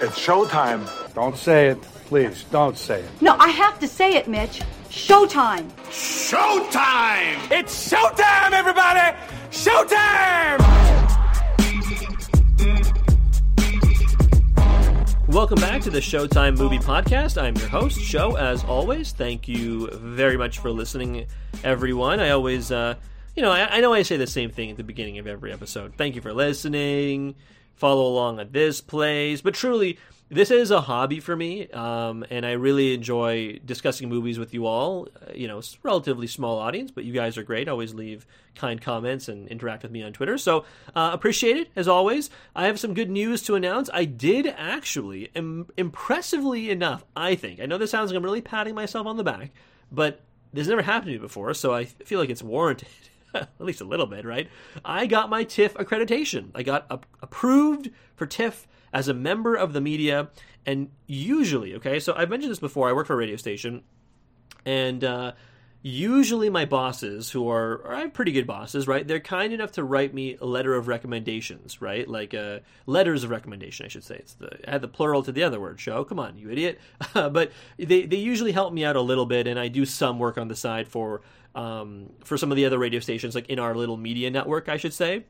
It's 0.00 0.16
showtime. 0.16 0.88
Don't 1.12 1.36
say 1.36 1.70
it. 1.70 1.82
Please, 2.06 2.44
don't 2.52 2.78
say 2.78 3.00
it. 3.00 3.10
No, 3.20 3.34
I 3.36 3.48
have 3.48 3.80
to 3.80 3.88
say 3.88 4.14
it, 4.14 4.28
Mitch. 4.28 4.62
Showtime. 4.90 5.68
Showtime! 5.90 7.50
It's 7.50 7.90
showtime, 7.92 8.52
everybody! 8.52 9.16
Showtime! 9.50 10.58
Welcome 15.26 15.58
back 15.60 15.82
to 15.82 15.90
the 15.90 15.98
Showtime 15.98 16.56
Movie 16.56 16.78
Podcast. 16.78 17.36
I'm 17.42 17.56
your 17.56 17.68
host, 17.68 18.00
Show, 18.00 18.36
as 18.36 18.62
always. 18.62 19.10
Thank 19.10 19.48
you 19.48 19.90
very 19.90 20.36
much 20.36 20.60
for 20.60 20.70
listening, 20.70 21.26
everyone. 21.64 22.20
I 22.20 22.30
always, 22.30 22.70
uh, 22.70 22.94
you 23.34 23.42
know, 23.42 23.50
I, 23.50 23.78
I 23.78 23.80
know 23.80 23.92
I 23.92 24.02
say 24.02 24.16
the 24.16 24.28
same 24.28 24.50
thing 24.50 24.70
at 24.70 24.76
the 24.76 24.84
beginning 24.84 25.18
of 25.18 25.26
every 25.26 25.52
episode. 25.52 25.94
Thank 25.96 26.14
you 26.14 26.20
for 26.20 26.32
listening. 26.32 27.34
Follow 27.78 28.06
along 28.06 28.40
on 28.40 28.50
this 28.50 28.80
plays. 28.80 29.40
But 29.40 29.54
truly, 29.54 29.98
this 30.30 30.50
is 30.50 30.72
a 30.72 30.80
hobby 30.80 31.20
for 31.20 31.36
me, 31.36 31.70
um, 31.70 32.24
and 32.28 32.44
I 32.44 32.52
really 32.52 32.92
enjoy 32.92 33.60
discussing 33.64 34.08
movies 34.08 34.36
with 34.36 34.52
you 34.52 34.66
all. 34.66 35.06
Uh, 35.22 35.32
you 35.32 35.46
know, 35.46 35.62
relatively 35.84 36.26
small 36.26 36.58
audience, 36.58 36.90
but 36.90 37.04
you 37.04 37.12
guys 37.12 37.38
are 37.38 37.44
great. 37.44 37.68
Always 37.68 37.94
leave 37.94 38.26
kind 38.56 38.82
comments 38.82 39.28
and 39.28 39.46
interact 39.46 39.84
with 39.84 39.92
me 39.92 40.02
on 40.02 40.12
Twitter. 40.12 40.36
So 40.36 40.64
uh, 40.96 41.10
appreciate 41.12 41.56
it 41.56 41.70
as 41.76 41.86
always. 41.86 42.30
I 42.54 42.66
have 42.66 42.80
some 42.80 42.94
good 42.94 43.10
news 43.10 43.42
to 43.44 43.54
announce. 43.54 43.88
I 43.94 44.04
did 44.04 44.52
actually, 44.58 45.30
Im- 45.36 45.68
impressively 45.76 46.70
enough, 46.70 47.04
I 47.16 47.36
think. 47.36 47.60
I 47.60 47.66
know 47.66 47.78
this 47.78 47.92
sounds 47.92 48.10
like 48.10 48.16
I'm 48.16 48.24
really 48.24 48.42
patting 48.42 48.74
myself 48.74 49.06
on 49.06 49.16
the 49.16 49.24
back, 49.24 49.52
but 49.92 50.20
this 50.52 50.66
never 50.66 50.82
happened 50.82 51.06
to 51.06 51.12
me 51.12 51.18
before, 51.18 51.54
so 51.54 51.72
I 51.72 51.84
feel 51.84 52.18
like 52.18 52.30
it's 52.30 52.42
warranted. 52.42 52.88
at 53.34 53.48
least 53.58 53.80
a 53.80 53.84
little 53.84 54.06
bit, 54.06 54.24
right? 54.24 54.48
I 54.84 55.06
got 55.06 55.30
my 55.30 55.44
TIFF 55.44 55.74
accreditation. 55.74 56.50
I 56.54 56.62
got 56.62 56.86
a- 56.90 57.00
approved 57.22 57.90
for 58.16 58.26
TIFF 58.26 58.66
as 58.92 59.08
a 59.08 59.14
member 59.14 59.54
of 59.54 59.72
the 59.72 59.80
media. 59.80 60.28
And 60.66 60.90
usually, 61.06 61.74
okay, 61.76 62.00
so 62.00 62.14
I've 62.16 62.30
mentioned 62.30 62.50
this 62.50 62.58
before, 62.58 62.88
I 62.88 62.92
work 62.92 63.06
for 63.06 63.14
a 63.14 63.16
radio 63.16 63.36
station, 63.36 63.82
and 64.66 65.02
uh, 65.02 65.32
usually 65.82 66.50
my 66.50 66.64
bosses, 66.64 67.30
who 67.30 67.48
are, 67.48 67.86
are 67.86 68.08
pretty 68.08 68.32
good 68.32 68.46
bosses, 68.46 68.86
right? 68.86 69.06
They're 69.06 69.20
kind 69.20 69.52
enough 69.52 69.72
to 69.72 69.84
write 69.84 70.12
me 70.12 70.36
a 70.40 70.44
letter 70.44 70.74
of 70.74 70.88
recommendations, 70.88 71.80
right? 71.80 72.06
Like 72.08 72.34
uh, 72.34 72.58
letters 72.86 73.24
of 73.24 73.30
recommendation, 73.30 73.86
I 73.86 73.88
should 73.88 74.04
say. 74.04 74.16
It's 74.16 74.34
the 74.34 74.58
had 74.66 74.82
the 74.82 74.88
plural 74.88 75.22
to 75.22 75.32
the 75.32 75.42
other 75.42 75.60
word. 75.60 75.80
Show, 75.80 76.04
come 76.04 76.18
on, 76.18 76.36
you 76.36 76.50
idiot! 76.50 76.80
but 77.14 77.52
they 77.78 78.02
they 78.02 78.16
usually 78.16 78.52
help 78.52 78.72
me 78.72 78.84
out 78.84 78.96
a 78.96 79.00
little 79.00 79.26
bit, 79.26 79.46
and 79.46 79.58
I 79.58 79.68
do 79.68 79.84
some 79.84 80.18
work 80.18 80.36
on 80.36 80.48
the 80.48 80.56
side 80.56 80.88
for 80.88 81.22
um, 81.54 82.12
for 82.24 82.36
some 82.36 82.50
of 82.50 82.56
the 82.56 82.64
other 82.64 82.78
radio 82.78 83.00
stations, 83.00 83.34
like 83.34 83.48
in 83.48 83.58
our 83.58 83.74
little 83.74 83.96
media 83.96 84.30
network, 84.30 84.68
I 84.68 84.76
should 84.76 84.92
say. 84.92 85.24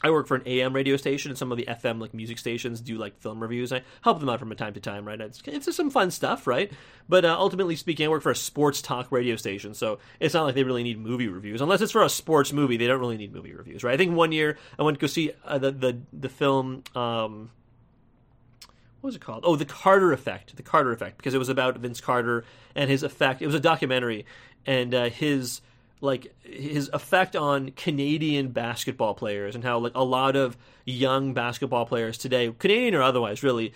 I 0.00 0.10
work 0.10 0.28
for 0.28 0.36
an 0.36 0.42
AM 0.46 0.74
radio 0.74 0.96
station, 0.96 1.32
and 1.32 1.38
some 1.38 1.50
of 1.50 1.58
the 1.58 1.64
FM 1.64 2.00
like 2.00 2.14
music 2.14 2.38
stations 2.38 2.80
do 2.80 2.96
like 2.96 3.18
film 3.18 3.40
reviews. 3.40 3.72
I 3.72 3.82
help 4.02 4.20
them 4.20 4.28
out 4.28 4.38
from 4.38 4.54
time 4.54 4.74
to 4.74 4.80
time, 4.80 5.04
right? 5.04 5.20
It's, 5.20 5.42
it's 5.44 5.66
just 5.66 5.76
some 5.76 5.90
fun 5.90 6.12
stuff, 6.12 6.46
right? 6.46 6.70
But 7.08 7.24
uh, 7.24 7.36
ultimately 7.36 7.74
speaking, 7.74 8.06
I 8.06 8.08
work 8.08 8.22
for 8.22 8.30
a 8.30 8.36
sports 8.36 8.80
talk 8.80 9.10
radio 9.10 9.34
station, 9.34 9.74
so 9.74 9.98
it's 10.20 10.34
not 10.34 10.44
like 10.44 10.54
they 10.54 10.62
really 10.62 10.84
need 10.84 11.00
movie 11.00 11.26
reviews 11.26 11.60
unless 11.60 11.80
it's 11.80 11.90
for 11.90 12.02
a 12.02 12.08
sports 12.08 12.52
movie. 12.52 12.76
They 12.76 12.86
don't 12.86 13.00
really 13.00 13.16
need 13.16 13.34
movie 13.34 13.52
reviews, 13.52 13.82
right? 13.82 13.94
I 13.94 13.96
think 13.96 14.14
one 14.14 14.30
year 14.30 14.56
I 14.78 14.84
went 14.84 14.98
to 14.98 15.00
go 15.00 15.08
see 15.08 15.32
uh, 15.44 15.58
the 15.58 15.72
the 15.72 15.98
the 16.12 16.28
film. 16.28 16.84
Um, 16.94 17.50
what 19.00 19.08
was 19.08 19.16
it 19.16 19.20
called? 19.20 19.44
Oh, 19.46 19.56
the 19.56 19.64
Carter 19.64 20.12
Effect. 20.12 20.56
The 20.56 20.62
Carter 20.62 20.92
Effect, 20.92 21.16
because 21.18 21.34
it 21.34 21.38
was 21.38 21.48
about 21.48 21.78
Vince 21.78 22.00
Carter 22.00 22.44
and 22.74 22.90
his 22.90 23.02
effect. 23.02 23.42
It 23.42 23.46
was 23.46 23.54
a 23.54 23.60
documentary, 23.60 24.26
and 24.66 24.94
uh, 24.94 25.08
his 25.08 25.60
like 26.00 26.34
his 26.44 26.88
effect 26.92 27.34
on 27.34 27.70
Canadian 27.72 28.48
basketball 28.48 29.14
players 29.14 29.54
and 29.54 29.64
how 29.64 29.78
like 29.78 29.94
a 29.94 30.04
lot 30.04 30.36
of 30.36 30.56
young 30.84 31.34
basketball 31.34 31.86
players 31.86 32.18
today, 32.18 32.52
Canadian 32.58 32.94
or 32.94 33.02
otherwise, 33.02 33.42
really 33.42 33.72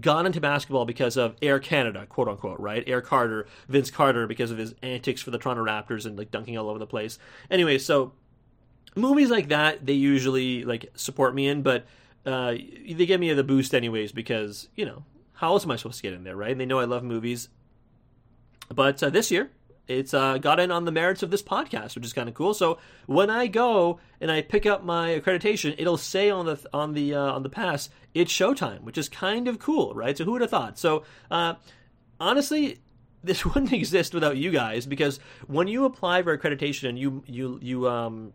got 0.00 0.26
into 0.26 0.40
basketball 0.40 0.84
because 0.84 1.16
of 1.16 1.36
Air 1.42 1.58
Canada, 1.58 2.06
quote 2.06 2.28
unquote, 2.28 2.60
right? 2.60 2.82
Air 2.86 3.00
Carter, 3.00 3.46
Vince 3.68 3.90
Carter, 3.90 4.26
because 4.26 4.50
of 4.50 4.58
his 4.58 4.74
antics 4.82 5.22
for 5.22 5.30
the 5.30 5.38
Toronto 5.38 5.64
Raptors 5.64 6.06
and 6.06 6.16
like 6.16 6.30
dunking 6.30 6.58
all 6.58 6.68
over 6.68 6.78
the 6.78 6.86
place. 6.86 7.18
Anyway, 7.50 7.78
so 7.78 8.12
movies 8.96 9.30
like 9.30 9.48
that 9.48 9.84
they 9.84 9.92
usually 9.92 10.64
like 10.64 10.90
support 10.94 11.34
me 11.34 11.48
in, 11.48 11.62
but 11.62 11.86
uh, 12.26 12.52
they 12.52 13.06
give 13.06 13.20
me 13.20 13.32
the 13.32 13.44
boost 13.44 13.74
anyways 13.74 14.12
because 14.12 14.68
you 14.74 14.84
know 14.84 15.04
how 15.34 15.52
else 15.52 15.64
am 15.64 15.70
I 15.70 15.76
supposed 15.76 15.96
to 15.98 16.02
get 16.02 16.12
in 16.12 16.24
there, 16.24 16.36
right? 16.36 16.52
And 16.52 16.60
they 16.60 16.66
know 16.66 16.78
I 16.78 16.84
love 16.84 17.02
movies. 17.02 17.48
But 18.72 19.02
uh, 19.02 19.10
this 19.10 19.30
year, 19.30 19.50
it's 19.86 20.14
uh, 20.14 20.38
got 20.38 20.60
in 20.60 20.70
on 20.70 20.84
the 20.84 20.92
merits 20.92 21.22
of 21.22 21.30
this 21.30 21.42
podcast, 21.42 21.94
which 21.94 22.04
is 22.04 22.12
kind 22.12 22.28
of 22.28 22.34
cool. 22.34 22.54
So 22.54 22.78
when 23.06 23.28
I 23.28 23.46
go 23.48 24.00
and 24.20 24.30
I 24.30 24.40
pick 24.40 24.64
up 24.64 24.84
my 24.84 25.20
accreditation, 25.20 25.74
it'll 25.76 25.98
say 25.98 26.30
on 26.30 26.46
the 26.46 26.58
on 26.72 26.94
the 26.94 27.14
uh, 27.14 27.32
on 27.32 27.42
the 27.42 27.50
pass 27.50 27.90
it's 28.14 28.32
Showtime, 28.32 28.82
which 28.82 28.96
is 28.96 29.08
kind 29.08 29.48
of 29.48 29.58
cool, 29.58 29.92
right? 29.94 30.16
So 30.16 30.24
who 30.24 30.32
would 30.32 30.40
have 30.40 30.50
thought? 30.50 30.78
So 30.78 31.04
uh, 31.30 31.54
honestly, 32.18 32.78
this 33.24 33.44
wouldn't 33.44 33.72
exist 33.72 34.14
without 34.14 34.36
you 34.36 34.50
guys 34.50 34.86
because 34.86 35.18
when 35.46 35.66
you 35.66 35.84
apply 35.84 36.22
for 36.22 36.36
accreditation 36.36 36.88
and 36.88 36.98
you 36.98 37.22
you 37.26 37.58
you 37.60 37.88
um, 37.88 38.32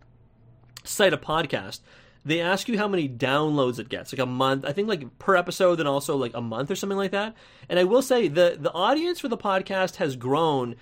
cite 0.83 1.13
a 1.13 1.17
podcast. 1.17 1.79
They 2.25 2.41
ask 2.41 2.67
you 2.67 2.77
how 2.77 2.87
many 2.87 3.07
downloads 3.07 3.79
it 3.79 3.89
gets, 3.89 4.13
like 4.13 4.19
a 4.19 4.25
month. 4.25 4.65
I 4.65 4.73
think 4.73 4.87
like 4.87 5.17
per 5.19 5.35
episode, 5.35 5.79
and 5.79 5.87
also 5.87 6.17
like 6.17 6.33
a 6.33 6.41
month 6.41 6.69
or 6.69 6.75
something 6.75 6.97
like 6.97 7.11
that. 7.11 7.35
And 7.69 7.79
I 7.79 7.85
will 7.85 8.01
say 8.01 8.27
the 8.27 8.57
the 8.59 8.71
audience 8.73 9.19
for 9.19 9.27
the 9.27 9.37
podcast 9.37 9.97
has 9.97 10.15
grown 10.15 10.75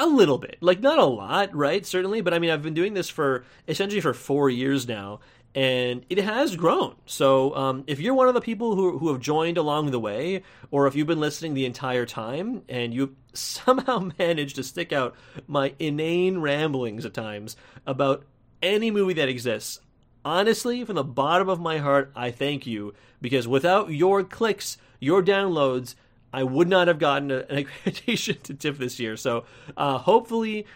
a 0.00 0.06
little 0.06 0.38
bit 0.38 0.56
like 0.60 0.80
not 0.80 0.98
a 0.98 1.04
lot 1.04 1.54
right 1.54 1.84
certainly 1.84 2.22
but 2.22 2.32
i 2.32 2.38
mean 2.38 2.48
i've 2.48 2.62
been 2.62 2.72
doing 2.72 2.94
this 2.94 3.10
for 3.10 3.44
essentially 3.68 4.00
for 4.00 4.14
four 4.14 4.48
years 4.48 4.88
now 4.88 5.20
and 5.54 6.06
it 6.08 6.16
has 6.16 6.56
grown 6.56 6.94
so 7.04 7.54
um, 7.54 7.84
if 7.86 8.00
you're 8.00 8.14
one 8.14 8.26
of 8.26 8.34
the 8.34 8.40
people 8.40 8.76
who, 8.76 8.98
who 8.98 9.08
have 9.12 9.20
joined 9.20 9.58
along 9.58 9.90
the 9.90 10.00
way 10.00 10.42
or 10.70 10.86
if 10.86 10.94
you've 10.94 11.06
been 11.06 11.20
listening 11.20 11.52
the 11.52 11.66
entire 11.66 12.06
time 12.06 12.62
and 12.66 12.94
you've 12.94 13.12
somehow 13.34 14.10
managed 14.18 14.56
to 14.56 14.62
stick 14.62 14.90
out 14.90 15.14
my 15.46 15.74
inane 15.78 16.38
ramblings 16.38 17.04
at 17.04 17.12
times 17.12 17.56
about 17.86 18.24
any 18.62 18.90
movie 18.90 19.14
that 19.14 19.28
exists 19.28 19.80
honestly 20.24 20.84
from 20.84 20.96
the 20.96 21.04
bottom 21.04 21.48
of 21.48 21.60
my 21.60 21.78
heart 21.78 22.10
i 22.14 22.30
thank 22.30 22.66
you 22.66 22.94
because 23.20 23.48
without 23.48 23.90
your 23.90 24.22
clicks 24.22 24.76
your 25.00 25.22
downloads 25.22 25.94
I 26.32 26.44
would 26.44 26.68
not 26.68 26.88
have 26.88 26.98
gotten 26.98 27.30
an 27.30 27.44
accreditation 27.50 28.42
to 28.42 28.54
TIFF 28.54 28.78
this 28.78 29.00
year. 29.00 29.16
So 29.16 29.44
uh, 29.76 29.98
hopefully, 29.98 30.66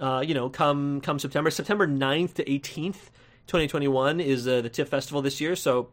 uh, 0.00 0.24
you 0.26 0.34
know, 0.34 0.48
come 0.48 1.00
come 1.00 1.18
September, 1.18 1.50
September 1.50 1.86
9th 1.86 2.34
to 2.34 2.44
18th, 2.44 3.10
2021 3.46 4.20
is 4.20 4.48
uh, 4.48 4.60
the 4.60 4.68
TIFF 4.68 4.88
festival 4.88 5.22
this 5.22 5.40
year. 5.40 5.54
So 5.54 5.88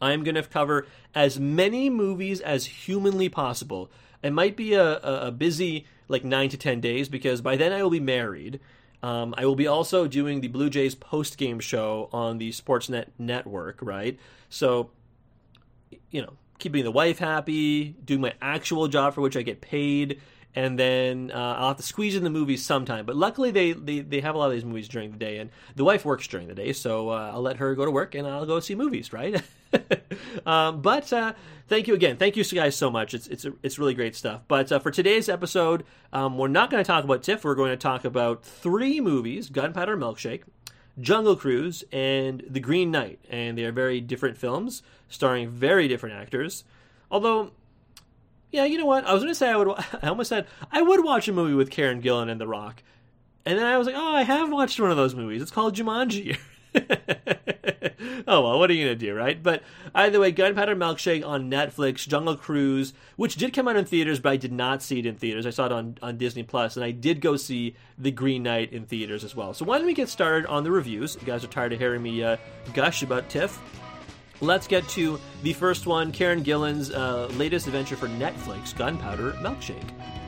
I'm 0.00 0.24
going 0.24 0.34
to 0.34 0.42
cover 0.42 0.86
as 1.14 1.38
many 1.38 1.88
movies 1.88 2.40
as 2.40 2.66
humanly 2.66 3.28
possible. 3.28 3.90
It 4.22 4.32
might 4.32 4.56
be 4.56 4.74
a, 4.74 4.98
a 4.98 5.30
busy 5.30 5.86
like 6.08 6.24
nine 6.24 6.50
to 6.50 6.56
ten 6.56 6.80
days 6.80 7.08
because 7.08 7.40
by 7.40 7.56
then 7.56 7.72
I 7.72 7.82
will 7.82 7.90
be 7.90 8.00
married. 8.00 8.60
Um, 9.04 9.34
I 9.36 9.44
will 9.44 9.54
be 9.54 9.66
also 9.66 10.06
doing 10.08 10.40
the 10.40 10.48
Blue 10.48 10.70
Jays 10.70 10.94
post 10.94 11.36
game 11.36 11.60
show 11.60 12.08
on 12.10 12.38
the 12.38 12.52
Sportsnet 12.52 13.08
network, 13.18 13.80
right? 13.82 14.18
So, 14.48 14.92
you 16.10 16.22
know, 16.22 16.32
keeping 16.58 16.84
the 16.84 16.90
wife 16.90 17.18
happy, 17.18 17.90
doing 18.02 18.22
my 18.22 18.32
actual 18.40 18.88
job 18.88 19.12
for 19.12 19.20
which 19.20 19.36
I 19.36 19.42
get 19.42 19.60
paid, 19.60 20.22
and 20.54 20.78
then 20.78 21.30
uh, 21.34 21.56
I'll 21.58 21.68
have 21.68 21.76
to 21.76 21.82
squeeze 21.82 22.16
in 22.16 22.24
the 22.24 22.30
movies 22.30 22.64
sometime. 22.64 23.04
But 23.04 23.16
luckily, 23.16 23.50
they, 23.50 23.72
they 23.72 24.00
they 24.00 24.20
have 24.20 24.36
a 24.36 24.38
lot 24.38 24.46
of 24.46 24.52
these 24.52 24.64
movies 24.64 24.88
during 24.88 25.10
the 25.10 25.18
day, 25.18 25.36
and 25.36 25.50
the 25.76 25.84
wife 25.84 26.06
works 26.06 26.26
during 26.26 26.48
the 26.48 26.54
day, 26.54 26.72
so 26.72 27.10
uh, 27.10 27.32
I'll 27.34 27.42
let 27.42 27.58
her 27.58 27.74
go 27.74 27.84
to 27.84 27.90
work 27.90 28.14
and 28.14 28.26
I'll 28.26 28.46
go 28.46 28.58
see 28.58 28.74
movies, 28.74 29.12
right? 29.12 29.42
um, 30.46 30.82
but 30.82 31.12
uh, 31.12 31.34
thank 31.68 31.86
you 31.88 31.94
again, 31.94 32.16
thank 32.16 32.36
you 32.36 32.44
guys 32.44 32.76
so 32.76 32.90
much. 32.90 33.14
It's 33.14 33.26
it's 33.26 33.46
it's 33.62 33.78
really 33.78 33.94
great 33.94 34.14
stuff. 34.16 34.42
But 34.48 34.70
uh, 34.72 34.78
for 34.78 34.90
today's 34.90 35.28
episode, 35.28 35.84
um, 36.12 36.38
we're 36.38 36.48
not 36.48 36.70
going 36.70 36.82
to 36.82 36.86
talk 36.86 37.04
about 37.04 37.22
TIFF. 37.22 37.44
We're 37.44 37.54
going 37.54 37.70
to 37.70 37.76
talk 37.76 38.04
about 38.04 38.44
three 38.44 39.00
movies: 39.00 39.48
Gunpowder 39.48 39.96
Milkshake. 39.96 40.42
Jungle 41.00 41.34
Cruise 41.34 41.82
and 41.90 42.44
The 42.48 42.60
Green 42.60 42.90
Knight, 42.90 43.18
and 43.28 43.58
they 43.58 43.64
are 43.64 43.72
very 43.72 44.00
different 44.00 44.38
films 44.38 44.82
starring 45.08 45.48
very 45.48 45.88
different 45.88 46.14
actors. 46.14 46.64
Although, 47.10 47.50
yeah, 48.52 48.64
you 48.64 48.78
know 48.78 48.86
what? 48.86 49.04
I 49.04 49.12
was 49.12 49.22
going 49.22 49.32
to 49.32 49.34
say 49.34 49.50
I 49.50 49.56
would. 49.56 49.68
I 50.02 50.08
almost 50.08 50.28
said 50.28 50.46
I 50.70 50.82
would 50.82 51.02
watch 51.04 51.26
a 51.28 51.32
movie 51.32 51.54
with 51.54 51.70
Karen 51.70 52.00
Gillan 52.00 52.30
and 52.30 52.40
The 52.40 52.46
Rock, 52.46 52.82
and 53.44 53.58
then 53.58 53.66
I 53.66 53.76
was 53.76 53.86
like, 53.86 53.96
oh, 53.96 54.14
I 54.14 54.22
have 54.22 54.52
watched 54.52 54.78
one 54.80 54.90
of 54.90 54.96
those 54.96 55.14
movies. 55.14 55.42
It's 55.42 55.50
called 55.50 55.74
Jumanji. 55.74 56.38
oh 58.26 58.42
well, 58.42 58.58
what 58.58 58.70
are 58.70 58.74
you 58.74 58.84
gonna 58.84 58.96
do, 58.96 59.14
right? 59.14 59.40
But 59.42 59.62
either 59.94 60.20
way, 60.20 60.32
Gunpowder 60.32 60.76
Milkshake 60.76 61.26
on 61.26 61.50
Netflix, 61.50 62.06
Jungle 62.06 62.36
Cruise, 62.36 62.92
which 63.16 63.36
did 63.36 63.52
come 63.52 63.68
out 63.68 63.76
in 63.76 63.84
theaters, 63.84 64.20
but 64.20 64.32
I 64.32 64.36
did 64.36 64.52
not 64.52 64.82
see 64.82 64.98
it 64.98 65.06
in 65.06 65.16
theaters. 65.16 65.46
I 65.46 65.50
saw 65.50 65.66
it 65.66 65.72
on, 65.72 65.98
on 66.02 66.18
Disney 66.18 66.42
Plus, 66.42 66.76
and 66.76 66.84
I 66.84 66.90
did 66.90 67.20
go 67.20 67.36
see 67.36 67.76
The 67.98 68.10
Green 68.10 68.42
Knight 68.42 68.72
in 68.72 68.86
theaters 68.86 69.24
as 69.24 69.34
well. 69.34 69.54
So 69.54 69.64
why 69.64 69.78
don't 69.78 69.86
we 69.86 69.94
get 69.94 70.08
started 70.08 70.46
on 70.48 70.64
the 70.64 70.70
reviews? 70.70 71.16
You 71.20 71.26
guys 71.26 71.44
are 71.44 71.48
tired 71.48 71.72
of 71.72 71.78
hearing 71.78 72.02
me 72.02 72.22
uh, 72.22 72.36
gush 72.72 73.02
about 73.02 73.28
TIFF. 73.28 73.60
Let's 74.40 74.66
get 74.66 74.86
to 74.90 75.20
the 75.42 75.52
first 75.52 75.86
one, 75.86 76.10
Karen 76.12 76.42
Gillan's 76.42 76.90
uh, 76.90 77.26
latest 77.36 77.66
adventure 77.66 77.96
for 77.96 78.08
Netflix, 78.08 78.76
Gunpowder 78.76 79.32
Milkshake. 79.34 80.23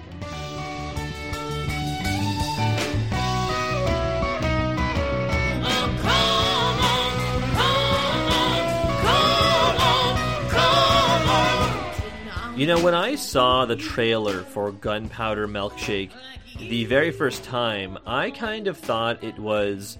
You 12.56 12.66
know, 12.66 12.82
when 12.82 12.94
I 12.94 13.16
saw 13.16 13.66
the 13.66 13.76
trailer 13.76 14.40
for 14.40 14.72
Gunpowder 14.72 15.46
Milkshake 15.46 16.10
the 16.58 16.86
very 16.86 17.10
first 17.10 17.44
time, 17.44 17.98
I 18.06 18.30
kind 18.30 18.66
of 18.66 18.78
thought 18.78 19.22
it 19.22 19.38
was. 19.38 19.98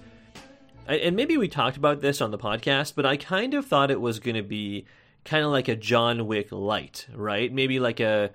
And 0.87 1.15
maybe 1.15 1.37
we 1.37 1.49
talked 1.49 1.77
about 1.77 2.01
this 2.01 2.19
on 2.19 2.31
the 2.31 2.39
podcast, 2.39 2.95
but 2.95 3.05
I 3.05 3.15
kind 3.15 3.53
of 3.53 3.67
thought 3.67 3.91
it 3.91 4.01
was 4.01 4.19
going 4.19 4.37
to 4.37 4.41
be 4.41 4.87
kind 5.23 5.45
of 5.45 5.51
like 5.51 5.67
a 5.67 5.75
John 5.75 6.25
Wick 6.25 6.51
light, 6.51 7.05
right? 7.13 7.53
Maybe 7.53 7.79
like 7.79 7.99
a. 7.99 8.31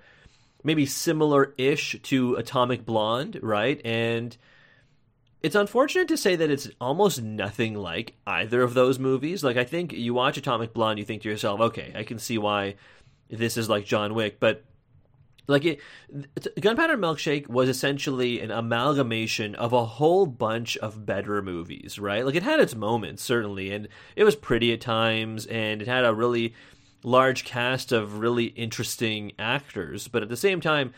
Maybe 0.63 0.85
similar 0.85 1.53
ish 1.57 1.99
to 2.03 2.35
Atomic 2.35 2.85
Blonde, 2.85 3.37
right? 3.43 3.81
And 3.83 4.37
it's 5.41 5.55
unfortunate 5.57 6.07
to 6.07 6.15
say 6.15 6.37
that 6.37 6.49
it's 6.49 6.69
almost 6.79 7.21
nothing 7.21 7.73
like 7.75 8.15
either 8.25 8.61
of 8.61 8.73
those 8.73 8.97
movies. 8.99 9.43
Like, 9.43 9.57
I 9.57 9.65
think 9.65 9.91
you 9.91 10.13
watch 10.13 10.37
Atomic 10.37 10.73
Blonde, 10.73 10.99
you 10.99 11.03
think 11.03 11.23
to 11.23 11.29
yourself, 11.29 11.59
okay, 11.59 11.91
I 11.93 12.03
can 12.03 12.17
see 12.17 12.37
why 12.37 12.75
this 13.37 13.57
is 13.57 13.69
like 13.69 13.85
John 13.85 14.13
Wick, 14.13 14.39
but 14.39 14.63
like 15.47 15.65
it, 15.65 15.79
Gunpowder 16.59 16.97
Milkshake 16.97 17.47
was 17.47 17.67
essentially 17.67 18.39
an 18.39 18.51
amalgamation 18.51 19.55
of 19.55 19.73
a 19.73 19.85
whole 19.85 20.25
bunch 20.25 20.77
of 20.77 21.05
better 21.05 21.41
movies, 21.41 21.99
right? 21.99 22.25
Like 22.25 22.35
it 22.35 22.43
had 22.43 22.59
its 22.59 22.75
moments 22.75 23.23
certainly, 23.23 23.71
and 23.71 23.87
it 24.15 24.23
was 24.23 24.35
pretty 24.35 24.71
at 24.73 24.81
times, 24.81 25.45
and 25.47 25.81
it 25.81 25.87
had 25.87 26.05
a 26.05 26.13
really 26.13 26.53
large 27.03 27.43
cast 27.43 27.91
of 27.91 28.19
really 28.19 28.45
interesting 28.45 29.33
actors, 29.37 30.07
but 30.07 30.23
at 30.23 30.29
the 30.29 30.37
same 30.37 30.61
time, 30.61 30.93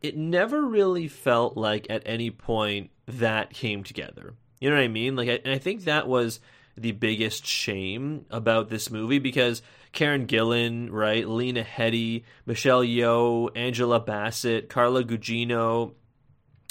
it 0.00 0.16
never 0.16 0.64
really 0.64 1.08
felt 1.08 1.56
like 1.56 1.86
at 1.90 2.02
any 2.06 2.30
point 2.30 2.90
that 3.06 3.52
came 3.52 3.82
together. 3.82 4.34
You 4.60 4.70
know 4.70 4.76
what 4.76 4.82
I 4.82 4.88
mean? 4.88 5.16
Like, 5.16 5.28
I, 5.28 5.40
and 5.44 5.52
I 5.52 5.58
think 5.58 5.84
that 5.84 6.06
was 6.06 6.40
the 6.76 6.92
biggest 6.92 7.44
shame 7.44 8.24
about 8.30 8.68
this 8.68 8.90
movie 8.90 9.18
because 9.18 9.62
Karen 9.92 10.26
Gillan, 10.26 10.88
right, 10.90 11.28
Lena 11.28 11.64
Headey, 11.64 12.24
Michelle 12.46 12.82
Yeoh, 12.82 13.50
Angela 13.56 14.00
Bassett, 14.00 14.68
Carla 14.68 15.04
Gugino, 15.04 15.94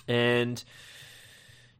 and 0.07 0.63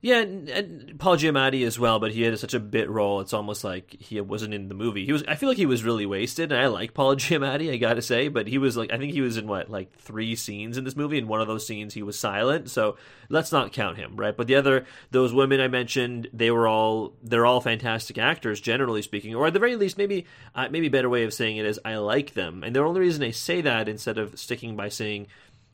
yeah, 0.01 0.21
and, 0.21 0.47
and, 0.47 0.99
Paul 0.99 1.17
Giamatti 1.17 1.67
as 1.67 1.77
well, 1.77 1.99
but 1.99 2.13
he 2.13 2.21
had 2.21 2.39
such 2.39 2.53
a 2.53 2.59
bit 2.59 2.89
role. 2.89 3.19
It's 3.19 3.33
almost 3.33 3.65
like 3.65 3.97
he 3.99 4.21
wasn't 4.21 4.53
in 4.53 4.69
the 4.69 4.73
movie. 4.73 5.05
He 5.05 5.11
was. 5.11 5.25
I 5.27 5.35
feel 5.35 5.49
like 5.49 5.57
he 5.57 5.65
was 5.65 5.83
really 5.83 6.05
wasted, 6.05 6.53
and 6.53 6.61
I 6.61 6.67
like 6.67 6.93
Paul 6.93 7.15
Giamatti. 7.17 7.69
I 7.69 7.75
got 7.75 7.95
to 7.95 8.01
say, 8.01 8.29
but 8.29 8.47
he 8.47 8.57
was 8.57 8.77
like. 8.77 8.93
I 8.93 8.97
think 8.97 9.11
he 9.11 9.19
was 9.19 9.35
in 9.35 9.45
what 9.45 9.69
like 9.69 9.93
three 9.99 10.37
scenes 10.37 10.77
in 10.77 10.85
this 10.85 10.95
movie, 10.95 11.17
and 11.17 11.27
one 11.27 11.41
of 11.41 11.47
those 11.47 11.67
scenes 11.67 11.93
he 11.93 12.01
was 12.01 12.17
silent. 12.17 12.69
So 12.69 12.95
let's 13.27 13.51
not 13.51 13.73
count 13.73 13.97
him, 13.97 14.15
right? 14.15 14.35
But 14.35 14.47
the 14.47 14.55
other 14.55 14.85
those 15.11 15.33
women 15.33 15.59
I 15.59 15.67
mentioned, 15.67 16.29
they 16.31 16.49
were 16.49 16.67
all 16.67 17.13
they're 17.21 17.45
all 17.45 17.59
fantastic 17.59 18.17
actors, 18.17 18.61
generally 18.61 19.01
speaking, 19.01 19.35
or 19.35 19.47
at 19.47 19.53
the 19.53 19.59
very 19.59 19.75
least, 19.75 19.97
maybe 19.97 20.25
uh, 20.55 20.69
maybe 20.71 20.87
better 20.87 21.09
way 21.09 21.25
of 21.25 21.33
saying 21.33 21.57
it 21.57 21.65
is 21.65 21.77
I 21.83 21.97
like 21.97 22.35
them. 22.35 22.63
And 22.63 22.73
the 22.73 22.79
only 22.79 23.01
reason 23.01 23.21
I 23.21 23.31
say 23.31 23.59
that 23.61 23.89
instead 23.89 24.17
of 24.17 24.39
sticking 24.39 24.77
by 24.77 24.87
saying 24.87 25.27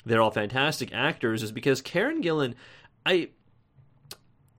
they're 0.04 0.22
all 0.22 0.32
fantastic 0.32 0.92
actors 0.96 1.44
is 1.44 1.52
because 1.52 1.84
Karen 1.84 2.24
Gillan, 2.24 2.56
I 3.06 3.30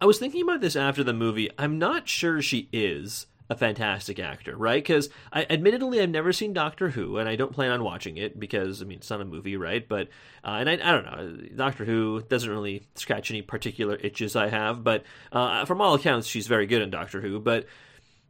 I 0.01 0.07
was 0.07 0.19
thinking 0.19 0.43
about 0.43 0.61
this 0.61 0.77
after 0.77 1.03
the 1.03 1.15
movie. 1.15 1.51
I'm 1.59 1.79
not 1.79 2.09
sure 2.09 2.43
she 2.43 2.69
is 2.73 3.27
a 3.49 3.57
fantastic 3.57 4.19
actor, 4.19 4.57
right? 4.57 4.83
Because 4.83 5.09
I 5.33 5.47
admittedly 5.49 6.01
I've 6.01 6.11
never 6.11 6.33
seen 6.33 6.53
Doctor 6.53 6.91
Who, 6.91 7.17
and 7.19 7.29
I 7.29 7.37
don't 7.37 7.53
plan 7.53 7.71
on 7.71 7.85
watching 7.85 8.17
it 8.17 8.39
because 8.39 8.83
I 8.83 8.85
mean 8.85 8.99
it's 8.99 9.09
not 9.09 9.21
a 9.21 9.25
movie, 9.25 9.57
right? 9.57 9.87
But 9.89 10.09
uh, 10.45 10.59
and 10.61 10.69
I, 10.69 10.75
I 10.75 10.77
don't 10.77 11.05
know, 11.05 11.49
Doctor 11.55 11.85
Who 11.85 12.23
doesn't 12.29 12.51
really 12.51 12.87
scratch 12.95 13.31
any 13.31 13.43
particular 13.43 13.97
itches 13.97 14.37
I 14.37 14.49
have, 14.49 14.83
but 14.85 15.05
uh, 15.33 15.65
from 15.65 15.81
all 15.81 15.95
accounts 15.95 16.27
she's 16.27 16.47
very 16.47 16.67
good 16.67 16.83
in 16.83 16.91
Doctor 16.91 17.21
Who. 17.21 17.39
But 17.39 17.67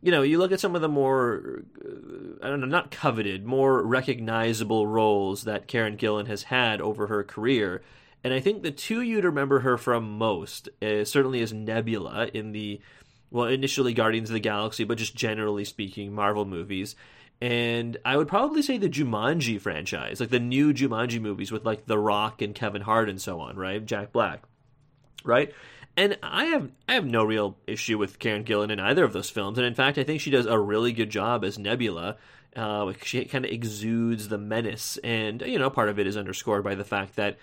you 0.03 0.13
know, 0.13 0.23
you 0.23 0.39
look 0.39 0.53
at 0.53 0.61
some 0.61 0.77
of 0.77 0.83
the 0.83 0.89
more 0.89 1.63
uh, 1.85 2.45
I 2.45 2.49
don't 2.49 2.61
know, 2.61 2.67
not 2.67 2.91
coveted, 2.91 3.47
more 3.47 3.83
recognizable 3.83 4.87
roles 4.87 5.45
that 5.45 5.67
Karen 5.67 5.97
Gillan 5.97 6.27
has 6.27 6.45
had 6.45 6.81
over 6.81 7.07
her 7.07 7.25
career 7.25 7.83
and 8.27 8.35
I 8.35 8.41
think 8.41 8.65
the 8.65 8.73
two 8.73 9.03
you'd 9.03 9.23
remember 9.23 9.61
her 9.61 9.79
from 9.79 10.19
most 10.19 10.69
uh, 10.83 11.05
certainly 11.05 11.39
is 11.39 11.53
Nebula 11.53 12.29
in 12.35 12.51
the, 12.51 12.81
well, 13.31 13.47
initially 13.47 13.95
Guardians 13.95 14.31
of 14.31 14.35
the 14.35 14.41
Galaxy, 14.41 14.83
but 14.83 14.99
just 14.99 15.15
generally 15.15 15.65
speaking, 15.65 16.13
Marvel 16.13 16.45
movies. 16.45 16.97
And 17.41 17.97
I 18.05 18.17
would 18.17 18.27
probably 18.27 18.63
say 18.63 18.79
the 18.79 18.89
Jumanji 18.89 19.61
franchise, 19.61 20.19
like 20.19 20.31
the 20.31 20.41
new 20.41 20.75
Jumanji 20.75 21.21
movies 21.21 21.53
with 21.53 21.65
like 21.65 21.87
The 21.87 22.01
Rock 22.01 22.43
and 22.43 22.53
Kevin 22.53 22.83
Hart 22.83 23.09
and 23.09 23.23
so 23.23 23.39
on, 23.39 23.55
right? 23.55 23.87
Jack 23.87 24.11
Black, 24.11 24.43
right? 25.23 25.55
And 25.97 26.19
I 26.21 26.47
have 26.47 26.73
I 26.89 26.95
have 26.95 27.07
no 27.07 27.23
real 27.23 27.57
issue 27.69 27.97
with 27.97 28.19
Karen 28.19 28.43
Gillan 28.43 28.73
in 28.73 28.81
either 28.81 29.05
of 29.05 29.13
those 29.13 29.31
films, 29.31 29.57
and 29.57 29.65
in 29.69 29.75
fact, 29.75 29.99
I 29.99 30.03
think 30.03 30.21
she 30.21 30.33
does 30.33 30.47
a 30.47 30.59
really 30.59 30.93
good 30.93 31.11
job 31.11 31.45
as 31.45 31.61
Nebula. 31.61 32.17
Uh, 32.57 32.95
she 33.03 33.25
kind 33.27 33.45
of 33.45 33.51
exudes 33.51 34.29
the 34.29 34.39
menace, 34.39 34.97
and 35.05 35.43
you 35.43 35.59
know, 35.59 35.69
part 35.69 35.91
of 35.91 35.99
it 35.99 36.07
is 36.07 36.17
underscored 36.17 36.65
by 36.65 36.75
the 36.75 36.85
fact 36.85 37.17
that 37.17 37.37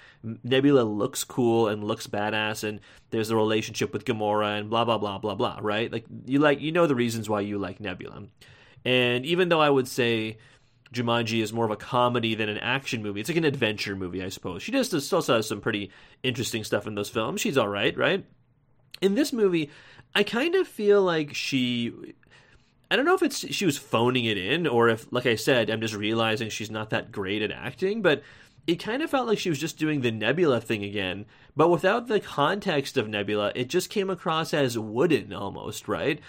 Nebula 0.43 0.81
looks 0.81 1.23
cool 1.23 1.67
and 1.67 1.83
looks 1.83 2.07
badass, 2.07 2.63
and 2.63 2.79
there's 3.11 3.29
a 3.29 3.35
relationship 3.35 3.93
with 3.93 4.05
Gamora, 4.05 4.57
and 4.57 4.71
blah 4.71 4.85
blah 4.85 4.97
blah 4.97 5.19
blah 5.19 5.35
blah. 5.35 5.59
Right? 5.61 5.91
Like 5.91 6.05
you 6.25 6.39
like 6.39 6.61
you 6.61 6.71
know 6.71 6.87
the 6.87 6.95
reasons 6.95 7.29
why 7.29 7.41
you 7.41 7.59
like 7.59 7.79
Nebula, 7.79 8.23
and 8.83 9.23
even 9.23 9.49
though 9.49 9.61
I 9.61 9.69
would 9.69 9.87
say 9.87 10.37
Jumanji 10.93 11.43
is 11.43 11.53
more 11.53 11.65
of 11.65 11.71
a 11.71 11.75
comedy 11.75 12.33
than 12.33 12.49
an 12.49 12.57
action 12.57 13.03
movie, 13.03 13.19
it's 13.19 13.29
like 13.29 13.37
an 13.37 13.45
adventure 13.45 13.95
movie, 13.95 14.23
I 14.23 14.29
suppose. 14.29 14.63
She 14.63 14.71
just 14.71 14.99
still 14.99 15.21
has 15.21 15.47
some 15.47 15.61
pretty 15.61 15.91
interesting 16.23 16.63
stuff 16.63 16.87
in 16.87 16.95
those 16.95 17.09
films. 17.09 17.39
She's 17.39 17.57
all 17.57 17.67
right, 17.67 17.95
right? 17.97 18.25
In 19.01 19.15
this 19.15 19.31
movie, 19.31 19.69
I 20.15 20.23
kind 20.23 20.55
of 20.55 20.67
feel 20.67 21.01
like 21.01 21.33
she 21.33 21.93
I 22.93 22.95
don't 22.95 23.05
know 23.05 23.15
if 23.15 23.23
it's 23.23 23.39
she 23.51 23.65
was 23.65 23.75
phoning 23.75 24.25
it 24.25 24.37
in 24.37 24.67
or 24.67 24.87
if, 24.87 25.11
like 25.11 25.25
I 25.25 25.33
said, 25.33 25.71
I'm 25.71 25.81
just 25.81 25.95
realizing 25.95 26.49
she's 26.49 26.69
not 26.69 26.91
that 26.91 27.11
great 27.11 27.41
at 27.41 27.49
acting, 27.51 28.03
but 28.03 28.21
it 28.67 28.75
kind 28.75 29.01
of 29.01 29.09
felt 29.09 29.27
like 29.27 29.39
she 29.39 29.49
was 29.49 29.57
just 29.57 29.79
doing 29.79 30.01
the 30.01 30.11
Nebula 30.11 30.61
thing 30.61 30.83
again, 30.83 31.25
but 31.55 31.69
without 31.69 32.07
the 32.07 32.19
context 32.19 32.95
of 32.95 33.09
Nebula, 33.09 33.51
it 33.55 33.67
just 33.67 33.89
came 33.89 34.11
across 34.11 34.53
as 34.53 34.77
wooden 34.77 35.33
almost, 35.33 35.87
right? 35.87 36.19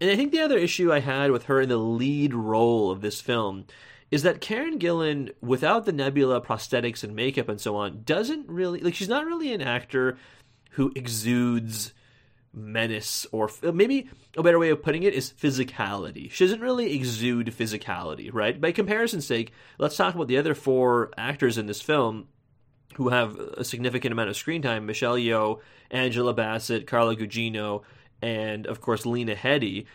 And 0.00 0.10
I 0.10 0.16
think 0.16 0.32
the 0.32 0.40
other 0.40 0.58
issue 0.58 0.92
I 0.92 0.98
had 0.98 1.30
with 1.30 1.44
her 1.44 1.60
in 1.60 1.68
the 1.68 1.76
lead 1.76 2.34
role 2.34 2.90
of 2.90 3.00
this 3.00 3.20
film 3.20 3.66
is 4.10 4.24
that 4.24 4.40
Karen 4.40 4.80
Gillan, 4.80 5.32
without 5.40 5.84
the 5.84 5.92
Nebula 5.92 6.40
prosthetics 6.40 7.04
and 7.04 7.14
makeup 7.14 7.48
and 7.48 7.60
so 7.60 7.76
on, 7.76 8.02
doesn't 8.04 8.48
really 8.48 8.80
like 8.80 8.96
she's 8.96 9.08
not 9.08 9.24
really 9.24 9.52
an 9.52 9.62
actor 9.62 10.18
who 10.70 10.90
exudes 10.96 11.92
menace 12.58 13.26
or 13.32 13.50
uh, 13.62 13.72
maybe 13.72 14.08
a 14.36 14.42
better 14.42 14.58
way 14.58 14.70
of 14.70 14.82
putting 14.82 15.02
it 15.02 15.14
is 15.14 15.32
physicality. 15.32 16.30
She 16.30 16.44
doesn't 16.44 16.60
really 16.60 16.94
exude 16.94 17.46
physicality, 17.48 18.30
right? 18.32 18.60
By 18.60 18.72
comparison's 18.72 19.26
sake, 19.26 19.52
let's 19.78 19.96
talk 19.96 20.14
about 20.14 20.28
the 20.28 20.38
other 20.38 20.54
four 20.54 21.10
actors 21.16 21.58
in 21.58 21.66
this 21.66 21.80
film 21.80 22.28
who 22.96 23.10
have 23.10 23.38
a 23.38 23.64
significant 23.64 24.12
amount 24.12 24.28
of 24.28 24.36
screen 24.36 24.62
time 24.62 24.86
Michelle 24.86 25.16
Yeoh, 25.16 25.60
Angela 25.90 26.34
Bassett, 26.34 26.86
Carla 26.86 27.16
Gugino, 27.16 27.82
and 28.20 28.66
of 28.66 28.80
course 28.80 29.06
Lena 29.06 29.34
Headey. 29.34 29.86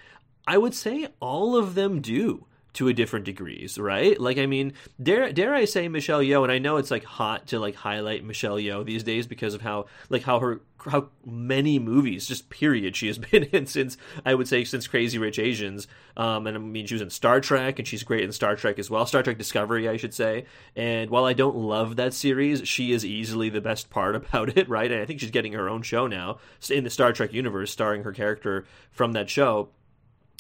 I 0.48 0.58
would 0.58 0.74
say 0.74 1.08
all 1.20 1.56
of 1.56 1.76
them 1.76 2.02
do 2.02 2.46
to 2.74 2.88
a 2.88 2.94
different 2.94 3.26
degrees, 3.26 3.78
right? 3.78 4.20
Like, 4.20 4.38
I 4.38 4.46
mean, 4.46 4.74
dare 5.02 5.32
dare 5.32 5.54
I 5.54 5.66
say 5.66 5.88
Michelle 5.88 6.22
Yeoh, 6.22 6.44
and 6.44 6.52
I 6.52 6.60
know 6.60 6.78
it's 6.78 6.92
like 6.92 7.04
hot 7.04 7.48
to 7.48 7.60
like 7.60 7.76
highlight 7.76 8.24
Michelle 8.24 8.58
Yeoh 8.58 8.86
these 8.86 9.04
days 9.04 9.28
because 9.28 9.54
of 9.54 9.62
how 9.62 9.86
like 10.10 10.24
how 10.24 10.40
her 10.40 10.62
how 10.86 11.10
many 11.26 11.80
movies 11.80 12.26
just 12.26 12.50
period 12.50 12.96
she 12.96 13.08
has 13.08 13.18
been 13.32 13.44
in 13.44 13.66
since 13.66 13.98
I 14.26 14.34
would 14.34 14.48
say 14.48 14.64
since 14.64 14.88
Crazy 14.88 15.18
Rich 15.18 15.40
Asians. 15.40 15.88
Um, 16.18 16.48
and 16.48 16.58
I 16.58 16.60
mean 16.60 16.86
she 16.86 16.96
was 16.96 17.02
in 17.02 17.10
Star 17.10 17.40
Trek 17.40 17.80
and 17.80 17.88
she's 17.88 18.04
great 18.04 18.24
in 18.24 18.32
Star 18.32 18.56
Trek 18.56 18.80
as 18.80 18.90
well, 18.90 19.06
Star 19.06 19.24
Trek 19.24 19.38
Discovery, 19.38 19.88
I 19.88 19.98
should 19.98 20.14
say. 20.14 20.46
And 20.76 21.10
while 21.10 21.26
I 21.26 21.34
don't 21.34 21.56
love 21.56 21.96
that 21.96 22.14
series, 22.14 22.68
she 22.68 22.92
is 22.92 23.06
easily 23.06 23.50
the 23.50 23.62
best 23.62 23.90
part 23.90 24.16
about 24.24 24.58
it, 24.58 24.68
right? 24.70 24.92
And 24.92 25.02
I 25.02 25.06
think 25.06 25.20
she's 25.20 25.32
getting 25.32 25.54
her 25.54 25.70
own 25.70 25.84
show 25.84 26.08
now 26.08 26.40
in 26.70 26.84
the 26.84 26.90
Star 26.90 27.14
Trek 27.14 27.34
universe, 27.34 27.72
starring 27.72 28.04
her 28.04 28.12
character 28.12 28.66
from 28.92 29.14
that 29.14 29.30
show 29.30 29.70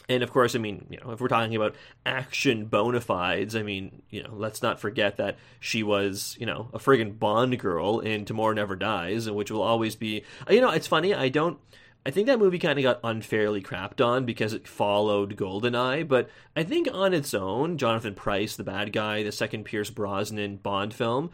and 0.09 0.23
of 0.23 0.31
course, 0.31 0.55
I 0.55 0.59
mean, 0.59 0.87
you 0.89 0.99
know, 1.03 1.11
if 1.11 1.21
we're 1.21 1.27
talking 1.27 1.55
about 1.55 1.75
action 2.05 2.65
bona 2.65 3.01
fides, 3.01 3.55
I 3.55 3.63
mean, 3.63 4.01
you 4.09 4.23
know, 4.23 4.33
let's 4.33 4.61
not 4.61 4.79
forget 4.79 5.17
that 5.17 5.37
she 5.59 5.83
was, 5.83 6.35
you 6.39 6.45
know, 6.45 6.69
a 6.73 6.79
friggin' 6.79 7.17
Bond 7.17 7.57
girl 7.59 7.99
in 7.99 8.25
Tomorrow 8.25 8.53
Never 8.53 8.75
Dies, 8.75 9.29
which 9.29 9.51
will 9.51 9.61
always 9.61 9.95
be, 9.95 10.23
you 10.49 10.61
know, 10.61 10.71
it's 10.71 10.87
funny, 10.87 11.13
I 11.13 11.29
don't, 11.29 11.57
I 12.05 12.11
think 12.11 12.27
that 12.27 12.39
movie 12.39 12.59
kind 12.59 12.77
of 12.77 12.83
got 12.83 12.99
unfairly 13.01 13.61
crapped 13.61 14.05
on 14.05 14.25
because 14.25 14.51
it 14.51 14.67
followed 14.67 15.37
Goldeneye, 15.37 16.05
but 16.05 16.29
I 16.53 16.63
think 16.63 16.89
on 16.91 17.13
its 17.13 17.33
own, 17.33 17.77
Jonathan 17.77 18.13
Pryce, 18.13 18.57
the 18.57 18.63
bad 18.65 18.91
guy, 18.91 19.23
the 19.23 19.31
second 19.31 19.63
Pierce 19.63 19.89
Brosnan 19.89 20.57
Bond 20.57 20.93
film, 20.93 21.31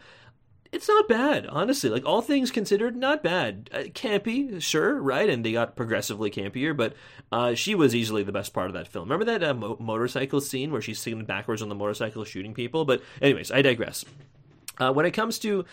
it's 0.72 0.88
not 0.88 1.08
bad, 1.08 1.46
honestly. 1.46 1.90
Like 1.90 2.06
all 2.06 2.22
things 2.22 2.50
considered, 2.50 2.96
not 2.96 3.22
bad. 3.22 3.70
Uh, 3.72 3.78
campy, 3.92 4.60
sure, 4.62 5.00
right? 5.00 5.28
And 5.28 5.44
they 5.44 5.52
got 5.52 5.76
progressively 5.76 6.30
campier, 6.30 6.76
but 6.76 6.94
uh, 7.32 7.54
she 7.54 7.74
was 7.74 7.94
easily 7.94 8.22
the 8.22 8.32
best 8.32 8.52
part 8.52 8.68
of 8.68 8.74
that 8.74 8.88
film. 8.88 9.10
Remember 9.10 9.24
that 9.24 9.42
uh, 9.42 9.54
mo- 9.54 9.76
motorcycle 9.80 10.40
scene 10.40 10.70
where 10.70 10.82
she's 10.82 11.00
sitting 11.00 11.24
backwards 11.24 11.62
on 11.62 11.68
the 11.68 11.74
motorcycle 11.74 12.24
shooting 12.24 12.54
people? 12.54 12.84
But 12.84 13.02
anyways, 13.20 13.50
I 13.50 13.62
digress. 13.62 14.04
Uh, 14.78 14.92
when 14.92 15.06
it 15.06 15.10
comes 15.10 15.38
to 15.40 15.64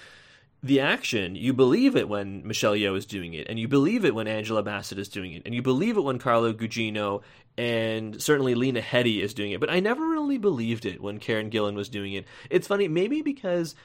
the 0.63 0.80
action, 0.80 1.36
you 1.36 1.54
believe 1.54 1.96
it 1.96 2.10
when 2.10 2.46
Michelle 2.46 2.74
Yeoh 2.74 2.98
is 2.98 3.06
doing 3.06 3.36
it, 3.36 3.48
and 3.48 3.60
you 3.60 3.68
believe 3.68 4.04
it 4.04 4.16
when 4.16 4.27
Angela 4.27 4.63
Bassett 4.63 4.98
is 4.98 5.08
doing 5.08 5.34
it, 5.34 5.44
and 5.46 5.54
you 5.54 5.62
believe 5.62 5.98
it 5.98 6.01
when 6.01 6.18
Carla 6.18 6.54
Gugino 6.54 7.22
and 7.58 8.22
certainly 8.22 8.54
Lena 8.54 8.82
Headey 8.82 9.22
is 9.22 9.34
doing 9.34 9.51
it. 9.51 9.60
But 9.60 9.72
I 9.72 9.80
never 9.80 10.08
really 10.08 10.38
believed 10.38 10.86
it 10.86 11.01
when 11.01 11.20
Karen 11.20 11.50
Gillan 11.50 11.75
was 11.75 11.89
doing 11.89 12.13
it. 12.13 12.25
It's 12.50 12.68
funny, 12.68 12.88
maybe 12.88 13.22
because 13.22 13.75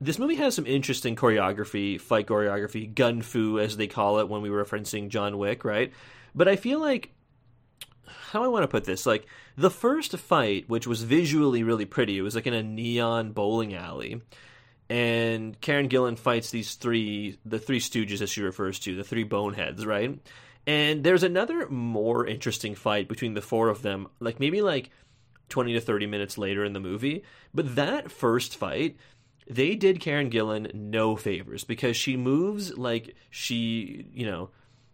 this 0.00 0.18
movie 0.18 0.36
has 0.36 0.54
some 0.54 0.66
interesting 0.66 1.16
choreography, 1.16 2.00
fight 2.00 2.26
choreography, 2.26 2.92
gun 2.92 3.22
fu 3.22 3.58
as 3.58 3.76
they 3.76 3.86
call 3.86 4.18
it 4.18 4.28
when 4.28 4.42
we 4.42 4.50
were 4.50 4.64
referencing 4.64 5.08
John 5.08 5.38
Wick, 5.38 5.64
right? 5.64 5.92
But 6.34 6.48
I 6.48 6.56
feel 6.56 6.80
like 6.80 7.12
how 8.06 8.44
I 8.44 8.48
want 8.48 8.62
to 8.64 8.68
put 8.68 8.84
this? 8.84 9.06
Like 9.06 9.26
the 9.56 9.70
first 9.70 10.16
fight, 10.18 10.68
which 10.68 10.86
was 10.86 11.02
visually 11.02 11.62
really 11.62 11.86
pretty, 11.86 12.18
it 12.18 12.22
was 12.22 12.34
like 12.34 12.46
in 12.46 12.54
a 12.54 12.62
neon 12.62 13.32
bowling 13.32 13.74
alley 13.74 14.20
and 14.88 15.60
Karen 15.60 15.88
Gillan 15.88 16.18
fights 16.18 16.50
these 16.50 16.74
three, 16.74 17.38
the 17.44 17.58
three 17.58 17.80
stooges 17.80 18.20
as 18.20 18.30
she 18.30 18.42
refers 18.42 18.78
to, 18.80 18.94
the 18.94 19.04
three 19.04 19.24
boneheads, 19.24 19.84
right? 19.84 20.18
And 20.66 21.02
there's 21.02 21.22
another 21.22 21.68
more 21.68 22.26
interesting 22.26 22.74
fight 22.74 23.08
between 23.08 23.34
the 23.34 23.40
four 23.40 23.68
of 23.68 23.82
them, 23.82 24.08
like 24.20 24.40
maybe 24.40 24.62
like 24.62 24.90
20 25.48 25.74
to 25.74 25.80
30 25.80 26.06
minutes 26.06 26.38
later 26.38 26.64
in 26.64 26.72
the 26.72 26.80
movie. 26.80 27.24
But 27.54 27.76
that 27.76 28.10
first 28.10 28.56
fight, 28.56 28.96
they 29.48 29.74
did 29.74 30.00
Karen 30.00 30.30
Gillan 30.30 30.72
no 30.74 31.16
favors 31.16 31.64
because 31.64 31.96
she 31.96 32.16
moves 32.16 32.76
like 32.76 33.14
she, 33.30 34.06
you 34.12 34.26
know, 34.26 34.50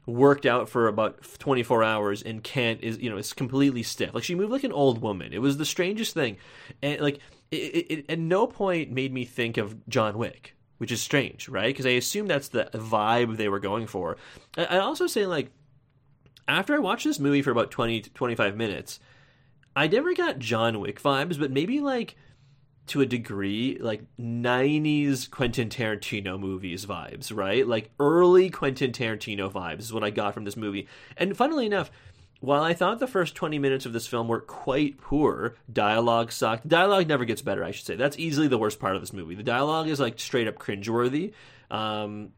worked 0.06 0.46
out 0.46 0.68
for 0.68 0.88
about 0.88 1.22
24 1.38 1.84
hours 1.84 2.22
and 2.22 2.42
can't 2.42 2.80
is 2.82 2.98
you 2.98 3.08
know 3.08 3.16
is 3.16 3.32
completely 3.32 3.84
stiff 3.84 4.12
like 4.12 4.24
she 4.24 4.34
moved 4.34 4.50
like 4.50 4.64
an 4.64 4.72
old 4.72 5.00
woman 5.00 5.32
it 5.32 5.38
was 5.38 5.58
the 5.58 5.64
strangest 5.64 6.12
thing 6.12 6.36
and 6.82 7.00
like 7.00 7.20
it, 7.52 7.56
it, 7.90 8.04
at 8.10 8.18
no 8.18 8.46
point 8.46 8.90
made 8.90 9.12
me 9.12 9.24
think 9.24 9.58
of 9.58 9.86
John 9.88 10.16
Wick, 10.16 10.56
which 10.78 10.90
is 10.90 11.02
strange, 11.02 11.48
right? 11.48 11.68
Because 11.68 11.86
I 11.86 11.90
assume 11.90 12.26
that's 12.26 12.48
the 12.48 12.64
vibe 12.72 13.36
they 13.36 13.48
were 13.48 13.60
going 13.60 13.86
for. 13.86 14.16
I, 14.56 14.78
also 14.78 15.06
say, 15.06 15.26
like, 15.26 15.50
after 16.48 16.74
I 16.74 16.78
watched 16.78 17.04
this 17.04 17.20
movie 17.20 17.42
for 17.42 17.50
about 17.50 17.70
20 17.70 18.00
to 18.00 18.10
25 18.10 18.56
minutes, 18.56 19.00
I 19.76 19.86
never 19.86 20.14
got 20.14 20.38
John 20.38 20.80
Wick 20.80 21.00
vibes, 21.00 21.38
but 21.38 21.50
maybe 21.50 21.80
like 21.80 22.16
to 22.88 23.00
a 23.00 23.06
degree, 23.06 23.78
like 23.80 24.02
90s 24.18 25.30
Quentin 25.30 25.68
Tarantino 25.68 26.38
movies 26.38 26.84
vibes, 26.84 27.34
right? 27.34 27.66
Like 27.66 27.90
early 28.00 28.50
Quentin 28.50 28.92
Tarantino 28.92 29.50
vibes 29.50 29.80
is 29.80 29.92
what 29.92 30.04
I 30.04 30.10
got 30.10 30.34
from 30.34 30.44
this 30.44 30.56
movie. 30.56 30.88
And 31.16 31.36
funnily 31.36 31.66
enough, 31.66 31.90
while 32.40 32.62
I 32.64 32.74
thought 32.74 32.98
the 32.98 33.06
first 33.06 33.36
20 33.36 33.60
minutes 33.60 33.86
of 33.86 33.92
this 33.92 34.08
film 34.08 34.26
were 34.26 34.40
quite 34.40 34.98
poor, 34.98 35.54
dialogue 35.72 36.32
sucked. 36.32 36.66
Dialogue 36.66 37.06
never 37.06 37.24
gets 37.24 37.40
better, 37.40 37.62
I 37.62 37.70
should 37.70 37.86
say. 37.86 37.94
That's 37.94 38.18
easily 38.18 38.48
the 38.48 38.58
worst 38.58 38.80
part 38.80 38.96
of 38.96 39.00
this 39.00 39.12
movie. 39.12 39.36
The 39.36 39.44
dialogue 39.44 39.86
is 39.86 40.00
like 40.00 40.18
straight 40.18 40.48
up 40.48 40.56
cringeworthy. 40.56 41.34
Um, 41.70 42.30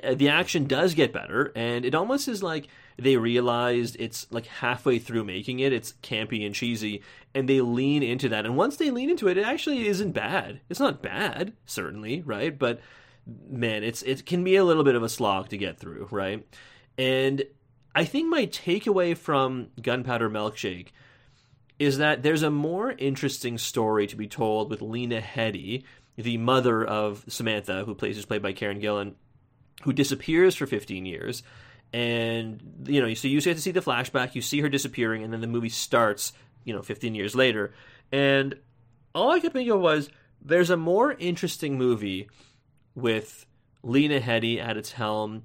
eh, 0.00 0.14
the 0.14 0.28
action 0.28 0.68
does 0.68 0.94
get 0.94 1.12
better, 1.12 1.52
and 1.56 1.84
it 1.84 1.96
almost 1.96 2.28
is 2.28 2.40
like 2.40 2.68
they 2.98 3.16
realized 3.16 3.96
it's 3.98 4.26
like 4.30 4.46
halfway 4.46 4.98
through 4.98 5.24
making 5.24 5.60
it, 5.60 5.72
it's 5.72 5.94
campy 6.02 6.46
and 6.46 6.54
cheesy, 6.54 7.02
and 7.34 7.48
they 7.48 7.60
lean 7.60 8.02
into 8.02 8.28
that. 8.30 8.46
And 8.46 8.56
once 8.56 8.76
they 8.76 8.90
lean 8.90 9.10
into 9.10 9.28
it, 9.28 9.36
it 9.36 9.44
actually 9.44 9.86
isn't 9.86 10.12
bad. 10.12 10.60
It's 10.68 10.80
not 10.80 11.02
bad, 11.02 11.52
certainly, 11.66 12.22
right? 12.22 12.58
But 12.58 12.80
man, 13.48 13.84
it's 13.84 14.02
it 14.02 14.24
can 14.24 14.44
be 14.44 14.56
a 14.56 14.64
little 14.64 14.84
bit 14.84 14.94
of 14.94 15.02
a 15.02 15.08
slog 15.08 15.48
to 15.50 15.58
get 15.58 15.78
through, 15.78 16.08
right? 16.10 16.46
And 16.96 17.44
I 17.94 18.04
think 18.04 18.28
my 18.28 18.46
takeaway 18.46 19.16
from 19.16 19.68
Gunpowder 19.80 20.30
Milkshake 20.30 20.88
is 21.78 21.98
that 21.98 22.22
there's 22.22 22.42
a 22.42 22.50
more 22.50 22.92
interesting 22.92 23.58
story 23.58 24.06
to 24.06 24.16
be 24.16 24.26
told 24.26 24.70
with 24.70 24.80
Lena 24.80 25.20
Headey, 25.20 25.84
the 26.16 26.38
mother 26.38 26.84
of 26.84 27.24
Samantha, 27.28 27.84
who 27.84 27.94
plays 27.94 28.16
is 28.16 28.24
played 28.24 28.42
by 28.42 28.54
Karen 28.54 28.80
Gillan, 28.80 29.14
who 29.82 29.92
disappears 29.92 30.54
for 30.54 30.66
15 30.66 31.04
years. 31.04 31.42
And 31.92 32.86
you 32.86 33.00
know, 33.00 33.12
so 33.14 33.28
you 33.28 33.40
get 33.40 33.54
to 33.54 33.60
see 33.60 33.70
the 33.70 33.80
flashback, 33.80 34.34
you 34.34 34.42
see 34.42 34.60
her 34.60 34.68
disappearing, 34.68 35.22
and 35.22 35.32
then 35.32 35.40
the 35.40 35.46
movie 35.46 35.68
starts, 35.68 36.32
you 36.64 36.74
know, 36.74 36.82
15 36.82 37.14
years 37.14 37.34
later. 37.34 37.72
And 38.12 38.56
all 39.14 39.32
I 39.32 39.40
could 39.40 39.52
think 39.52 39.70
of 39.70 39.80
was 39.80 40.10
there's 40.42 40.70
a 40.70 40.76
more 40.76 41.12
interesting 41.12 41.78
movie 41.78 42.28
with 42.94 43.46
Lena 43.82 44.20
Headey 44.20 44.60
at 44.60 44.76
its 44.76 44.92
helm 44.92 45.42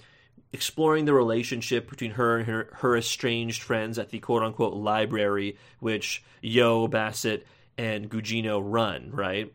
exploring 0.53 1.05
the 1.05 1.13
relationship 1.13 1.89
between 1.89 2.12
her 2.12 2.38
and 2.38 2.48
her, 2.48 2.69
her 2.74 2.98
estranged 2.98 3.63
friends 3.63 3.98
at 3.98 4.10
the 4.10 4.19
quote 4.19 4.43
unquote 4.43 4.74
library, 4.74 5.57
which 5.79 6.24
Yeoh 6.43 6.89
Bassett, 6.89 7.48
and 7.77 8.10
Gugino 8.10 8.62
run, 8.63 9.12
right? 9.12 9.53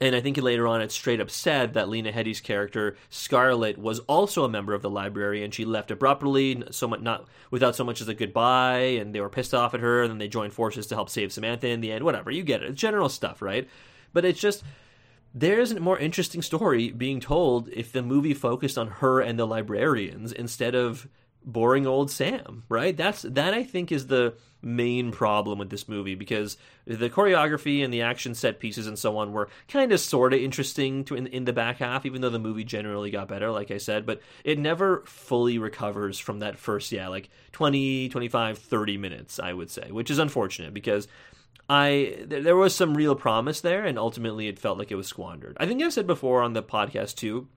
And 0.00 0.16
I 0.16 0.20
think 0.20 0.36
later 0.36 0.66
on 0.66 0.80
it's 0.80 0.94
straight 0.94 1.20
up 1.20 1.30
said 1.30 1.74
that 1.74 1.88
Lena 1.88 2.10
Headey's 2.10 2.40
character, 2.40 2.96
Scarlett, 3.08 3.78
was 3.78 4.00
also 4.00 4.44
a 4.44 4.48
member 4.48 4.74
of 4.74 4.82
the 4.82 4.90
library 4.90 5.44
and 5.44 5.54
she 5.54 5.64
left 5.64 5.92
abruptly, 5.92 6.62
so 6.70 6.88
much 6.88 7.00
not 7.00 7.28
without 7.50 7.76
so 7.76 7.84
much 7.84 8.00
as 8.00 8.08
a 8.08 8.14
goodbye, 8.14 8.96
and 8.98 9.14
they 9.14 9.20
were 9.20 9.28
pissed 9.28 9.54
off 9.54 9.74
at 9.74 9.80
her, 9.80 10.02
and 10.02 10.10
then 10.10 10.18
they 10.18 10.28
joined 10.28 10.52
forces 10.52 10.88
to 10.88 10.96
help 10.96 11.08
save 11.08 11.32
Samantha 11.32 11.68
in 11.68 11.80
the 11.80 11.92
end. 11.92 12.04
Whatever, 12.04 12.30
you 12.30 12.42
get 12.42 12.62
it. 12.62 12.70
It's 12.70 12.80
general 12.80 13.08
stuff, 13.08 13.40
right? 13.40 13.68
But 14.12 14.24
it's 14.24 14.40
just 14.40 14.64
there's 15.34 15.70
a 15.70 15.80
more 15.80 15.98
interesting 15.98 16.42
story 16.42 16.90
being 16.90 17.20
told 17.20 17.68
if 17.68 17.92
the 17.92 18.02
movie 18.02 18.34
focused 18.34 18.76
on 18.76 18.88
her 18.88 19.20
and 19.20 19.38
the 19.38 19.46
librarians 19.46 20.32
instead 20.32 20.74
of 20.74 21.08
boring 21.44 21.86
old 21.86 22.10
Sam, 22.10 22.64
right? 22.68 22.96
That's 22.96 23.22
that 23.22 23.54
I 23.54 23.64
think 23.64 23.92
is 23.92 24.06
the 24.06 24.34
main 24.64 25.10
problem 25.10 25.58
with 25.58 25.70
this 25.70 25.88
movie 25.88 26.14
because 26.14 26.56
the 26.86 27.10
choreography 27.10 27.82
and 27.82 27.92
the 27.92 28.02
action 28.02 28.32
set 28.32 28.60
pieces 28.60 28.86
and 28.86 28.96
so 28.96 29.16
on 29.18 29.32
were 29.32 29.48
kind 29.66 29.90
of 29.90 29.98
sort 29.98 30.32
of 30.32 30.40
interesting 30.40 31.04
to 31.04 31.16
in, 31.16 31.26
in 31.26 31.44
the 31.44 31.52
back 31.52 31.78
half 31.78 32.06
even 32.06 32.20
though 32.20 32.30
the 32.30 32.38
movie 32.38 32.62
generally 32.62 33.10
got 33.10 33.26
better 33.26 33.50
like 33.50 33.72
I 33.72 33.78
said, 33.78 34.06
but 34.06 34.20
it 34.44 34.58
never 34.58 35.02
fully 35.04 35.58
recovers 35.58 36.18
from 36.18 36.38
that 36.40 36.58
first 36.58 36.92
yeah, 36.92 37.08
like 37.08 37.28
20, 37.52 38.08
25, 38.08 38.58
30 38.58 38.96
minutes, 38.98 39.40
I 39.40 39.52
would 39.52 39.70
say, 39.70 39.90
which 39.90 40.10
is 40.10 40.18
unfortunate 40.18 40.72
because 40.72 41.08
I 41.68 42.24
there 42.26 42.56
was 42.56 42.74
some 42.74 42.94
real 42.94 43.14
promise 43.14 43.60
there, 43.60 43.84
and 43.84 43.98
ultimately 43.98 44.48
it 44.48 44.58
felt 44.58 44.78
like 44.78 44.90
it 44.90 44.96
was 44.96 45.06
squandered. 45.06 45.56
I 45.58 45.66
think 45.66 45.82
I've 45.82 45.92
said 45.92 46.06
before 46.06 46.42
on 46.42 46.52
the 46.52 46.62
podcast 46.62 47.16
too 47.16 47.48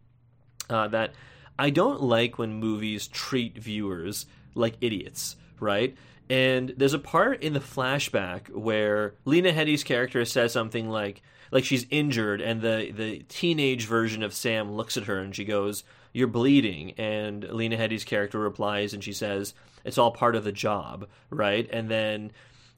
uh, 0.70 0.88
that 0.90 1.14
I 1.58 1.70
don't 1.70 2.02
like 2.02 2.38
when 2.38 2.54
movies 2.54 3.08
treat 3.08 3.58
viewers 3.58 4.26
like 4.56 4.76
idiots, 4.82 5.36
right? 5.60 5.96
And 6.30 6.74
there's 6.78 6.94
a 6.94 7.00
part 7.00 7.44
in 7.44 7.54
the 7.54 7.60
flashback 7.60 8.50
where 8.50 9.16
Lena 9.26 9.54
Headey's 9.54 9.84
character 9.84 10.26
says 10.26 10.52
something 10.52 10.90
like 10.90 11.22
like 11.52 11.64
she's 11.64 11.86
injured 11.90 12.42
and 12.42 12.62
the 12.62 12.92
the 12.92 13.20
teenage 13.30 13.86
version 13.86 14.24
of 14.24 14.34
Sam 14.34 14.72
looks 14.72 14.98
at 14.98 15.06
her 15.06 15.20
and 15.20 15.36
she 15.36 15.46
goes, 15.46 15.84
"You're 16.14 16.28
bleeding." 16.28 16.92
And 16.92 17.44
Lena 17.44 17.78
Headey's 17.78 18.04
character 18.04 18.40
replies 18.40 18.94
and 18.94 19.04
she 19.04 19.14
says, 19.14 19.54
"It's 19.84 20.00
all 20.00 20.12
part 20.12 20.36
of 20.36 20.44
the 20.44 20.52
job," 20.52 21.08
right? 21.30 21.70
And 21.72 21.90
then 21.90 22.32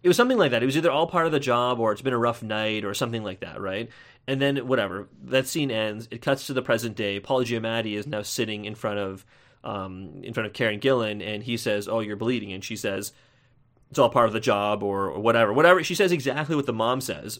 it 0.03 0.07
was 0.07 0.17
something 0.17 0.37
like 0.37 0.51
that. 0.51 0.61
It 0.61 0.65
was 0.67 0.77
either 0.77 0.91
all 0.91 1.07
part 1.07 1.25
of 1.25 1.31
the 1.31 1.39
job 1.39 1.79
or 1.79 1.91
it's 1.91 2.01
been 2.01 2.13
a 2.13 2.17
rough 2.17 2.43
night 2.43 2.83
or 2.85 2.93
something 2.93 3.23
like 3.23 3.39
that, 3.39 3.59
right? 3.61 3.89
And 4.27 4.41
then 4.41 4.57
whatever 4.67 5.07
that 5.23 5.47
scene 5.47 5.71
ends. 5.71 6.07
It 6.11 6.21
cuts 6.21 6.47
to 6.47 6.53
the 6.53 6.61
present 6.61 6.97
day. 6.97 7.19
Paul 7.19 7.43
Giamatti 7.43 7.95
is 7.95 8.05
now 8.05 8.23
sitting 8.23 8.65
in 8.65 8.75
front 8.75 8.99
of 8.99 9.25
um, 9.63 10.21
in 10.23 10.33
front 10.33 10.47
of 10.47 10.53
Karen 10.53 10.79
Gillan, 10.79 11.25
and 11.25 11.43
he 11.43 11.57
says, 11.57 11.87
"Oh, 11.87 11.99
you're 11.99 12.15
bleeding," 12.15 12.53
and 12.53 12.63
she 12.63 12.75
says, 12.75 13.11
"It's 13.89 13.99
all 13.99 14.09
part 14.09 14.27
of 14.27 14.33
the 14.33 14.39
job," 14.39 14.83
or, 14.83 15.09
or 15.09 15.19
whatever. 15.19 15.51
Whatever 15.53 15.83
she 15.83 15.95
says 15.95 16.11
exactly 16.11 16.55
what 16.55 16.65
the 16.65 16.73
mom 16.73 17.01
says, 17.01 17.39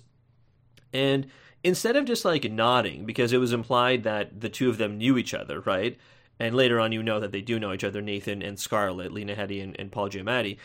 and 0.93 1.27
instead 1.63 1.95
of 1.95 2.05
just 2.05 2.25
like 2.25 2.49
nodding 2.51 3.05
because 3.05 3.33
it 3.33 3.37
was 3.37 3.53
implied 3.53 4.03
that 4.03 4.41
the 4.41 4.49
two 4.49 4.69
of 4.69 4.77
them 4.77 4.97
knew 4.97 5.17
each 5.17 5.33
other, 5.33 5.61
right? 5.61 5.97
And 6.39 6.55
later 6.55 6.79
on, 6.79 6.91
you 6.91 7.01
know 7.01 7.19
that 7.19 7.31
they 7.31 7.41
do 7.41 7.59
know 7.59 7.73
each 7.73 7.83
other, 7.83 8.01
Nathan 8.01 8.43
and 8.43 8.59
Scarlett, 8.59 9.11
Lena 9.11 9.35
Headey 9.35 9.63
and, 9.63 9.75
and 9.79 9.91
Paul 9.91 10.09
Giamatti, 10.09 10.57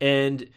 and 0.00 0.48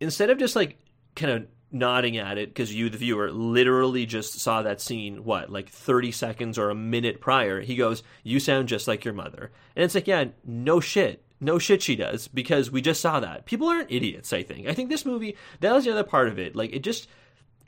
instead 0.00 0.30
of 0.30 0.38
just 0.38 0.56
like 0.56 0.78
kind 1.14 1.32
of 1.32 1.46
nodding 1.74 2.16
at 2.16 2.38
it 2.38 2.48
because 2.50 2.74
you 2.74 2.88
the 2.88 2.96
viewer 2.96 3.30
literally 3.30 4.06
just 4.06 4.38
saw 4.38 4.62
that 4.62 4.80
scene 4.80 5.24
what 5.24 5.50
like 5.50 5.68
30 5.68 6.12
seconds 6.12 6.56
or 6.56 6.70
a 6.70 6.74
minute 6.74 7.20
prior. 7.20 7.60
He 7.60 7.74
goes 7.74 8.02
you 8.22 8.40
sound 8.40 8.68
just 8.68 8.86
like 8.86 9.04
your 9.04 9.12
mother. 9.12 9.50
And 9.74 9.84
it's 9.84 9.94
like 9.94 10.06
yeah 10.06 10.26
no 10.44 10.80
shit. 10.80 11.22
No 11.40 11.58
shit 11.58 11.82
she 11.82 11.96
does 11.96 12.28
because 12.28 12.70
we 12.70 12.80
just 12.80 13.00
saw 13.00 13.20
that. 13.20 13.44
People 13.44 13.68
aren't 13.68 13.90
idiots 13.90 14.32
i 14.32 14.42
think. 14.42 14.68
I 14.68 14.72
think 14.72 14.88
this 14.88 15.04
movie 15.04 15.36
that 15.60 15.72
was 15.72 15.84
the 15.84 15.90
other 15.90 16.04
part 16.04 16.28
of 16.28 16.38
it. 16.38 16.54
Like 16.54 16.72
it 16.72 16.82
just 16.82 17.08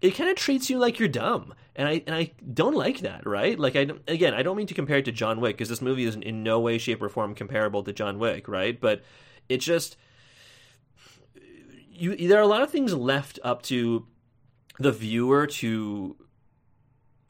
it 0.01 0.13
kind 0.13 0.31
of 0.31 0.37
treats 0.37 0.71
you 0.71 0.79
like 0.79 0.99
you're 0.99 1.09
dumb. 1.09 1.53
And 1.75 1.89
i 1.89 2.03
and 2.07 2.15
i 2.15 2.31
don't 2.55 2.77
like 2.77 3.01
that 3.01 3.27
right? 3.27 3.59
Like 3.59 3.75
i 3.75 3.89
again 4.07 4.35
i 4.35 4.43
don't 4.43 4.57
mean 4.57 4.69
to 4.69 4.75
compare 4.75 4.99
it 4.99 5.05
to 5.07 5.13
john 5.13 5.41
wick 5.41 5.57
because 5.57 5.69
this 5.69 5.83
movie 5.83 6.05
is 6.05 6.15
in 6.15 6.43
no 6.45 6.61
way 6.61 6.79
shape 6.79 7.03
or 7.03 7.09
form 7.09 7.35
comparable 7.35 7.83
to 7.83 7.93
john 7.93 8.21
wick 8.21 8.47
right? 8.47 8.81
But 8.81 9.03
it 9.49 9.59
just 9.59 9.97
you 11.99 12.29
there 12.29 12.39
are 12.39 12.43
a 12.43 12.47
lot 12.47 12.63
of 12.63 12.71
things 12.71 12.95
left 12.95 13.39
up 13.43 13.63
to 13.63 14.07
the 14.79 14.93
viewer 14.93 15.47
to 15.47 16.17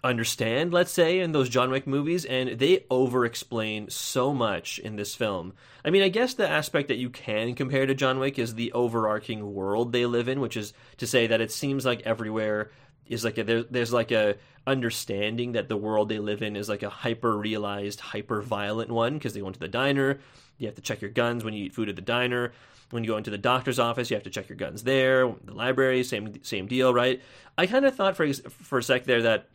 understand, 0.05 0.73
let's 0.73 0.93
say, 0.93 1.21
in 1.21 1.33
those 1.33 1.49
John 1.49 1.71
Wick 1.71 1.87
movies, 1.87 2.25
and 2.25 2.59
they 2.59 2.85
over 2.91 3.25
explain 3.25 3.91
so 3.91 4.33
much 4.33 4.79
in 4.79 4.97
this 4.97 5.15
film. 5.15 5.55
I 5.85 5.91
mean, 5.91 6.03
I 6.03 6.09
guess 6.09 6.35
the 6.35 6.49
aspect 6.49 6.89
that 6.89 6.99
you 6.99 7.11
can 7.11 7.55
compare 7.55 7.87
to 7.87 7.95
John 7.95 8.19
Wick 8.19 8.39
is 8.39 8.55
the 8.55 8.73
overarching 8.73 9.55
world 9.55 9.93
they 9.93 10.07
live 10.07 10.29
in, 10.29 10.41
which 10.41 10.57
is 10.57 10.73
to 10.99 11.07
say 11.07 11.27
that 11.27 11.41
it 11.41 11.51
seems 11.51 11.85
like 11.85 12.03
everywhere 12.03 12.71
is 13.07 13.25
like 13.25 13.39
a, 13.39 13.45
there, 13.45 13.63
there's 13.65 13.93
like 13.93 14.13
a 14.13 14.37
understanding 14.67 15.53
that 15.53 15.69
the 15.69 15.77
world 15.77 16.09
they 16.09 16.19
live 16.19 16.43
in 16.43 16.57
is 16.57 16.69
like 16.69 16.83
a 16.83 16.91
hyper 16.91 17.37
realized, 17.37 18.01
hyper 18.01 18.43
violent 18.43 18.91
one 18.91 19.15
because 19.15 19.35
they 19.35 19.41
go 19.41 19.47
into 19.47 19.61
the 19.61 19.69
diner, 19.69 20.19
you 20.59 20.67
have 20.67 20.75
to 20.77 20.83
check 20.83 21.01
your 21.01 21.11
guns 21.11 21.45
when 21.45 21.55
you 21.55 21.65
eat 21.65 21.75
food 21.75 21.89
at 21.89 21.97
the 21.97 22.03
diner. 22.03 22.53
When 22.91 23.03
you 23.03 23.11
go 23.11 23.17
into 23.17 23.31
the 23.31 23.39
doctor's 23.39 23.79
office, 23.79 24.11
you 24.11 24.17
have 24.17 24.25
to 24.25 24.31
check 24.31 24.49
your 24.49 24.57
guns 24.57 24.85
there. 24.85 25.33
The 25.45 25.53
library, 25.53 26.05
same 26.05 26.43
same 26.45 26.67
deal, 26.67 26.95
right? 26.95 27.21
I 27.59 27.67
kind 27.67 27.85
of 27.85 27.95
thought 27.95 28.17
for 28.17 28.33
for 28.33 28.79
a 28.79 28.83
sec 28.83 29.05
there 29.05 29.23
that 29.23 29.49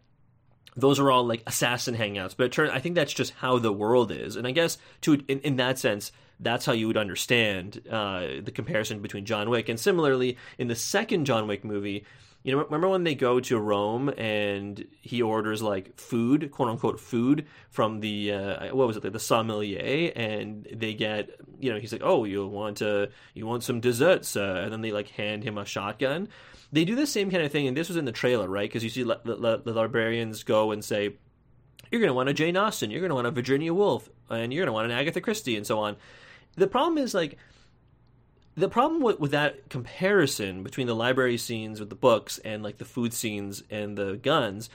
those 0.76 1.00
are 1.00 1.12
all 1.12 1.26
like 1.26 1.44
assassin 1.48 1.96
hangouts, 1.96 2.36
but 2.36 2.46
it 2.46 2.52
turns 2.52 2.72
I 2.72 2.80
think 2.80 2.96
that's 2.96 3.14
just 3.14 3.34
how 3.36 3.60
the 3.60 3.72
world 3.72 4.12
is, 4.12 4.36
and 4.36 4.46
I 4.48 4.52
guess 4.52 4.78
to 5.02 5.24
in, 5.28 5.40
in 5.40 5.56
that 5.58 5.80
sense, 5.80 6.12
that's 6.40 6.66
how 6.66 6.74
you 6.74 6.88
would 6.88 6.98
understand 6.98 7.82
uh, 7.90 8.42
the 8.44 8.52
comparison 8.54 9.02
between 9.02 9.26
John 9.26 9.50
Wick. 9.50 9.70
And 9.70 9.80
similarly, 9.80 10.38
in 10.58 10.68
the 10.68 10.76
second 10.76 11.26
John 11.26 11.48
Wick 11.48 11.64
movie, 11.64 12.06
you 12.44 12.52
know, 12.52 12.64
remember 12.64 12.90
when 12.90 13.04
they 13.04 13.14
go 13.14 13.40
to 13.40 13.60
Rome 13.60 14.10
and 14.18 14.88
he 15.02 15.22
orders 15.22 15.62
like 15.62 16.00
food, 16.00 16.50
quote 16.52 16.70
unquote 16.70 17.00
food 17.00 17.46
from 17.70 18.00
the 18.00 18.34
uh, 18.34 18.76
what 18.76 18.88
was 18.88 18.98
it, 18.98 19.04
like 19.04 19.14
the 19.14 19.20
sommelier, 19.20 20.12
and 20.16 20.68
they 20.74 20.94
get, 20.94 21.30
you 21.60 21.72
know, 21.72 21.80
he's 21.80 21.92
like, 21.92 22.02
oh, 22.04 22.24
you 22.24 22.48
want 22.48 22.82
uh, 22.82 23.08
you 23.36 23.46
want 23.46 23.64
some 23.64 23.80
desserts, 23.80 24.36
uh, 24.36 24.62
and 24.64 24.74
then 24.74 24.82
they 24.82 24.92
like 24.92 25.10
hand 25.10 25.44
him 25.44 25.58
a 25.58 25.66
shotgun. 25.66 26.30
They 26.72 26.86
do 26.86 26.96
the 26.96 27.06
same 27.06 27.30
kind 27.30 27.44
of 27.44 27.52
thing, 27.52 27.68
and 27.68 27.78
this 27.78 27.90
was 27.90 27.98
in 27.98 28.06
the 28.06 28.12
trailer, 28.12 28.48
right? 28.48 28.68
Because 28.68 28.84
you 28.84 28.90
see 28.90 29.04
the, 29.04 29.20
the, 29.24 29.62
the 29.64 29.74
librarians 29.74 30.44
go 30.44 30.72
and 30.72 30.84
say, 30.84 31.18
you're 31.92 32.00
going 32.00 32.10
to 32.10 32.14
want 32.14 32.30
a 32.30 32.34
Jane 32.34 32.56
Austen, 32.56 32.90
you're 32.90 33.02
going 33.02 33.10
to 33.10 33.16
want 33.16 33.28
a 33.28 33.32
Virginia 33.32 33.74
Woolf, 33.74 34.10
and 34.30 34.54
you're 34.54 34.62
going 34.62 34.68
to 34.68 34.74
want 34.74 34.86
an 34.86 34.98
Agatha 34.98 35.20
Christie, 35.20 35.58
and 35.58 35.68
so 35.68 35.80
on. 35.80 35.98
The 36.56 36.68
problem 36.68 36.98
is 36.98 37.14
like 37.14 37.38
the 38.56 38.70
problem 38.70 39.02
with, 39.02 39.20
with 39.20 39.32
that 39.32 39.70
comparison 39.70 40.64
between 40.64 40.88
the 40.88 40.96
library 40.96 41.38
scenes 41.38 41.80
with 41.80 41.90
the 41.90 41.96
books 41.96 42.38
and 42.40 42.64
like 42.64 42.78
the 42.78 42.86
food 42.86 43.14
scenes 43.14 43.64
and 43.70 43.98
the 43.98 44.18
guns 44.18 44.70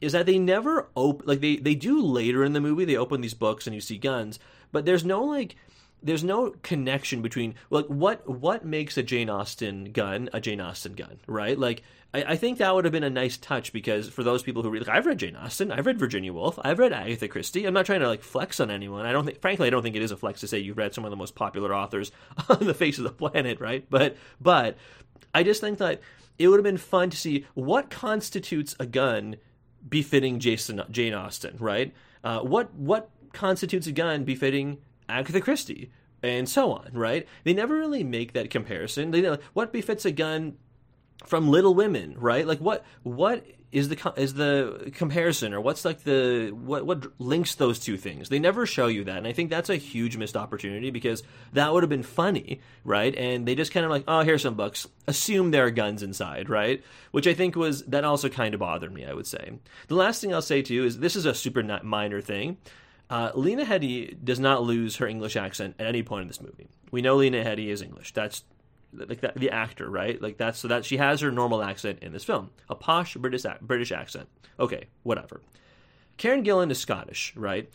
is 0.00 0.12
that 0.12 0.26
they 0.26 0.38
never 0.38 0.88
open 0.96 1.26
like 1.26 1.40
they 1.40 1.56
they 1.56 1.74
do 1.74 2.02
later 2.02 2.44
in 2.44 2.52
the 2.52 2.60
movie 2.60 2.84
they 2.84 2.96
open 2.96 3.20
these 3.20 3.34
books 3.34 3.66
and 3.66 3.74
you 3.74 3.80
see 3.80 3.96
guns 3.96 4.38
but 4.72 4.84
there's 4.84 5.04
no 5.04 5.24
like 5.24 5.56
there's 6.02 6.24
no 6.24 6.50
connection 6.62 7.22
between 7.22 7.54
like 7.70 7.86
what 7.86 8.28
what 8.28 8.64
makes 8.64 8.96
a 8.96 9.02
Jane 9.02 9.30
Austen 9.30 9.92
gun 9.92 10.28
a 10.32 10.40
Jane 10.40 10.60
Austen 10.60 10.94
gun, 10.94 11.20
right? 11.26 11.58
Like 11.58 11.82
I, 12.14 12.24
I 12.28 12.36
think 12.36 12.58
that 12.58 12.74
would 12.74 12.84
have 12.84 12.92
been 12.92 13.04
a 13.04 13.10
nice 13.10 13.36
touch 13.36 13.72
because 13.72 14.08
for 14.08 14.22
those 14.22 14.42
people 14.42 14.62
who 14.62 14.70
read, 14.70 14.86
like 14.86 14.96
I've 14.96 15.06
read 15.06 15.18
Jane 15.18 15.36
Austen, 15.36 15.70
I've 15.70 15.86
read 15.86 15.98
Virginia 15.98 16.32
Woolf, 16.32 16.58
I've 16.62 16.78
read 16.78 16.92
Agatha 16.92 17.28
Christie. 17.28 17.64
I'm 17.64 17.74
not 17.74 17.86
trying 17.86 18.00
to 18.00 18.08
like 18.08 18.22
flex 18.22 18.60
on 18.60 18.70
anyone. 18.70 19.06
I 19.06 19.12
don't 19.12 19.24
think, 19.24 19.40
frankly, 19.40 19.66
I 19.66 19.70
don't 19.70 19.82
think 19.82 19.96
it 19.96 20.02
is 20.02 20.10
a 20.10 20.16
flex 20.16 20.40
to 20.40 20.48
say 20.48 20.58
you've 20.58 20.78
read 20.78 20.94
some 20.94 21.04
of 21.04 21.10
the 21.10 21.16
most 21.16 21.34
popular 21.34 21.74
authors 21.74 22.12
on 22.48 22.66
the 22.66 22.74
face 22.74 22.98
of 22.98 23.04
the 23.04 23.10
planet, 23.10 23.60
right? 23.60 23.86
But 23.88 24.16
but 24.40 24.76
I 25.34 25.42
just 25.42 25.60
think 25.60 25.78
that 25.78 26.00
it 26.38 26.48
would 26.48 26.58
have 26.58 26.64
been 26.64 26.78
fun 26.78 27.10
to 27.10 27.16
see 27.16 27.46
what 27.54 27.90
constitutes 27.90 28.74
a 28.80 28.86
gun 28.86 29.36
befitting 29.88 30.38
Jason 30.38 30.82
Jane 30.90 31.14
Austen, 31.14 31.56
right? 31.58 31.94
Uh, 32.24 32.40
what 32.40 32.74
what 32.74 33.10
constitutes 33.32 33.86
a 33.86 33.92
gun 33.92 34.24
befitting 34.24 34.78
Agatha 35.08 35.40
Christie, 35.40 35.90
and 36.22 36.48
so 36.48 36.72
on, 36.72 36.90
right? 36.92 37.26
They 37.44 37.52
never 37.52 37.76
really 37.76 38.04
make 38.04 38.32
that 38.32 38.50
comparison. 38.50 39.10
They 39.10 39.20
know 39.20 39.38
what 39.52 39.72
befits 39.72 40.04
a 40.04 40.12
gun 40.12 40.56
from 41.26 41.48
Little 41.48 41.74
Women, 41.74 42.14
right? 42.18 42.46
Like 42.46 42.58
what 42.58 42.84
what 43.02 43.44
is 43.72 43.88
the 43.88 44.12
is 44.16 44.34
the 44.34 44.92
comparison 44.94 45.54
or 45.54 45.60
what's 45.60 45.84
like 45.84 46.04
the 46.04 46.50
what 46.50 46.84
what 46.84 47.06
links 47.18 47.54
those 47.54 47.78
two 47.78 47.96
things? 47.96 48.28
They 48.28 48.38
never 48.38 48.66
show 48.66 48.86
you 48.86 49.04
that, 49.04 49.16
and 49.16 49.26
I 49.26 49.32
think 49.32 49.50
that's 49.50 49.70
a 49.70 49.76
huge 49.76 50.16
missed 50.16 50.36
opportunity 50.36 50.90
because 50.90 51.22
that 51.54 51.72
would 51.72 51.82
have 51.82 51.90
been 51.90 52.02
funny, 52.02 52.60
right? 52.84 53.14
And 53.16 53.46
they 53.48 53.54
just 53.54 53.72
kind 53.72 53.84
of 53.84 53.90
like, 53.90 54.04
oh, 54.06 54.20
here's 54.20 54.42
some 54.42 54.54
books, 54.54 54.86
assume 55.06 55.50
there 55.50 55.66
are 55.66 55.70
guns 55.70 56.02
inside, 56.02 56.50
right? 56.50 56.82
Which 57.12 57.26
I 57.26 57.34
think 57.34 57.56
was 57.56 57.82
that 57.84 58.04
also 58.04 58.28
kind 58.28 58.52
of 58.52 58.60
bothered 58.60 58.92
me. 58.92 59.06
I 59.06 59.14
would 59.14 59.26
say 59.26 59.52
the 59.88 59.94
last 59.94 60.20
thing 60.20 60.34
I'll 60.34 60.42
say 60.42 60.62
to 60.62 60.74
you 60.74 60.84
is 60.84 60.98
this 60.98 61.16
is 61.16 61.24
a 61.24 61.34
super 61.34 61.62
minor 61.82 62.20
thing. 62.20 62.58
Uh, 63.12 63.30
Lena 63.34 63.66
Headey 63.66 64.16
does 64.24 64.40
not 64.40 64.62
lose 64.62 64.96
her 64.96 65.06
English 65.06 65.36
accent 65.36 65.74
at 65.78 65.86
any 65.86 66.02
point 66.02 66.22
in 66.22 66.28
this 66.28 66.40
movie. 66.40 66.70
We 66.90 67.02
know 67.02 67.16
Lena 67.16 67.44
Headey 67.44 67.66
is 67.66 67.82
English. 67.82 68.14
That's 68.14 68.42
like 68.94 69.20
that, 69.20 69.34
the 69.34 69.50
actor, 69.50 69.90
right? 69.90 70.20
Like 70.20 70.38
that's 70.38 70.60
so 70.60 70.68
that 70.68 70.86
she 70.86 70.96
has 70.96 71.20
her 71.20 71.30
normal 71.30 71.62
accent 71.62 71.98
in 72.00 72.12
this 72.12 72.24
film, 72.24 72.48
a 72.70 72.74
posh 72.74 73.14
British 73.16 73.44
British 73.60 73.92
accent. 73.92 74.30
Okay, 74.58 74.86
whatever. 75.02 75.42
Karen 76.16 76.42
Gillan 76.42 76.70
is 76.70 76.78
Scottish, 76.78 77.34
right? 77.36 77.70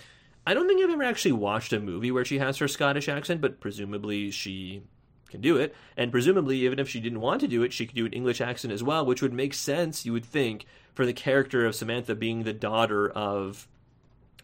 I 0.47 0.55
don't 0.55 0.67
think 0.67 0.83
I've 0.83 0.89
ever 0.89 1.03
actually 1.03 1.33
watched 1.33 1.71
a 1.71 1.79
movie 1.79 2.09
where 2.09 2.25
she 2.25 2.39
has 2.39 2.57
her 2.57 2.67
Scottish 2.67 3.07
accent, 3.07 3.39
but 3.39 3.59
presumably 3.59 4.31
she 4.31 4.81
can 5.29 5.41
do 5.41 5.57
it. 5.57 5.75
And 5.95 6.11
presumably, 6.11 6.65
even 6.65 6.79
if 6.79 6.89
she 6.89 6.99
didn't 6.99 7.21
want 7.21 7.41
to 7.41 7.47
do 7.47 7.61
it, 7.61 7.73
she 7.73 7.85
could 7.85 7.95
do 7.95 8.07
an 8.07 8.13
English 8.13 8.41
accent 8.41 8.73
as 8.73 8.81
well, 8.81 9.05
which 9.05 9.21
would 9.21 9.33
make 9.33 9.53
sense, 9.53 10.03
you 10.03 10.13
would 10.13 10.25
think, 10.25 10.65
for 10.95 11.05
the 11.05 11.13
character 11.13 11.63
of 11.63 11.75
Samantha 11.75 12.15
being 12.15 12.41
the 12.41 12.53
daughter 12.53 13.07
of 13.07 13.67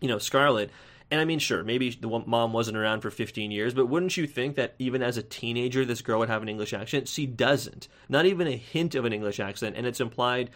you 0.03 0.09
know, 0.09 0.19
Scarlett. 0.19 0.69
And 1.09 1.21
I 1.21 1.25
mean, 1.25 1.39
sure, 1.39 1.63
maybe 1.63 1.89
the 1.91 2.07
mom 2.07 2.53
wasn't 2.53 2.75
around 2.75 3.01
for 3.01 3.09
15 3.09 3.51
years, 3.51 3.73
but 3.73 3.87
wouldn't 3.87 4.17
you 4.17 4.27
think 4.27 4.55
that 4.55 4.75
even 4.77 5.01
as 5.01 5.15
a 5.15 5.23
teenager, 5.23 5.85
this 5.85 6.01
girl 6.01 6.19
would 6.19 6.29
have 6.29 6.41
an 6.41 6.49
English 6.49 6.73
accent? 6.73 7.07
She 7.07 7.25
doesn't. 7.25 7.87
Not 8.09 8.25
even 8.25 8.47
a 8.47 8.57
hint 8.57 8.95
of 8.95 9.05
an 9.05 9.13
English 9.13 9.39
accent. 9.39 9.77
And 9.77 9.87
it's 9.87 10.01
implied, 10.01 10.49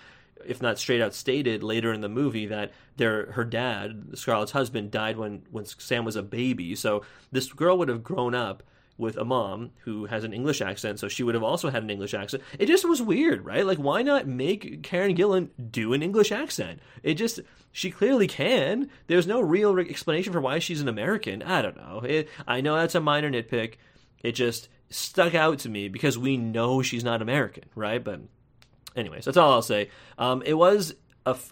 if 0.46 0.62
not 0.62 0.80
straight 0.80 1.02
out 1.02 1.14
stated, 1.14 1.64
later 1.64 1.94
in 1.94 2.02
the 2.02 2.10
movie 2.10 2.48
that 2.48 2.74
their 2.98 3.32
her 3.34 3.46
dad, 3.46 4.10
Scarlett's 4.16 4.52
husband, 4.52 4.92
died 4.92 5.18
when 5.18 5.44
when 5.50 5.66
Sam 5.66 6.04
was 6.04 6.18
a 6.18 6.24
baby. 6.24 6.76
So 6.76 7.04
this 7.32 7.54
girl 7.54 7.78
would 7.78 7.90
have 7.90 8.04
grown 8.04 8.36
up 8.36 8.64
with 8.98 9.18
a 9.18 9.26
mom 9.26 9.72
who 9.80 10.06
has 10.06 10.24
an 10.24 10.34
English 10.34 10.62
accent, 10.62 11.00
so 11.00 11.08
she 11.08 11.24
would 11.24 11.36
have 11.36 11.44
also 11.44 11.70
had 11.70 11.84
an 11.84 11.90
English 11.90 12.14
accent. 12.14 12.44
It 12.58 12.66
just 12.66 12.88
was 12.88 13.02
weird, 13.02 13.46
right? 13.46 13.66
Like, 13.66 13.78
why 13.78 14.02
not 14.02 14.28
make 14.28 14.82
Karen 14.84 15.16
Gillan 15.16 15.50
do 15.72 15.94
an 15.94 16.02
English 16.02 16.32
accent? 16.32 16.80
It 17.04 17.14
just, 17.14 17.40
she 17.72 17.92
clearly 17.92 18.28
can. 18.28 18.90
There's 19.06 19.28
no 19.28 19.40
real 19.40 19.78
explanation 19.78 20.34
for 20.34 20.42
why 20.42 20.60
she's 20.60 20.82
an 20.82 20.88
American. 20.88 21.44
I 21.44 21.62
don't 21.62 21.78
know. 21.78 22.02
It, 22.04 22.30
I 22.48 22.62
know 22.62 22.76
that's 22.76 22.96
a 22.96 23.00
minor 23.00 23.30
nitpick. 23.30 23.76
It 24.24 24.32
just 24.32 24.68
stuck 24.90 25.36
out 25.36 25.60
to 25.60 25.70
me 25.70 25.90
because 25.90 26.18
we 26.18 26.38
know 26.38 26.82
she's 26.82 27.04
not 27.04 27.22
American, 27.22 27.66
right? 27.76 28.04
But, 28.04 28.22
anyways, 28.96 29.26
that's 29.26 29.38
all 29.38 29.54
I'll 29.54 29.62
say. 29.62 29.90
Um, 30.18 30.42
it 30.46 30.56
was 30.56 30.96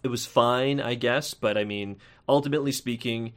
it 0.04 0.08
was 0.08 0.26
fine, 0.26 0.80
I 0.80 0.96
guess, 0.96 1.34
but 1.34 1.58
I 1.58 1.66
mean, 1.66 1.98
ultimately 2.30 2.72
speaking, 2.72 3.34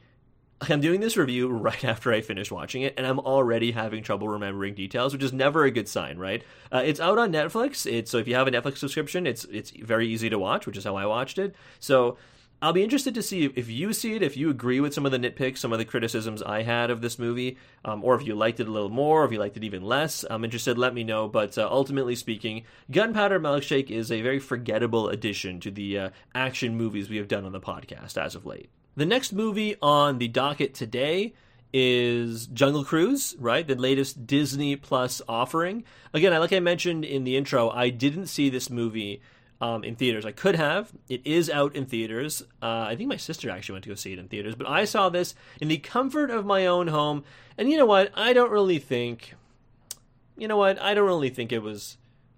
I'm 0.61 0.81
doing 0.81 0.99
this 0.99 1.15
review 1.15 1.49
right 1.49 1.83
after 1.85 2.11
I 2.11 2.21
finish 2.21 2.51
watching 2.51 2.81
it, 2.81 2.93
and 2.97 3.07
I'm 3.07 3.19
already 3.19 3.71
having 3.71 4.03
trouble 4.03 4.27
remembering 4.27 4.73
details, 4.73 5.13
which 5.13 5.23
is 5.23 5.33
never 5.33 5.63
a 5.63 5.71
good 5.71 5.87
sign, 5.87 6.17
right? 6.17 6.43
Uh, 6.71 6.83
it's 6.85 6.99
out 6.99 7.17
on 7.17 7.31
Netflix. 7.31 7.89
It's 7.89 8.11
so 8.11 8.17
if 8.17 8.27
you 8.27 8.35
have 8.35 8.47
a 8.47 8.51
Netflix 8.51 8.77
subscription, 8.77 9.25
it's 9.25 9.45
it's 9.45 9.71
very 9.71 10.07
easy 10.07 10.29
to 10.29 10.39
watch, 10.39 10.65
which 10.65 10.77
is 10.77 10.83
how 10.83 10.95
I 10.95 11.05
watched 11.05 11.37
it. 11.37 11.55
So 11.79 12.17
I'll 12.61 12.73
be 12.73 12.83
interested 12.83 13.15
to 13.15 13.23
see 13.23 13.45
if 13.45 13.69
you 13.69 13.93
see 13.93 14.15
it, 14.15 14.21
if 14.21 14.35
you 14.35 14.49
agree 14.49 14.81
with 14.81 14.93
some 14.93 15.05
of 15.05 15.13
the 15.13 15.17
nitpicks, 15.17 15.59
some 15.59 15.71
of 15.71 15.79
the 15.79 15.85
criticisms 15.85 16.43
I 16.43 16.63
had 16.63 16.89
of 16.89 16.99
this 16.99 17.17
movie, 17.17 17.57
um, 17.85 18.03
or 18.03 18.15
if 18.15 18.27
you 18.27 18.35
liked 18.35 18.59
it 18.59 18.67
a 18.67 18.71
little 18.71 18.89
more, 18.89 19.21
or 19.21 19.25
if 19.25 19.31
you 19.31 19.39
liked 19.39 19.55
it 19.55 19.63
even 19.63 19.81
less. 19.81 20.25
I'm 20.29 20.43
interested. 20.43 20.77
Let 20.77 20.93
me 20.93 21.05
know. 21.05 21.29
But 21.29 21.57
uh, 21.57 21.69
ultimately 21.71 22.15
speaking, 22.15 22.63
Gunpowder 22.91 23.39
Milkshake 23.39 23.89
is 23.89 24.11
a 24.11 24.21
very 24.21 24.39
forgettable 24.39 25.07
addition 25.07 25.61
to 25.61 25.71
the 25.71 25.97
uh, 25.97 26.09
action 26.35 26.75
movies 26.75 27.09
we 27.09 27.15
have 27.15 27.29
done 27.29 27.45
on 27.45 27.53
the 27.53 27.61
podcast 27.61 28.17
as 28.17 28.35
of 28.35 28.45
late. 28.45 28.69
The 28.99 29.05
next 29.05 29.31
movie 29.31 29.77
on 29.81 30.17
the 30.17 30.27
docket 30.27 30.73
today 30.73 31.33
is 31.71 32.47
Jungle 32.47 32.83
Cruise, 32.83 33.33
right? 33.39 33.65
The 33.65 33.75
latest 33.75 34.27
Disney 34.27 34.75
Plus 34.75 35.21
offering. 35.25 35.85
Again, 36.13 36.37
like 36.37 36.51
I 36.51 36.59
mentioned 36.59 37.05
in 37.05 37.23
the 37.23 37.37
intro, 37.37 37.69
I 37.69 37.91
didn't 37.91 38.27
see 38.27 38.49
this 38.49 38.69
movie 38.69 39.21
um, 39.61 39.85
in 39.85 39.95
theaters. 39.95 40.25
I 40.25 40.33
could 40.33 40.57
have. 40.57 40.91
It 41.07 41.25
is 41.25 41.49
out 41.49 41.77
in 41.77 41.85
theaters. 41.85 42.41
Uh, 42.61 42.87
I 42.89 42.97
think 42.97 43.07
my 43.07 43.15
sister 43.15 43.49
actually 43.49 43.75
went 43.75 43.83
to 43.83 43.89
go 43.89 43.95
see 43.95 44.11
it 44.11 44.19
in 44.19 44.27
theaters, 44.27 44.55
but 44.55 44.67
I 44.67 44.83
saw 44.83 45.07
this 45.07 45.33
in 45.61 45.69
the 45.69 45.77
comfort 45.77 46.29
of 46.29 46.45
my 46.45 46.65
own 46.65 46.89
home. 46.89 47.23
And 47.57 47.71
you 47.71 47.77
know 47.77 47.85
what? 47.85 48.11
I 48.15 48.33
don't 48.33 48.51
really 48.51 48.79
think. 48.79 49.33
You 50.35 50.49
know 50.49 50.57
what? 50.57 50.77
I 50.77 50.93
don't 50.93 51.07
really 51.07 51.29
think 51.29 51.53
it 51.53 51.63
was 51.63 51.95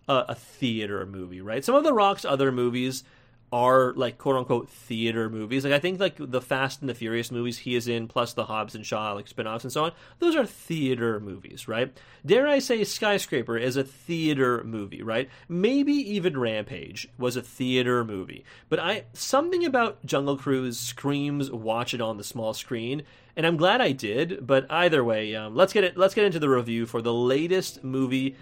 a, 0.07 0.25
a 0.29 0.35
theater 0.35 1.07
movie, 1.07 1.41
right? 1.41 1.65
Some 1.65 1.73
of 1.73 1.83
The 1.83 1.91
Rock's 1.91 2.23
other 2.23 2.51
movies 2.51 3.03
are 3.51 3.93
like 3.93 4.17
quote 4.17 4.37
unquote 4.37 4.69
theater 4.69 5.29
movies. 5.29 5.63
Like 5.63 5.73
I 5.73 5.79
think 5.79 5.99
like 5.99 6.15
the 6.17 6.41
Fast 6.41 6.81
and 6.81 6.89
the 6.89 6.93
Furious 6.93 7.31
movies 7.31 7.59
he 7.59 7.75
is 7.75 7.87
in, 7.87 8.07
plus 8.07 8.33
the 8.33 8.45
Hobbs 8.45 8.75
and 8.75 8.85
Shaw 8.85 9.13
like 9.13 9.27
spin-offs 9.27 9.63
and 9.63 9.73
so 9.73 9.85
on. 9.85 9.91
Those 10.19 10.35
are 10.35 10.45
theater 10.45 11.19
movies, 11.19 11.67
right? 11.67 11.95
Dare 12.25 12.47
I 12.47 12.59
say 12.59 12.83
Skyscraper 12.83 13.57
is 13.57 13.75
a 13.75 13.83
theater 13.83 14.63
movie, 14.63 15.03
right? 15.03 15.29
Maybe 15.49 15.93
even 15.93 16.39
Rampage 16.39 17.09
was 17.17 17.35
a 17.35 17.41
theater 17.41 18.05
movie. 18.05 18.45
But 18.69 18.79
I 18.79 19.05
something 19.13 19.65
about 19.65 20.05
Jungle 20.05 20.37
Cruise 20.37 20.79
screams 20.79 21.51
watch 21.51 21.93
it 21.93 22.01
on 22.01 22.17
the 22.17 22.23
small 22.23 22.53
screen. 22.53 23.03
And 23.35 23.47
I'm 23.47 23.57
glad 23.57 23.79
I 23.79 23.93
did, 23.93 24.45
but 24.45 24.69
either 24.69 25.03
way, 25.03 25.35
um, 25.35 25.55
let's 25.55 25.71
get 25.71 25.85
it. 25.85 25.97
Let's 25.97 26.13
get 26.13 26.25
into 26.25 26.39
the 26.39 26.49
review 26.49 26.85
for 26.85 27.01
the 27.01 27.13
latest 27.13 27.83
movie 27.83 28.35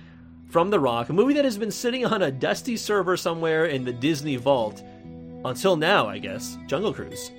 from 0.50 0.72
The 0.72 0.80
Rock, 0.80 1.10
a 1.10 1.14
movie 1.14 1.36
that 1.36 1.46
has 1.46 1.60
been 1.60 1.70
sitting 1.70 2.06
on 2.06 2.24
a 2.24 2.32
dusty 2.32 2.76
server 2.76 3.16
somewhere 3.16 3.66
in 3.66 3.86
the 3.86 3.94
Disney 3.94 4.36
vault 4.36 4.84
until 5.46 5.78
now, 5.78 6.08
I 6.08 6.20
guess, 6.20 6.58
Jungle 6.68 6.94
Cruise. 6.94 7.32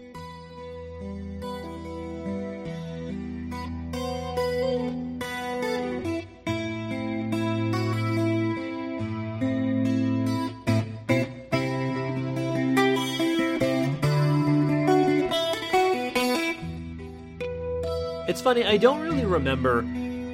It's 18.29 18.41
funny, 18.41 18.65
I 18.65 18.77
don't 18.77 19.01
really 19.01 19.27
remember 19.27 19.83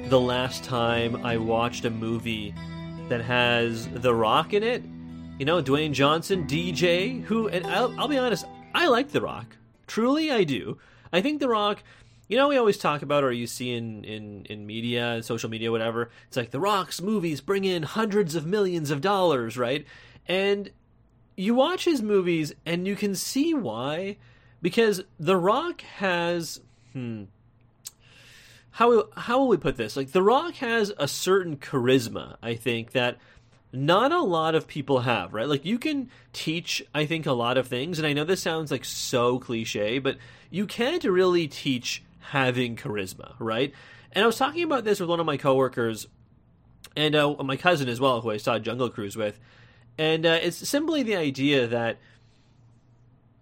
the 0.07 0.19
last 0.19 0.63
time 0.63 1.25
I 1.25 1.35
watched 1.37 1.83
a 1.83 1.89
movie 1.89 2.53
that 3.09 3.21
has 3.21 3.87
The 3.89 4.13
Rock 4.13 4.53
in 4.53 4.63
it 4.63 4.83
you 5.37 5.45
know, 5.45 5.61
Dwayne 5.61 5.91
Johnson, 5.91 6.47
DJ, 6.47 7.23
who, 7.23 7.47
and 7.47 7.65
I'll, 7.67 7.93
I'll 7.99 8.07
be 8.07 8.17
honest, 8.17 8.45
I 8.73 8.87
like 8.87 9.11
The 9.11 9.21
Rock. 9.21 9.57
Truly, 9.85 10.31
I 10.31 10.43
do. 10.43 10.79
I 11.13 11.21
think 11.21 11.39
The 11.39 11.47
Rock 11.49 11.83
you 12.27 12.37
know, 12.37 12.49
we 12.49 12.57
always 12.57 12.77
talk 12.77 13.01
about, 13.01 13.23
or 13.23 13.31
you 13.31 13.47
see 13.47 13.73
in, 13.73 14.03
in, 14.03 14.45
in 14.49 14.65
media, 14.65 15.23
social 15.23 15.49
media, 15.49 15.71
whatever. 15.71 16.09
It's 16.27 16.35
like 16.35 16.51
The 16.51 16.59
Rock's 16.59 17.01
movies 17.01 17.39
bring 17.39 17.63
in 17.63 17.83
hundreds 17.83 18.35
of 18.35 18.45
millions 18.45 18.91
of 18.91 18.99
dollars, 18.99 19.57
right? 19.57 19.85
And 20.27 20.71
you 21.37 21.55
watch 21.55 21.85
his 21.85 22.01
movies 22.01 22.53
and 22.65 22.85
you 22.85 22.95
can 22.95 23.15
see 23.15 23.53
why. 23.53 24.17
Because 24.61 25.03
The 25.19 25.37
Rock 25.37 25.81
has. 25.81 26.59
Hmm. 26.93 27.25
How, 28.71 29.07
how 29.15 29.39
will 29.39 29.47
we 29.47 29.57
put 29.57 29.77
this? 29.77 29.95
Like, 29.95 30.11
The 30.11 30.21
Rock 30.21 30.55
has 30.55 30.91
a 30.99 31.07
certain 31.07 31.57
charisma, 31.57 32.37
I 32.43 32.55
think, 32.55 32.91
that 32.91 33.17
not 33.73 34.11
a 34.11 34.21
lot 34.21 34.55
of 34.55 34.67
people 34.67 34.99
have, 34.99 35.33
right? 35.33 35.47
Like 35.47 35.65
you 35.65 35.77
can 35.77 36.09
teach, 36.33 36.83
I 36.93 37.05
think, 37.05 37.25
a 37.25 37.33
lot 37.33 37.57
of 37.57 37.67
things, 37.67 37.99
and 37.99 38.07
I 38.07 38.13
know 38.13 38.23
this 38.23 38.41
sounds 38.41 38.71
like 38.71 38.85
so 38.85 39.39
cliche, 39.39 39.99
but 39.99 40.17
you 40.49 40.65
can't 40.65 41.03
really 41.03 41.47
teach 41.47 42.03
having 42.19 42.75
charisma, 42.75 43.33
right? 43.39 43.73
And 44.11 44.23
I 44.23 44.27
was 44.27 44.37
talking 44.37 44.63
about 44.63 44.83
this 44.83 44.99
with 44.99 45.09
one 45.09 45.19
of 45.19 45.25
my 45.25 45.37
coworkers 45.37 46.07
and 46.95 47.15
uh, 47.15 47.35
my 47.43 47.57
cousin 47.57 47.89
as 47.89 47.99
well, 47.99 48.21
who 48.21 48.31
I 48.31 48.37
saw 48.37 48.57
Jungle 48.57 48.89
Cruise 48.89 49.17
with, 49.17 49.39
and 49.97 50.25
uh, 50.25 50.39
it's 50.41 50.67
simply 50.67 51.03
the 51.03 51.15
idea 51.15 51.67
that 51.67 51.97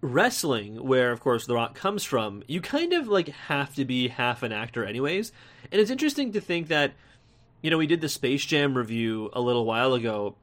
wrestling, 0.00 0.84
where 0.86 1.12
of 1.12 1.20
course 1.20 1.46
The 1.46 1.54
Rock 1.54 1.74
comes 1.74 2.04
from, 2.04 2.42
you 2.46 2.60
kind 2.60 2.92
of 2.92 3.08
like 3.08 3.28
have 3.28 3.74
to 3.76 3.84
be 3.84 4.08
half 4.08 4.42
an 4.42 4.52
actor, 4.52 4.84
anyways. 4.84 5.32
And 5.72 5.80
it's 5.80 5.90
interesting 5.90 6.32
to 6.32 6.40
think 6.40 6.68
that, 6.68 6.94
you 7.62 7.70
know, 7.70 7.78
we 7.78 7.86
did 7.86 8.00
the 8.00 8.08
Space 8.08 8.44
Jam 8.44 8.76
review 8.76 9.30
a 9.32 9.40
little 9.40 9.64
while 9.64 9.94
ago, 9.94 10.36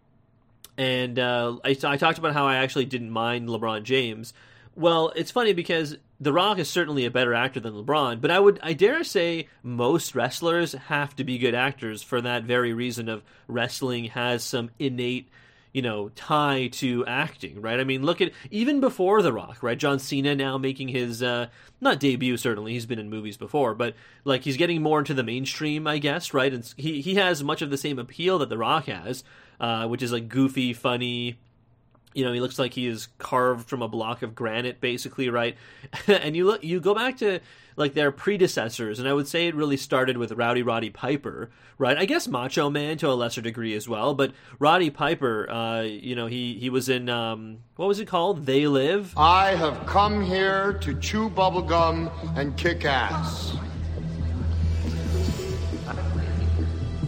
and 0.78 1.18
uh, 1.20 1.58
I, 1.64 1.78
I 1.84 1.98
talked 1.98 2.18
about 2.18 2.34
how 2.34 2.48
I 2.48 2.56
actually 2.56 2.86
didn't 2.86 3.12
mind 3.12 3.48
LeBron 3.48 3.84
James. 3.84 4.34
Well, 4.76 5.14
it's 5.16 5.32
funny 5.32 5.54
because 5.54 5.98
the 6.20 6.34
Rock 6.34 6.58
is 6.58 6.70
certainly 6.70 7.06
a 7.06 7.12
better 7.12 7.34
actor 7.34 7.60
than 7.60 7.74
LeBron, 7.74 8.22
but 8.22 8.32
I 8.32 8.40
would 8.40 8.60
I 8.64 8.74
dare 8.74 9.04
say 9.04 9.48
most 9.62 10.16
wrestlers 10.16 10.74
have 10.74 11.16
to 11.18 11.24
be 11.24 11.38
good 11.38 11.54
actors 11.54 12.02
for 12.02 12.22
that 12.22 12.44
very 12.44 12.74
reason 12.74 13.10
of 13.10 13.24
wrestling 13.48 14.06
has 14.06 14.44
some 14.44 14.72
innate 14.80 15.30
you 15.74 15.82
know 15.82 16.10
tie 16.10 16.68
to 16.68 17.06
acting 17.06 17.62
right? 17.62 17.80
I 17.80 17.84
mean 17.84 18.04
look 18.04 18.22
at 18.22 18.32
even 18.52 18.80
before 18.80 19.22
the 19.22 19.34
rock 19.34 19.62
right? 19.62 19.78
John 19.78 20.00
cena 20.00 20.36
now 20.36 20.58
making 20.58 20.90
his 20.90 21.22
uh 21.22 21.48
not 21.82 22.00
debut 22.00 22.38
certainly. 22.38 22.74
He's 22.74 22.86
been 22.86 23.00
in 23.00 23.10
movies 23.10 23.38
before 23.38 23.74
but 23.74 23.96
like 24.24 24.44
he's 24.44 24.58
getting 24.58 24.82
more 24.82 25.00
into 25.00 25.14
the 25.14 25.24
mainstream 25.24 25.88
i 25.88 25.98
guess 25.98 26.34
right? 26.34 26.54
And 26.54 26.74
he 26.78 27.02
he 27.02 27.16
has 27.16 27.44
much 27.44 27.62
of 27.62 27.70
the 27.70 27.78
same 27.78 28.00
appeal 28.00 28.40
that 28.40 28.50
the 28.50 28.58
rock 28.58 28.86
has 28.86 29.24
uh 29.60 29.88
which 29.88 30.02
is 30.04 30.12
like 30.12 30.30
goofy 30.30 30.74
funny 30.74 31.38
you 32.14 32.24
know, 32.24 32.32
he 32.32 32.40
looks 32.40 32.60
like 32.60 32.74
he 32.74 32.88
is 32.88 33.08
carved 33.18 33.68
from 33.68 33.82
a 33.82 33.88
block 33.88 34.22
of 34.22 34.36
granite, 34.36 34.80
basically, 34.82 35.30
right? 35.30 35.56
and 36.08 36.36
you 36.36 36.46
look, 36.46 36.64
you 36.64 36.80
go 36.80 36.94
back 36.94 37.18
to 37.18 37.40
like 37.76 37.94
their 37.94 38.12
predecessors, 38.12 39.00
and 39.00 39.08
I 39.08 39.14
would 39.14 39.28
say 39.28 39.48
it 39.48 39.56
really 39.56 39.78
started 39.78 40.18
with 40.18 40.32
Rowdy 40.32 40.62
Roddy 40.62 40.90
Piper, 40.90 41.50
right? 41.78 41.98
I 41.98 42.06
guess 42.06 42.28
Macho 42.28 42.70
Man 42.70 42.98
to 43.00 43.10
a 43.10 43.14
lesser 43.14 43.42
degree 43.42 43.74
as 43.74 43.90
well, 43.90 44.14
but 44.14 44.32
Roddy 44.60 44.90
Piper, 44.90 45.50
uh, 45.50 45.82
you 45.82 46.16
know, 46.16 46.28
he 46.28 46.56
he 46.60 46.70
was 46.70 46.90
in 46.90 47.10
um, 47.10 47.60
what 47.76 47.88
was 47.88 48.00
it 48.00 48.06
called? 48.06 48.46
They 48.46 48.68
Live. 48.68 49.14
I 49.18 49.56
have 49.56 49.86
come 49.86 50.24
here 50.24 50.74
to 50.82 51.00
chew 51.00 51.30
bubblegum 51.30 52.12
and 52.38 52.56
kick 52.58 52.86
ass. 52.86 53.56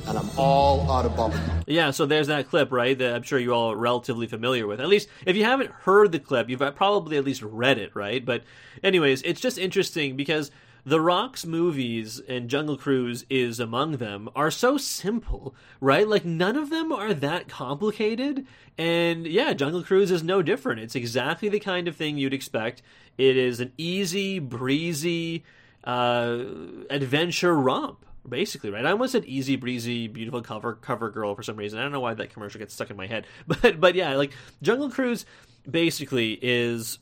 And 0.07 0.17
I'm 0.17 0.29
all 0.37 0.89
out 0.91 1.05
of 1.05 1.13
bubblegum. 1.13 1.63
Yeah, 1.67 1.91
so 1.91 2.05
there's 2.05 2.27
that 2.27 2.49
clip, 2.49 2.71
right? 2.71 2.97
That 2.97 3.15
I'm 3.15 3.23
sure 3.23 3.39
you 3.39 3.53
all 3.53 3.71
are 3.71 3.77
relatively 3.77 4.27
familiar 4.27 4.67
with. 4.67 4.79
At 4.79 4.87
least, 4.87 5.09
if 5.25 5.35
you 5.35 5.43
haven't 5.43 5.71
heard 5.71 6.11
the 6.11 6.19
clip, 6.19 6.49
you've 6.49 6.61
probably 6.75 7.17
at 7.17 7.25
least 7.25 7.41
read 7.41 7.77
it, 7.77 7.95
right? 7.95 8.23
But, 8.23 8.43
anyways, 8.83 9.21
it's 9.23 9.41
just 9.41 9.57
interesting 9.57 10.15
because 10.15 10.51
the 10.85 11.01
Rock's 11.01 11.45
movies, 11.45 12.21
and 12.27 12.47
Jungle 12.47 12.77
Cruise 12.77 13.25
is 13.27 13.59
among 13.59 13.93
them, 13.97 14.29
are 14.35 14.51
so 14.51 14.77
simple, 14.77 15.55
right? 15.81 16.07
Like, 16.07 16.25
none 16.25 16.55
of 16.55 16.69
them 16.69 16.91
are 16.91 17.13
that 17.13 17.47
complicated. 17.47 18.45
And 18.77 19.25
yeah, 19.25 19.53
Jungle 19.53 19.83
Cruise 19.83 20.11
is 20.11 20.21
no 20.21 20.43
different. 20.43 20.81
It's 20.81 20.95
exactly 20.95 21.49
the 21.49 21.59
kind 21.59 21.87
of 21.87 21.95
thing 21.95 22.17
you'd 22.17 22.33
expect. 22.33 22.83
It 23.17 23.35
is 23.35 23.59
an 23.59 23.71
easy, 23.77 24.37
breezy 24.37 25.43
uh, 25.83 26.43
adventure 26.89 27.55
romp 27.55 28.05
basically 28.27 28.69
right. 28.69 28.85
I 28.85 28.91
almost 28.91 29.11
said 29.11 29.25
easy 29.25 29.55
breezy, 29.55 30.07
beautiful 30.07 30.41
cover 30.41 30.73
cover 30.73 31.09
girl 31.09 31.35
for 31.35 31.43
some 31.43 31.57
reason. 31.57 31.79
I 31.79 31.83
don't 31.83 31.91
know 31.91 31.99
why 31.99 32.13
that 32.13 32.31
commercial 32.31 32.59
gets 32.59 32.73
stuck 32.73 32.89
in 32.89 32.97
my 32.97 33.07
head, 33.07 33.27
but 33.47 33.79
but 33.79 33.95
yeah, 33.95 34.15
like 34.15 34.31
Jungle 34.61 34.89
Cruise 34.89 35.25
basically 35.69 36.39
is 36.41 36.99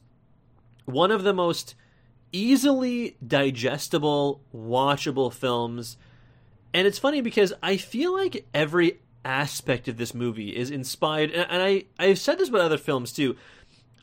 one 0.86 1.12
of 1.12 1.24
the 1.24 1.34
most 1.34 1.76
easily 2.32 3.16
digestible, 3.26 4.42
watchable 4.54 5.32
films. 5.32 5.98
And 6.74 6.88
it's 6.88 7.00
funny 7.00 7.22
because 7.22 7.54
I 7.62 7.78
feel 7.78 8.14
like 8.14 8.46
every 8.54 9.00
aspect 9.24 9.88
of 9.88 9.98
this 9.98 10.14
movie 10.14 10.56
is 10.56 10.72
inspired, 10.72 11.32
and 11.32 11.62
I 11.62 11.86
I've 12.00 12.20
said 12.20 12.38
this 12.38 12.50
about 12.50 12.62
other 12.62 12.78
films 12.78 13.14
too. 13.14 13.38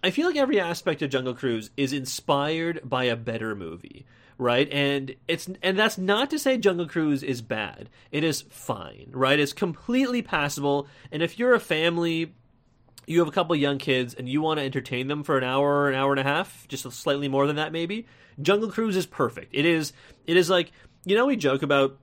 I 0.03 0.11
feel 0.11 0.27
like 0.27 0.37
every 0.37 0.59
aspect 0.59 1.03
of 1.03 1.11
Jungle 1.11 1.35
Cruise 1.35 1.71
is 1.77 1.93
inspired 1.93 2.81
by 2.83 3.05
a 3.05 3.17
better 3.17 3.55
movie 3.55 4.07
right? 4.41 4.69
And 4.73 5.15
it's 5.29 5.49
and 5.63 5.79
that's 5.79 5.99
not 5.99 6.31
to 6.31 6.39
say 6.39 6.57
Jungle 6.57 6.89
Cruise 6.89 7.23
is 7.23 7.43
bad. 7.43 7.89
It 8.11 8.25
is 8.25 8.43
fine, 8.43 9.11
right? 9.13 9.39
It's 9.39 9.53
completely 9.53 10.23
passable. 10.23 10.89
And 11.13 11.23
if 11.23 11.39
you're 11.39 11.55
a 11.55 11.61
family, 11.61 12.35
you 13.07 13.19
have 13.19 13.29
a 13.29 13.33
couple 13.33 13.55
young 13.55 13.79
kids 13.79 14.15
and 14.15 14.29
you 14.29 14.41
want 14.41 14.59
to 14.59 14.65
entertain 14.65 15.09
them 15.09 15.23
for 15.23 15.37
an 15.37 15.45
hour, 15.45 15.89
an 15.89 15.95
hour 15.95 16.13
and 16.13 16.21
a 16.21 16.25
half, 16.25 16.67
just 16.69 16.91
slightly 16.93 17.29
more 17.29 17.47
than 17.47 17.57
that 17.57 17.71
maybe, 17.71 18.07
Jungle 18.41 18.71
Cruise 18.71 18.97
is 18.97 19.07
perfect. 19.07 19.55
It 19.55 19.67
is 19.67 19.93
it 20.27 20.37
is 20.37 20.49
like, 20.49 20.73
you 21.05 21.15
know 21.15 21.27
we 21.27 21.37
joke 21.37 21.63
about 21.63 21.99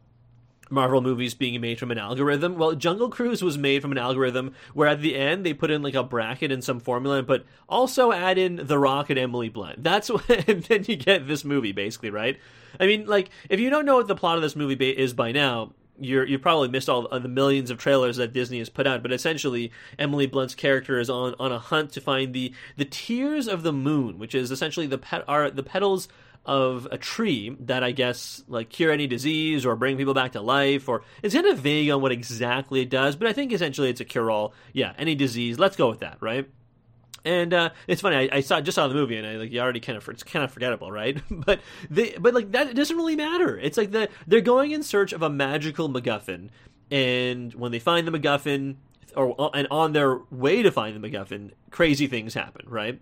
Marvel 0.70 1.02
movies 1.02 1.34
being 1.34 1.60
made 1.62 1.80
from 1.80 1.92
an 1.92 1.98
algorithm. 1.98 2.58
Well, 2.58 2.76
Jungle 2.76 3.10
Cruise 3.10 3.42
was 3.42 3.58
made 3.58 3.82
from 3.82 3.92
an 3.92 3.98
algorithm 3.98 4.54
where 4.74 4.88
at 4.88 5.02
the 5.02 5.16
end 5.16 5.46
they 5.46 5.54
put 5.54 5.72
in 5.72 5.82
like 5.82 5.96
a 5.96 6.04
bracket 6.04 6.52
and 6.52 6.64
some 6.64 6.80
formula, 6.80 7.24
but 7.24 7.46
also 7.70 8.12
add 8.12 8.38
in 8.38 8.68
The 8.68 8.80
Rock 8.80 9.10
and 9.10 9.20
Emily 9.20 9.50
Blunt. 9.50 9.84
That's 9.84 10.10
what, 10.10 10.30
and 10.48 10.64
then 10.64 10.86
you 10.88 10.96
get 10.96 11.28
this 11.28 11.44
movie 11.44 11.72
basically, 11.72 12.10
right? 12.10 12.40
I 12.80 12.86
mean, 12.86 13.06
like 13.06 13.30
if 13.50 13.60
you 13.60 13.70
don't 13.70 13.86
know 13.86 13.96
what 13.96 14.08
the 14.08 14.16
plot 14.16 14.38
of 14.38 14.42
this 14.42 14.56
movie 14.56 14.76
is 14.90 15.14
by 15.14 15.32
now, 15.32 15.74
you're 16.00 16.26
you 16.26 16.38
probably 16.38 16.68
missed 16.68 16.90
all 16.90 17.08
uh, 17.12 17.20
the 17.20 17.28
millions 17.28 17.72
of 17.72 17.78
trailers 17.78 18.18
that 18.18 18.34
Disney 18.34 18.60
has 18.60 18.70
put 18.70 18.88
out. 18.88 19.02
But 19.02 19.12
essentially, 19.12 19.72
Emily 19.98 20.28
Blunt's 20.28 20.56
character 20.56 21.00
is 21.00 21.10
on 21.10 21.36
on 21.40 21.52
a 21.52 21.60
hunt 21.60 21.92
to 21.94 22.02
find 22.02 22.34
the 22.34 22.54
the 22.76 22.86
tears 22.86 23.48
of 23.48 23.64
the 23.64 23.74
moon, 23.74 24.20
which 24.20 24.36
is 24.36 24.52
essentially 24.52 24.88
the 24.88 24.98
pet 24.98 25.24
are 25.28 25.50
the 25.50 25.64
petals 25.64 26.08
of 26.48 26.88
a 26.92 26.98
tree 26.98 27.56
that 27.60 27.84
I 27.84 27.92
guess 27.92 28.42
like 28.48 28.70
cure 28.70 28.92
any 28.92 29.06
disease 29.06 29.66
or 29.66 29.76
bring 29.76 29.98
people 29.98 30.14
back 30.14 30.32
to 30.32 30.42
life 30.42 30.88
or 30.88 31.04
it's 31.22 31.36
kind 31.36 31.46
of 31.46 31.60
vague 31.60 31.90
on 31.90 32.02
what 32.02 32.14
exactly 32.14 32.82
it 32.82 32.90
does, 32.90 33.18
but 33.18 33.28
I 33.28 33.34
think 33.34 33.52
essentially 33.52 33.90
it's 33.90 34.00
a 34.00 34.06
cure 34.06 34.32
all. 34.32 34.54
Yeah, 34.72 34.94
any 34.98 35.14
disease. 35.14 35.60
Let's 35.60 35.76
go 35.76 35.90
with 35.90 36.00
that, 36.00 36.18
right? 36.22 36.50
And 37.26 37.54
uh, 37.54 37.72
it's 37.88 38.02
funny. 38.02 38.16
I, 38.16 38.38
I, 38.38 38.40
saw 38.40 38.62
just 38.62 38.76
saw 38.76 38.88
the 38.88 38.94
movie, 38.94 39.18
and 39.18 39.28
I 39.28 39.34
like 39.34 39.52
you 39.52 39.60
already 39.60 39.82
kind 39.82 39.98
of 39.98 40.08
it's 40.08 40.24
kind 40.24 40.46
of 40.46 40.52
forgettable, 40.52 40.90
right? 40.90 41.22
but 41.30 41.60
they 41.90 42.16
but 42.18 42.34
like 42.34 42.54
that 42.54 42.68
it 42.68 42.74
doesn't 42.76 42.96
really 42.96 43.18
matter. 43.18 43.60
It's 43.60 43.78
like 43.78 43.92
the 43.92 44.08
they're 44.26 44.40
going 44.40 44.72
in 44.72 44.82
search 44.82 45.12
of 45.12 45.22
a 45.22 45.30
magical 45.30 45.90
MacGuffin, 45.90 46.50
and 46.90 47.54
when 47.54 47.74
they 47.74 47.80
find 47.80 48.08
the 48.08 48.18
MacGuffin, 48.18 48.76
or 49.14 49.50
and 49.54 49.68
on 49.70 49.92
their 49.92 50.20
way 50.32 50.64
to 50.64 50.72
find 50.72 50.96
the 50.96 51.06
MacGuffin, 51.06 51.52
crazy 51.70 52.08
things 52.08 52.34
happen, 52.34 52.66
right? 52.70 53.02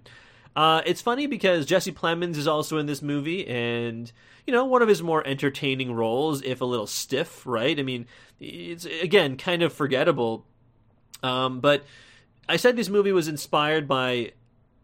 Uh, 0.55 0.81
it's 0.85 1.01
funny 1.01 1.27
because 1.27 1.65
Jesse 1.65 1.91
Plemons 1.91 2.37
is 2.37 2.47
also 2.47 2.77
in 2.77 2.85
this 2.85 3.01
movie, 3.01 3.45
and 3.47 4.11
you 4.47 4.53
know, 4.53 4.65
one 4.65 4.81
of 4.81 4.87
his 4.87 5.03
more 5.03 5.25
entertaining 5.27 5.93
roles, 5.93 6.41
if 6.43 6.61
a 6.61 6.65
little 6.65 6.87
stiff, 6.87 7.45
right? 7.45 7.77
I 7.77 7.83
mean, 7.83 8.05
it's 8.39 8.85
again 8.85 9.37
kind 9.37 9.63
of 9.63 9.73
forgettable. 9.73 10.45
Um, 11.23 11.59
but 11.59 11.83
I 12.47 12.57
said 12.57 12.75
this 12.75 12.89
movie 12.89 13.11
was 13.11 13.27
inspired 13.27 13.87
by 13.87 14.31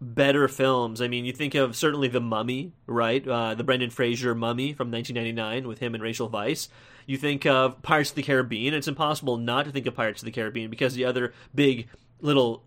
better 0.02 0.48
films. 0.48 1.00
I 1.02 1.08
mean, 1.08 1.26
you 1.26 1.32
think 1.32 1.54
of 1.54 1.76
certainly 1.76 2.08
The 2.08 2.20
Mummy, 2.20 2.74
right? 2.88 3.26
Uh, 3.26 3.54
the 3.54 3.64
Brendan 3.64 3.92
Fraser 3.92 4.34
Mummy 4.34 4.74
from 4.74 4.92
1999 4.92 5.68
with 5.68 5.80
him 5.80 5.94
and 5.94 6.04
Rachel 6.04 6.30
Weisz. 6.30 6.70
You 7.06 7.18
think 7.18 7.46
of 7.46 7.82
Pirates 7.84 8.10
of 8.10 8.16
the 8.16 8.24
Caribbean. 8.24 8.74
It's 8.74 8.88
impossible 8.88 9.38
not 9.38 9.66
to 9.66 9.72
think 9.72 9.86
of 9.86 9.96
Pirates 9.96 10.22
of 10.22 10.26
the 10.26 10.32
Caribbean 10.32 10.72
because 10.72 10.96
the 10.96 11.06
other 11.06 11.34
big 11.54 11.88
little 12.20 12.64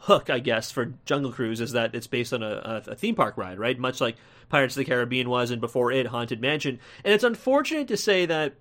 hook, 0.00 0.30
I 0.30 0.38
guess, 0.38 0.70
for 0.70 0.94
Jungle 1.04 1.32
Cruise 1.32 1.60
is 1.60 1.72
that 1.72 1.94
it's 1.94 2.06
based 2.06 2.32
on 2.32 2.42
a, 2.42 2.82
a, 2.86 2.94
theme 2.94 3.14
park 3.14 3.36
ride, 3.36 3.58
right? 3.58 3.78
Much 3.78 4.00
like 4.00 4.16
Pirates 4.48 4.74
of 4.74 4.78
the 4.78 4.90
Caribbean 4.90 5.28
was, 5.28 5.50
and 5.50 5.60
before 5.60 5.92
it, 5.92 6.06
Haunted 6.06 6.40
Mansion. 6.40 6.80
And 7.04 7.12
it's 7.12 7.24
unfortunate 7.24 7.88
to 7.88 7.96
say 7.96 8.26
that 8.26 8.54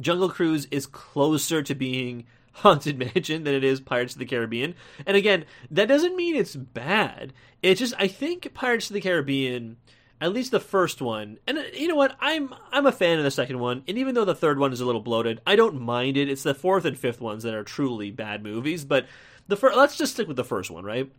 Jungle 0.00 0.28
Cruise 0.28 0.66
is 0.70 0.86
closer 0.86 1.62
to 1.62 1.74
being 1.74 2.24
Haunted 2.54 2.98
Mansion 2.98 3.44
than 3.44 3.54
it 3.54 3.64
is 3.64 3.80
Pirates 3.80 4.14
of 4.14 4.18
the 4.18 4.26
Caribbean. 4.26 4.74
And 5.06 5.16
again, 5.16 5.44
that 5.70 5.88
doesn't 5.88 6.16
mean 6.16 6.34
it's 6.34 6.56
bad. 6.56 7.32
It's 7.62 7.78
just 7.78 7.94
I 7.98 8.08
think 8.08 8.52
Pirates 8.52 8.90
of 8.90 8.94
the 8.94 9.00
Caribbean 9.00 9.76
at 10.22 10.32
least 10.32 10.52
the 10.52 10.60
first 10.60 11.02
one. 11.02 11.38
And 11.48 11.58
uh, 11.58 11.62
you 11.74 11.88
know 11.88 11.96
what? 11.96 12.16
I'm 12.20 12.54
I'm 12.70 12.86
a 12.86 12.92
fan 12.92 13.18
of 13.18 13.24
the 13.24 13.30
second 13.30 13.58
one, 13.58 13.82
and 13.88 13.98
even 13.98 14.14
though 14.14 14.24
the 14.24 14.36
third 14.36 14.58
one 14.58 14.72
is 14.72 14.80
a 14.80 14.86
little 14.86 15.00
bloated, 15.00 15.40
I 15.44 15.56
don't 15.56 15.80
mind 15.80 16.16
it. 16.16 16.28
It's 16.28 16.44
the 16.44 16.54
fourth 16.54 16.84
and 16.84 16.96
fifth 16.96 17.20
ones 17.20 17.42
that 17.42 17.54
are 17.54 17.64
truly 17.64 18.12
bad 18.12 18.42
movies, 18.42 18.84
but 18.84 19.06
the 19.48 19.56
first, 19.56 19.76
let's 19.76 19.96
just 19.96 20.14
stick 20.14 20.28
with 20.28 20.36
the 20.36 20.44
first 20.44 20.70
one, 20.70 20.84
right? 20.84 21.10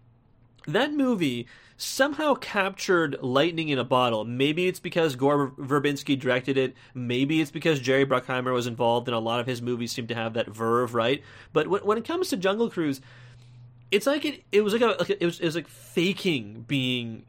That 0.67 0.93
movie 0.93 1.47
somehow 1.77 2.36
captured 2.36 3.17
lightning 3.21 3.69
in 3.69 3.79
a 3.79 3.83
bottle. 3.83 4.23
Maybe 4.23 4.67
it's 4.67 4.79
because 4.79 5.15
Gore 5.15 5.51
Verbinski 5.57 6.17
directed 6.17 6.57
it. 6.57 6.73
Maybe 6.93 7.41
it's 7.41 7.51
because 7.51 7.79
Jerry 7.79 8.05
Bruckheimer 8.05 8.53
was 8.53 8.67
involved, 8.67 9.07
and 9.07 9.15
a 9.15 9.19
lot 9.19 9.39
of 9.39 9.47
his 9.47 9.62
movies 9.62 9.91
seem 9.91 10.07
to 10.07 10.15
have 10.15 10.33
that 10.33 10.47
verve, 10.47 10.93
right? 10.93 11.21
But 11.51 11.67
when, 11.67 11.81
when 11.81 11.97
it 11.97 12.05
comes 12.05 12.29
to 12.29 12.38
Jungle 12.38 12.69
Cruise, 12.69 13.01
it's 13.91 14.07
like 14.07 14.25
it, 14.25 14.43
it 14.51 14.62
was 14.62 14.73
like, 14.73 14.81
a, 14.81 14.95
like 14.99 15.09
it 15.09 15.25
was 15.25 15.39
it 15.39 15.45
was 15.45 15.55
like 15.55 15.67
faking 15.67 16.65
being 16.67 17.23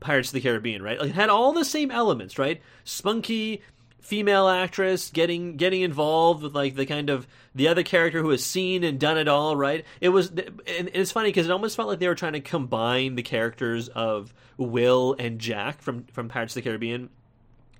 Pirates 0.00 0.28
of 0.30 0.34
the 0.34 0.40
Caribbean, 0.40 0.82
right? 0.82 1.00
Like 1.00 1.10
it 1.10 1.14
had 1.14 1.30
all 1.30 1.52
the 1.52 1.64
same 1.64 1.90
elements, 1.90 2.38
right? 2.38 2.60
Spunky 2.84 3.62
female 4.02 4.48
actress 4.48 5.10
getting 5.10 5.56
getting 5.56 5.80
involved 5.82 6.42
with 6.42 6.54
like 6.54 6.74
the 6.74 6.84
kind 6.84 7.08
of 7.08 7.26
the 7.54 7.68
other 7.68 7.82
character 7.82 8.20
who 8.20 8.30
has 8.30 8.44
seen 8.44 8.84
and 8.84 8.98
done 8.98 9.16
it 9.16 9.28
all, 9.28 9.56
right? 9.56 9.84
It 10.00 10.10
was 10.10 10.28
and 10.30 10.90
it's 10.92 11.12
funny 11.12 11.28
because 11.28 11.46
it 11.46 11.52
almost 11.52 11.76
felt 11.76 11.88
like 11.88 12.00
they 12.00 12.08
were 12.08 12.14
trying 12.14 12.34
to 12.34 12.40
combine 12.40 13.14
the 13.14 13.22
characters 13.22 13.88
of 13.88 14.34
Will 14.58 15.16
and 15.18 15.38
Jack 15.38 15.80
from 15.80 16.04
from 16.04 16.28
Pirates 16.28 16.56
of 16.56 16.62
the 16.62 16.68
Caribbean 16.68 17.10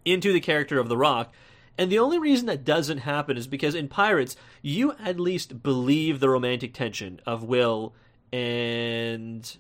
into 0.04 0.32
the 0.32 0.40
character 0.40 0.78
of 0.78 0.88
The 0.88 0.96
Rock. 0.96 1.32
And 1.78 1.90
the 1.90 1.98
only 1.98 2.18
reason 2.18 2.46
that 2.46 2.64
doesn't 2.64 2.98
happen 2.98 3.36
is 3.36 3.46
because 3.46 3.74
in 3.74 3.88
Pirates, 3.88 4.36
you 4.60 4.94
at 5.02 5.18
least 5.18 5.62
believe 5.62 6.20
the 6.20 6.28
romantic 6.28 6.74
tension 6.74 7.20
of 7.26 7.44
Will 7.44 7.94
and 8.32 9.56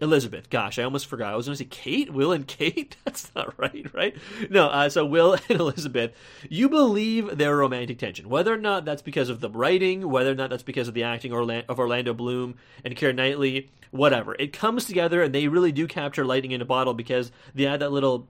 Elizabeth. 0.00 0.48
Gosh, 0.50 0.78
I 0.78 0.84
almost 0.84 1.06
forgot. 1.06 1.32
I 1.32 1.36
was 1.36 1.46
going 1.46 1.56
to 1.56 1.64
say 1.64 1.68
Kate, 1.68 2.12
Will, 2.12 2.32
and 2.32 2.46
Kate. 2.46 2.96
That's 3.04 3.32
not 3.34 3.58
right, 3.58 3.86
right? 3.92 4.16
No. 4.48 4.68
Uh, 4.68 4.88
so 4.88 5.04
Will 5.04 5.34
and 5.48 5.60
Elizabeth, 5.60 6.12
you 6.48 6.68
believe 6.68 7.36
their 7.36 7.56
romantic 7.56 7.98
tension, 7.98 8.28
whether 8.28 8.52
or 8.52 8.58
not 8.58 8.84
that's 8.84 9.02
because 9.02 9.28
of 9.28 9.40
the 9.40 9.50
writing, 9.50 10.08
whether 10.08 10.32
or 10.32 10.34
not 10.34 10.50
that's 10.50 10.62
because 10.62 10.88
of 10.88 10.94
the 10.94 11.02
acting 11.02 11.32
of 11.32 11.78
Orlando 11.78 12.14
Bloom 12.14 12.54
and 12.84 12.96
Keira 12.96 13.14
Knightley, 13.14 13.70
whatever. 13.90 14.34
It 14.38 14.52
comes 14.52 14.84
together, 14.84 15.22
and 15.22 15.34
they 15.34 15.48
really 15.48 15.72
do 15.72 15.86
capture 15.86 16.24
lightning 16.24 16.52
in 16.52 16.62
a 16.62 16.64
bottle 16.66 16.94
because 16.94 17.30
they 17.54 17.66
add 17.66 17.80
that 17.80 17.92
little 17.92 18.28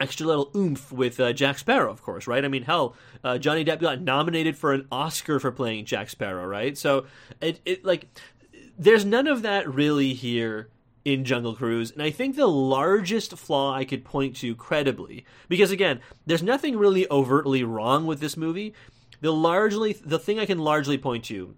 extra 0.00 0.26
little 0.26 0.50
oomph 0.56 0.90
with 0.90 1.20
uh, 1.20 1.32
Jack 1.32 1.58
Sparrow, 1.58 1.90
of 1.90 2.02
course, 2.02 2.26
right? 2.26 2.44
I 2.44 2.48
mean, 2.48 2.62
hell, 2.62 2.96
uh, 3.22 3.38
Johnny 3.38 3.64
Depp 3.64 3.80
got 3.80 4.00
nominated 4.00 4.56
for 4.56 4.72
an 4.72 4.86
Oscar 4.90 5.38
for 5.38 5.52
playing 5.52 5.84
Jack 5.84 6.08
Sparrow, 6.08 6.46
right? 6.46 6.76
So 6.76 7.06
it, 7.40 7.60
it 7.64 7.84
like 7.84 8.06
there's 8.78 9.04
none 9.04 9.26
of 9.26 9.42
that 9.42 9.72
really 9.72 10.14
here 10.14 10.68
in 11.04 11.24
Jungle 11.24 11.54
Cruise, 11.54 11.90
and 11.90 12.02
I 12.02 12.10
think 12.10 12.36
the 12.36 12.46
largest 12.46 13.36
flaw 13.38 13.74
I 13.74 13.84
could 13.84 14.04
point 14.04 14.36
to 14.36 14.54
credibly, 14.54 15.24
because 15.48 15.70
again, 15.70 16.00
there's 16.26 16.42
nothing 16.42 16.76
really 16.76 17.10
overtly 17.10 17.64
wrong 17.64 18.06
with 18.06 18.20
this 18.20 18.36
movie. 18.36 18.74
The 19.20 19.32
largely 19.32 19.92
the 19.92 20.18
thing 20.18 20.38
I 20.38 20.46
can 20.46 20.58
largely 20.58 20.98
point 20.98 21.24
to 21.26 21.54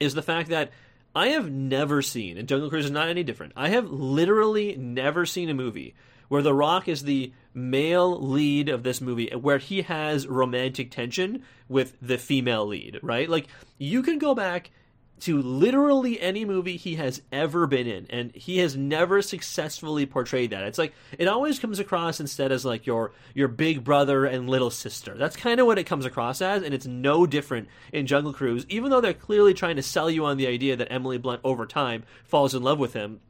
is 0.00 0.14
the 0.14 0.22
fact 0.22 0.48
that 0.50 0.72
I 1.14 1.28
have 1.28 1.50
never 1.50 2.02
seen, 2.02 2.36
and 2.36 2.48
Jungle 2.48 2.68
Cruise 2.68 2.86
is 2.86 2.90
not 2.90 3.08
any 3.08 3.22
different. 3.22 3.52
I 3.56 3.68
have 3.68 3.90
literally 3.90 4.76
never 4.76 5.24
seen 5.26 5.48
a 5.48 5.54
movie 5.54 5.94
where 6.28 6.42
The 6.42 6.54
Rock 6.54 6.88
is 6.88 7.02
the 7.02 7.32
male 7.52 8.20
lead 8.20 8.68
of 8.68 8.82
this 8.82 9.00
movie, 9.00 9.28
where 9.28 9.58
he 9.58 9.82
has 9.82 10.26
romantic 10.26 10.90
tension 10.90 11.44
with 11.68 11.96
the 12.02 12.18
female 12.18 12.66
lead, 12.66 12.98
right? 13.02 13.28
Like 13.28 13.46
you 13.78 14.02
can 14.02 14.18
go 14.18 14.34
back 14.34 14.70
to 15.20 15.40
literally 15.40 16.20
any 16.20 16.44
movie 16.44 16.76
he 16.76 16.96
has 16.96 17.22
ever 17.30 17.66
been 17.66 17.86
in 17.86 18.06
and 18.10 18.34
he 18.34 18.58
has 18.58 18.76
never 18.76 19.22
successfully 19.22 20.06
portrayed 20.06 20.50
that 20.50 20.64
it's 20.64 20.78
like 20.78 20.92
it 21.18 21.28
always 21.28 21.58
comes 21.58 21.78
across 21.78 22.20
instead 22.20 22.50
as 22.50 22.64
like 22.64 22.86
your 22.86 23.12
your 23.32 23.48
big 23.48 23.84
brother 23.84 24.24
and 24.24 24.50
little 24.50 24.70
sister 24.70 25.16
that's 25.16 25.36
kind 25.36 25.60
of 25.60 25.66
what 25.66 25.78
it 25.78 25.84
comes 25.84 26.04
across 26.04 26.42
as 26.42 26.62
and 26.62 26.74
it's 26.74 26.86
no 26.86 27.26
different 27.26 27.68
in 27.92 28.06
jungle 28.06 28.32
cruise 28.32 28.66
even 28.68 28.90
though 28.90 29.00
they're 29.00 29.14
clearly 29.14 29.54
trying 29.54 29.76
to 29.76 29.82
sell 29.82 30.10
you 30.10 30.24
on 30.24 30.36
the 30.36 30.46
idea 30.46 30.76
that 30.76 30.92
emily 30.92 31.18
blunt 31.18 31.40
over 31.44 31.64
time 31.64 32.02
falls 32.24 32.54
in 32.54 32.62
love 32.62 32.78
with 32.78 32.92
him 32.92 33.20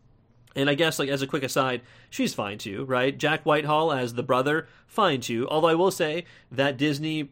and 0.56 0.70
I 0.70 0.74
guess, 0.74 0.98
like 0.98 1.08
as 1.08 1.22
a 1.22 1.26
quick 1.26 1.42
aside, 1.42 1.82
she's 2.10 2.34
fine 2.34 2.58
too, 2.58 2.84
right? 2.84 3.16
Jack 3.16 3.42
Whitehall 3.42 3.92
as 3.92 4.14
the 4.14 4.22
brother, 4.22 4.68
fine 4.86 5.20
too. 5.20 5.48
Although 5.48 5.68
I 5.68 5.74
will 5.74 5.90
say 5.90 6.26
that 6.52 6.76
Disney 6.76 7.30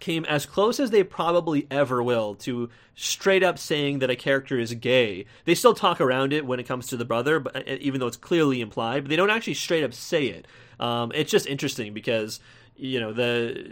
came 0.00 0.24
as 0.26 0.46
close 0.46 0.78
as 0.78 0.90
they 0.90 1.02
probably 1.02 1.66
ever 1.70 2.02
will 2.02 2.34
to 2.34 2.68
straight 2.94 3.42
up 3.42 3.58
saying 3.58 3.98
that 4.00 4.10
a 4.10 4.16
character 4.16 4.58
is 4.58 4.72
gay. 4.74 5.26
They 5.44 5.54
still 5.54 5.74
talk 5.74 6.00
around 6.00 6.32
it 6.32 6.46
when 6.46 6.60
it 6.60 6.64
comes 6.64 6.86
to 6.88 6.96
the 6.96 7.04
brother, 7.04 7.40
but 7.40 7.56
uh, 7.56 7.76
even 7.80 8.00
though 8.00 8.06
it's 8.06 8.16
clearly 8.16 8.60
implied, 8.60 9.04
but 9.04 9.10
they 9.10 9.16
don't 9.16 9.30
actually 9.30 9.54
straight 9.54 9.84
up 9.84 9.94
say 9.94 10.26
it. 10.26 10.46
Um, 10.78 11.12
it's 11.14 11.30
just 11.30 11.46
interesting 11.46 11.94
because 11.94 12.40
you 12.76 13.00
know 13.00 13.12
the 13.12 13.66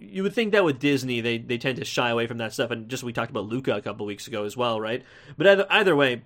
you 0.00 0.22
would 0.22 0.34
think 0.34 0.52
that 0.52 0.64
with 0.64 0.78
Disney 0.78 1.20
they 1.20 1.38
they 1.38 1.58
tend 1.58 1.78
to 1.78 1.84
shy 1.84 2.10
away 2.10 2.26
from 2.26 2.38
that 2.38 2.52
stuff, 2.52 2.70
and 2.70 2.88
just 2.88 3.02
we 3.02 3.12
talked 3.12 3.30
about 3.30 3.46
Luca 3.46 3.74
a 3.74 3.82
couple 3.82 4.06
weeks 4.06 4.26
ago 4.26 4.44
as 4.44 4.56
well, 4.56 4.80
right? 4.80 5.02
But 5.36 5.46
either, 5.46 5.66
either 5.70 5.96
way. 5.96 6.22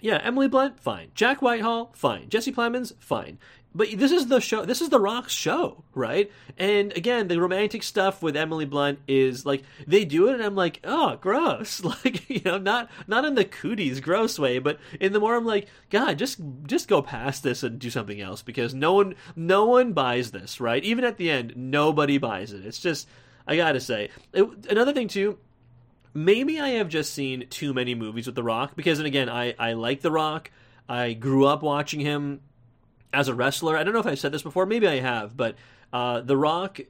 Yeah, 0.00 0.20
Emily 0.22 0.48
Blunt, 0.48 0.78
fine. 0.80 1.12
Jack 1.14 1.40
Whitehall, 1.40 1.90
fine. 1.94 2.28
Jesse 2.28 2.52
Plemons, 2.52 2.92
fine 2.98 3.38
but 3.74 3.88
this 3.96 4.12
is 4.12 4.28
the 4.28 4.40
show 4.40 4.64
this 4.64 4.80
is 4.80 4.88
the 4.88 5.00
rock's 5.00 5.32
show 5.32 5.82
right? 5.94 6.30
And 6.56 6.92
again 6.92 7.28
the 7.28 7.40
romantic 7.40 7.82
stuff 7.82 8.22
with 8.22 8.36
emily 8.36 8.64
blunt 8.64 9.00
is 9.08 9.44
like 9.44 9.64
they 9.86 10.04
do 10.04 10.28
it 10.28 10.34
and 10.34 10.42
i'm 10.42 10.54
like 10.54 10.80
oh 10.84 11.16
gross. 11.20 11.82
Like 12.04 12.28
you 12.28 12.40
know 12.44 12.58
not 12.58 12.90
not 13.06 13.24
in 13.24 13.34
the 13.34 13.44
cooties 13.44 14.00
gross 14.00 14.38
way 14.38 14.58
but 14.58 14.78
in 15.00 15.12
the 15.12 15.20
more 15.20 15.36
i'm 15.36 15.44
like 15.44 15.68
god 15.90 16.18
just 16.18 16.40
just 16.64 16.88
go 16.88 17.02
past 17.02 17.42
this 17.42 17.62
and 17.62 17.78
do 17.78 17.90
something 17.90 18.20
else 18.20 18.42
because 18.42 18.74
no 18.74 18.94
one 18.94 19.14
no 19.36 19.66
one 19.66 19.92
buys 19.92 20.30
this 20.30 20.60
right? 20.60 20.82
Even 20.84 21.04
at 21.04 21.16
the 21.16 21.30
end 21.30 21.52
nobody 21.56 22.18
buys 22.18 22.52
it. 22.52 22.64
It's 22.64 22.78
just 22.78 23.08
i 23.46 23.56
gotta 23.56 23.80
say 23.80 24.10
it, 24.32 24.48
another 24.70 24.92
thing 24.92 25.08
too 25.08 25.38
maybe 26.14 26.60
i 26.60 26.70
have 26.70 26.88
just 26.88 27.12
seen 27.12 27.46
too 27.48 27.74
many 27.74 27.94
movies 27.94 28.26
with 28.26 28.34
the 28.34 28.42
rock 28.42 28.74
because 28.76 28.98
and 28.98 29.06
again 29.06 29.28
i 29.28 29.54
i 29.58 29.72
like 29.72 30.00
the 30.00 30.12
rock. 30.12 30.50
I 30.88 31.14
grew 31.14 31.46
up 31.46 31.62
watching 31.62 32.00
him 32.00 32.40
as 33.14 33.28
a 33.28 33.34
wrestler. 33.34 33.76
I 33.76 33.84
don't 33.84 33.94
know 33.94 34.00
if 34.00 34.06
I've 34.06 34.18
said 34.18 34.32
this 34.32 34.42
before. 34.42 34.66
Maybe 34.66 34.86
I 34.86 35.00
have, 35.00 35.36
but 35.36 35.54
uh, 35.92 36.20
The 36.20 36.36
Rock. 36.36 36.80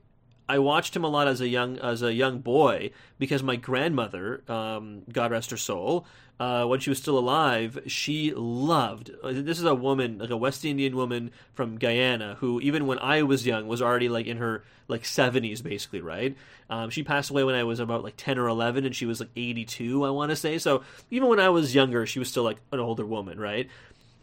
I 0.46 0.58
watched 0.58 0.94
him 0.94 1.04
a 1.04 1.08
lot 1.08 1.26
as 1.26 1.40
a 1.40 1.48
young 1.48 1.78
as 1.78 2.02
a 2.02 2.12
young 2.12 2.40
boy 2.40 2.90
because 3.18 3.42
my 3.42 3.56
grandmother, 3.56 4.42
um, 4.46 5.00
God 5.10 5.30
rest 5.30 5.50
her 5.52 5.56
soul, 5.56 6.04
uh, 6.38 6.66
when 6.66 6.80
she 6.80 6.90
was 6.90 6.98
still 6.98 7.18
alive, 7.18 7.78
she 7.86 8.34
loved. 8.34 9.10
This 9.22 9.58
is 9.58 9.64
a 9.64 9.74
woman, 9.74 10.18
like 10.18 10.30
a 10.30 10.36
West 10.36 10.64
Indian 10.64 10.96
woman 10.96 11.30
from 11.54 11.78
Guyana, 11.78 12.36
who 12.40 12.60
even 12.60 12.86
when 12.86 12.98
I 12.98 13.22
was 13.22 13.46
young 13.46 13.68
was 13.68 13.80
already 13.80 14.10
like 14.10 14.26
in 14.26 14.36
her 14.36 14.64
like 14.88 15.04
seventies, 15.04 15.62
basically, 15.62 16.02
right? 16.02 16.36
Um, 16.68 16.90
she 16.90 17.02
passed 17.02 17.30
away 17.30 17.44
when 17.44 17.54
I 17.54 17.64
was 17.64 17.80
about 17.80 18.02
like 18.02 18.14
ten 18.18 18.36
or 18.36 18.48
eleven, 18.48 18.84
and 18.84 18.94
she 18.94 19.06
was 19.06 19.20
like 19.20 19.30
eighty 19.36 19.64
two, 19.64 20.04
I 20.04 20.10
want 20.10 20.30
to 20.30 20.36
say. 20.36 20.58
So 20.58 20.82
even 21.10 21.28
when 21.28 21.40
I 21.40 21.48
was 21.48 21.74
younger, 21.74 22.04
she 22.04 22.18
was 22.18 22.28
still 22.28 22.42
like 22.42 22.58
an 22.72 22.80
older 22.80 23.06
woman, 23.06 23.38
right? 23.38 23.68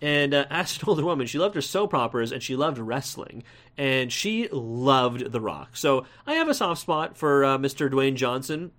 And 0.01 0.33
uh, 0.33 0.45
as 0.49 0.77
an 0.77 0.83
older 0.87 1.05
woman, 1.05 1.27
she 1.27 1.37
loved 1.37 1.55
her 1.55 1.61
soap 1.61 1.93
operas 1.93 2.31
and 2.31 2.41
she 2.41 2.55
loved 2.55 2.77
wrestling. 2.77 3.43
And 3.77 4.11
she 4.11 4.47
loved 4.51 5.31
The 5.31 5.41
Rock. 5.41 5.77
So 5.77 6.05
I 6.25 6.33
have 6.35 6.49
a 6.49 6.53
soft 6.53 6.81
spot 6.81 7.17
for 7.17 7.45
uh, 7.45 7.57
Mr. 7.57 7.89
Dwayne 7.89 8.15
Johnson. 8.15 8.71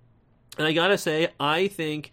And 0.57 0.67
I 0.67 0.73
gotta 0.73 0.97
say, 0.97 1.29
I 1.39 1.67
think 1.67 2.11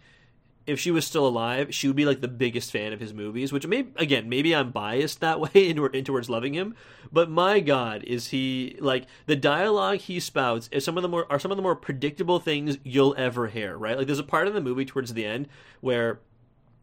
if 0.67 0.79
she 0.79 0.91
was 0.91 1.05
still 1.05 1.27
alive, 1.27 1.73
she 1.73 1.87
would 1.87 1.95
be 1.95 2.05
like 2.05 2.21
the 2.21 2.27
biggest 2.27 2.71
fan 2.71 2.93
of 2.93 2.99
his 2.99 3.13
movies. 3.13 3.51
Which 3.51 3.67
may 3.67 3.87
again, 3.97 4.29
maybe 4.29 4.55
I'm 4.55 4.71
biased 4.71 5.19
that 5.19 5.39
way 5.53 5.69
into, 5.69 5.85
into 5.85 6.03
towards 6.03 6.29
loving 6.29 6.53
him. 6.53 6.75
But 7.11 7.29
my 7.29 7.59
God, 7.59 8.03
is 8.03 8.29
he 8.29 8.77
like 8.79 9.05
the 9.25 9.35
dialogue 9.35 9.97
he 9.97 10.19
spouts 10.19 10.69
is 10.71 10.85
some 10.85 10.97
of 10.97 11.03
the 11.03 11.09
more 11.09 11.31
are 11.31 11.39
some 11.39 11.51
of 11.51 11.57
the 11.57 11.63
more 11.63 11.75
predictable 11.75 12.39
things 12.39 12.77
you'll 12.83 13.15
ever 13.17 13.47
hear. 13.47 13.77
Right? 13.77 13.97
Like 13.97 14.07
there's 14.07 14.19
a 14.19 14.23
part 14.23 14.47
of 14.47 14.53
the 14.53 14.61
movie 14.61 14.85
towards 14.85 15.13
the 15.13 15.25
end 15.25 15.47
where 15.81 16.19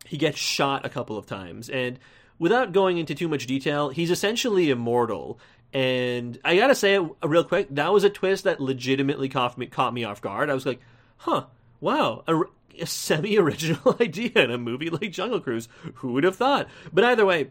he 0.04 0.16
gets 0.16 0.38
shot 0.38 0.86
a 0.86 0.88
couple 0.88 1.18
of 1.18 1.26
times 1.26 1.68
and 1.68 1.98
without 2.38 2.72
going 2.72 2.98
into 2.98 3.14
too 3.14 3.28
much 3.28 3.46
detail, 3.46 3.88
he's 3.90 4.10
essentially 4.10 4.70
immortal. 4.70 5.38
And 5.72 6.38
I 6.44 6.56
gotta 6.56 6.74
say, 6.74 6.96
uh, 6.96 7.06
real 7.24 7.44
quick, 7.44 7.68
that 7.70 7.92
was 7.92 8.04
a 8.04 8.10
twist 8.10 8.44
that 8.44 8.60
legitimately 8.60 9.28
caught 9.28 9.58
me, 9.58 9.66
caught 9.66 9.92
me 9.92 10.04
off 10.04 10.20
guard. 10.20 10.50
I 10.50 10.54
was 10.54 10.66
like, 10.66 10.80
huh, 11.18 11.44
wow, 11.80 12.24
a, 12.26 12.40
a 12.80 12.86
semi 12.86 13.38
original 13.38 13.96
idea 14.00 14.32
in 14.34 14.50
a 14.50 14.58
movie 14.58 14.90
like 14.90 15.12
Jungle 15.12 15.40
Cruise. 15.40 15.68
Who 15.96 16.12
would 16.12 16.24
have 16.24 16.36
thought? 16.36 16.68
But 16.92 17.04
either 17.04 17.26
way, 17.26 17.50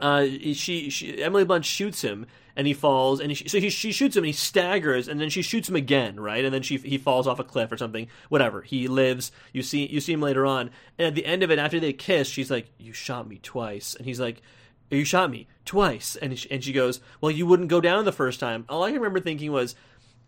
uh, 0.00 0.24
she, 0.24 0.90
she 0.90 1.22
Emily 1.22 1.44
Blunt 1.44 1.64
shoots 1.64 2.02
him 2.02 2.26
and 2.56 2.66
he 2.66 2.74
falls 2.74 3.20
and 3.20 3.32
he, 3.32 3.48
so 3.48 3.58
he, 3.58 3.70
she 3.70 3.92
shoots 3.92 4.16
him 4.16 4.22
and 4.24 4.28
he 4.28 4.32
staggers 4.32 5.08
and 5.08 5.20
then 5.20 5.28
she 5.28 5.42
shoots 5.42 5.68
him 5.68 5.76
again 5.76 6.18
right? 6.18 6.44
And 6.44 6.52
then 6.52 6.62
she 6.62 6.76
he 6.78 6.98
falls 6.98 7.26
off 7.26 7.38
a 7.38 7.44
cliff 7.44 7.70
or 7.72 7.76
something. 7.76 8.08
Whatever. 8.28 8.62
He 8.62 8.88
lives. 8.88 9.32
You 9.52 9.62
see 9.62 9.86
you 9.86 10.00
see 10.00 10.12
him 10.12 10.20
later 10.20 10.46
on. 10.46 10.70
And 10.98 11.08
at 11.08 11.14
the 11.14 11.26
end 11.26 11.42
of 11.42 11.50
it 11.50 11.58
after 11.58 11.80
they 11.80 11.92
kiss 11.92 12.28
she's 12.28 12.50
like 12.50 12.66
you 12.78 12.92
shot 12.92 13.28
me 13.28 13.38
twice. 13.42 13.94
And 13.94 14.06
he's 14.06 14.20
like 14.20 14.42
you 14.90 15.04
shot 15.04 15.30
me 15.30 15.48
twice. 15.64 16.16
And 16.16 16.38
she, 16.38 16.50
and 16.50 16.62
she 16.62 16.72
goes 16.72 17.00
well 17.20 17.30
you 17.30 17.46
wouldn't 17.46 17.68
go 17.68 17.80
down 17.80 18.04
the 18.04 18.12
first 18.12 18.40
time. 18.40 18.64
All 18.68 18.84
I 18.84 18.90
remember 18.90 19.20
thinking 19.20 19.52
was 19.52 19.74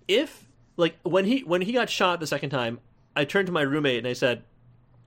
if 0.08 0.44
like 0.76 0.96
when 1.02 1.24
he 1.24 1.40
when 1.40 1.62
he 1.62 1.72
got 1.72 1.90
shot 1.90 2.20
the 2.20 2.26
second 2.26 2.50
time 2.50 2.80
I 3.14 3.24
turned 3.24 3.46
to 3.46 3.52
my 3.52 3.62
roommate 3.62 3.98
and 3.98 4.06
I 4.06 4.12
said 4.12 4.42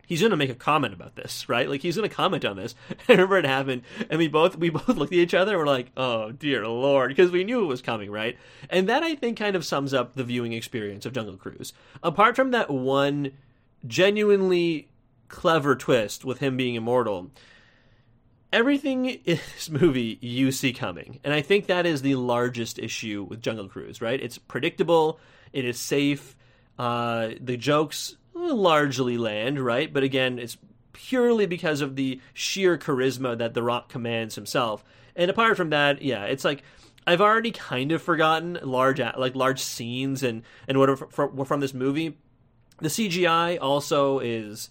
he's 0.10 0.22
going 0.22 0.32
to 0.32 0.38
make 0.38 0.50
a 0.50 0.56
comment 0.56 0.93
about 0.93 1.15
this, 1.15 1.48
right? 1.48 1.69
Like 1.69 1.82
he's 1.82 1.95
going 1.95 2.10
to 2.10 2.13
comment 2.13 2.43
on 2.43 2.58
this. 2.58 2.74
I 3.08 3.13
remember 3.13 3.38
it 3.38 3.45
happened, 3.45 3.84
and 4.10 4.17
we 4.17 4.28
both 4.28 4.58
we 4.58 4.69
both 4.72 4.89
looked 4.89 5.13
at 5.13 5.19
each 5.19 5.34
other. 5.34 5.52
and 5.52 5.60
We're 5.60 5.67
like, 5.67 5.91
"Oh 5.95 6.32
dear 6.32 6.67
lord," 6.67 7.10
because 7.10 7.32
we 7.32 7.45
knew 7.45 7.63
it 7.63 7.67
was 7.67 7.82
coming, 7.82 8.12
right? 8.12 8.38
And 8.69 8.89
that 8.89 9.04
I 9.04 9.15
think 9.15 9.38
kind 9.38 9.56
of 9.56 9.63
sums 9.63 9.93
up 9.93 10.15
the 10.15 10.24
viewing 10.26 10.52
experience 10.52 11.06
of 11.06 11.13
Jungle 11.13 11.38
Cruise. 11.38 11.72
Apart 12.04 12.36
from 12.36 12.52
that 12.52 12.69
one 12.69 13.32
genuinely 13.88 14.89
clever 15.30 15.76
twist 15.76 16.26
with 16.26 16.39
him 16.39 16.58
being 16.58 16.76
immortal. 16.76 17.32
Everything 18.52 19.06
in 19.06 19.19
this 19.26 19.69
movie 19.69 20.17
you 20.22 20.52
see 20.52 20.74
coming. 20.74 21.19
And 21.24 21.34
I 21.34 21.41
think 21.41 21.67
that 21.67 21.86
is 21.86 22.02
the 22.02 22.15
largest 22.15 22.80
issue 22.80 23.26
with 23.30 23.41
Jungle 23.41 23.69
Cruise, 23.69 24.02
right? 24.02 24.19
It's 24.19 24.39
predictable, 24.39 25.19
it 25.54 25.65
is 25.65 25.80
safe, 25.80 26.36
uh, 26.80 27.30
the 27.39 27.58
jokes 27.58 28.15
largely 28.39 29.17
land, 29.17 29.60
right? 29.60 29.91
But 29.91 30.04
again, 30.04 30.39
it's 30.39 30.58
purely 30.93 31.45
because 31.45 31.82
of 31.82 31.95
the 31.95 32.19
sheer 32.34 32.78
charisma 32.78 33.38
that 33.38 33.54
The 33.54 33.63
Rock 33.63 33.89
commands 33.89 34.36
himself. 34.36 34.84
And 35.15 35.30
apart 35.30 35.58
from 35.58 35.69
that, 35.69 36.02
yeah, 36.02 36.25
it's 36.25 36.45
like 36.45 36.63
I've 37.06 37.21
already 37.21 37.52
kind 37.52 37.91
of 37.91 38.02
forgotten 38.02 38.60
large 38.62 38.99
like 38.99 39.36
large 39.36 39.62
scenes 39.62 40.23
and 40.23 40.43
and 40.67 40.78
whatever 40.78 41.08
from, 41.08 41.45
from 41.45 41.60
this 41.60 41.73
movie. 41.73 42.17
The 42.80 42.89
CGI 42.89 43.58
also 43.62 44.19
is 44.19 44.69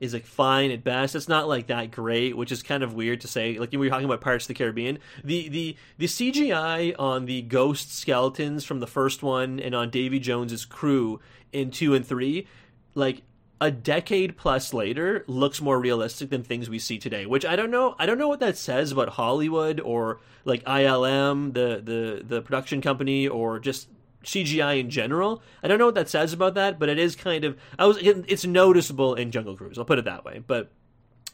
is 0.00 0.14
like 0.14 0.24
fine 0.24 0.70
at 0.70 0.82
best. 0.82 1.14
It's 1.14 1.28
not 1.28 1.48
like 1.48 1.66
that 1.66 1.90
great, 1.90 2.36
which 2.36 2.50
is 2.50 2.62
kind 2.62 2.82
of 2.82 2.94
weird 2.94 3.20
to 3.20 3.28
say. 3.28 3.58
Like 3.58 3.70
we 3.70 3.76
were 3.78 3.88
talking 3.88 4.06
about 4.06 4.22
Pirates 4.22 4.44
of 4.44 4.48
the 4.48 4.54
Caribbean, 4.54 4.98
the 5.22 5.48
the 5.48 5.76
the 5.98 6.06
CGI 6.06 6.94
on 6.98 7.26
the 7.26 7.42
ghost 7.42 7.96
skeletons 7.96 8.64
from 8.64 8.80
the 8.80 8.86
first 8.86 9.22
one 9.22 9.60
and 9.60 9.74
on 9.74 9.90
Davy 9.90 10.18
Jones's 10.18 10.64
crew 10.64 11.20
in 11.52 11.70
two 11.70 11.94
and 11.94 12.06
three 12.06 12.46
like 12.94 13.22
a 13.60 13.70
decade 13.70 14.36
plus 14.36 14.72
later 14.72 15.24
looks 15.26 15.60
more 15.60 15.78
realistic 15.78 16.30
than 16.30 16.42
things 16.42 16.70
we 16.70 16.78
see 16.78 16.98
today 16.98 17.26
which 17.26 17.44
i 17.44 17.54
don't 17.54 17.70
know 17.70 17.94
i 17.98 18.06
don't 18.06 18.18
know 18.18 18.28
what 18.28 18.40
that 18.40 18.56
says 18.56 18.90
about 18.90 19.10
hollywood 19.10 19.80
or 19.80 20.20
like 20.44 20.64
ilm 20.64 21.52
the 21.52 21.80
the 21.84 22.22
the 22.24 22.40
production 22.40 22.80
company 22.80 23.28
or 23.28 23.58
just 23.58 23.88
cgi 24.24 24.78
in 24.80 24.90
general. 24.90 25.42
I 25.62 25.68
don't 25.68 25.78
know 25.78 25.86
what 25.86 25.94
that 25.94 26.08
says 26.08 26.32
about 26.32 26.54
that 26.54 26.78
but 26.78 26.88
it 26.88 26.98
is 26.98 27.16
kind 27.16 27.44
of 27.44 27.56
i 27.78 27.86
was 27.86 27.96
it's 27.98 28.44
noticeable 28.44 29.14
in 29.14 29.30
jungle 29.30 29.56
cruise 29.56 29.78
i'll 29.78 29.84
put 29.84 29.98
it 29.98 30.04
that 30.04 30.24
way 30.24 30.42
but 30.46 30.70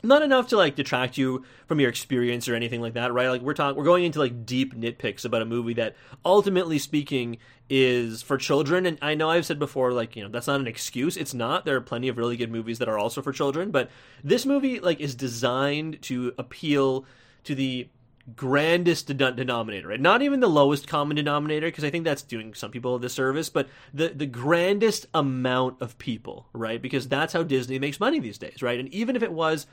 not 0.06 0.22
enough 0.22 0.48
to 0.48 0.56
like 0.56 0.76
detract 0.76 1.18
you 1.18 1.44
from 1.66 1.80
your 1.80 1.88
experience 1.88 2.48
or 2.48 2.54
anything 2.54 2.80
like 2.80 2.94
that, 2.94 3.12
right? 3.12 3.28
Like 3.28 3.42
we're 3.42 3.54
talking, 3.54 3.76
we're 3.76 3.84
going 3.84 4.04
into 4.04 4.18
like 4.18 4.46
deep 4.46 4.74
nitpicks 4.74 5.24
about 5.24 5.42
a 5.42 5.46
movie 5.46 5.74
that, 5.74 5.96
ultimately 6.24 6.78
speaking, 6.78 7.38
is 7.68 8.22
for 8.22 8.36
children. 8.36 8.86
And 8.86 8.98
I 9.02 9.14
know 9.14 9.30
I've 9.30 9.46
said 9.46 9.58
before, 9.58 9.92
like 9.92 10.16
you 10.16 10.22
know, 10.22 10.28
that's 10.28 10.46
not 10.46 10.60
an 10.60 10.66
excuse. 10.66 11.16
It's 11.16 11.34
not. 11.34 11.64
There 11.64 11.76
are 11.76 11.80
plenty 11.80 12.08
of 12.08 12.18
really 12.18 12.36
good 12.36 12.50
movies 12.50 12.78
that 12.78 12.88
are 12.88 12.98
also 12.98 13.22
for 13.22 13.32
children, 13.32 13.70
but 13.70 13.90
this 14.22 14.46
movie 14.46 14.80
like 14.80 15.00
is 15.00 15.14
designed 15.14 16.00
to 16.02 16.32
appeal 16.38 17.04
to 17.44 17.54
the 17.54 17.88
grandest 18.34 19.16
denominator, 19.16 19.88
right? 19.88 20.00
Not 20.00 20.20
even 20.20 20.40
the 20.40 20.48
lowest 20.48 20.88
common 20.88 21.16
denominator, 21.16 21.68
because 21.68 21.84
I 21.84 21.90
think 21.90 22.04
that's 22.04 22.22
doing 22.22 22.54
some 22.54 22.72
people 22.72 22.96
a 22.96 23.00
disservice, 23.00 23.48
but 23.48 23.68
the, 23.94 24.08
the 24.08 24.26
grandest 24.26 25.06
amount 25.14 25.80
of 25.80 25.96
people, 25.98 26.48
right? 26.52 26.82
Because 26.82 27.06
that's 27.06 27.32
how 27.32 27.44
Disney 27.44 27.78
makes 27.78 28.00
money 28.00 28.18
these 28.18 28.38
days, 28.38 28.62
right? 28.62 28.80
And 28.80 28.88
even 28.88 29.14
if 29.14 29.22
it 29.22 29.30
was 29.32 29.68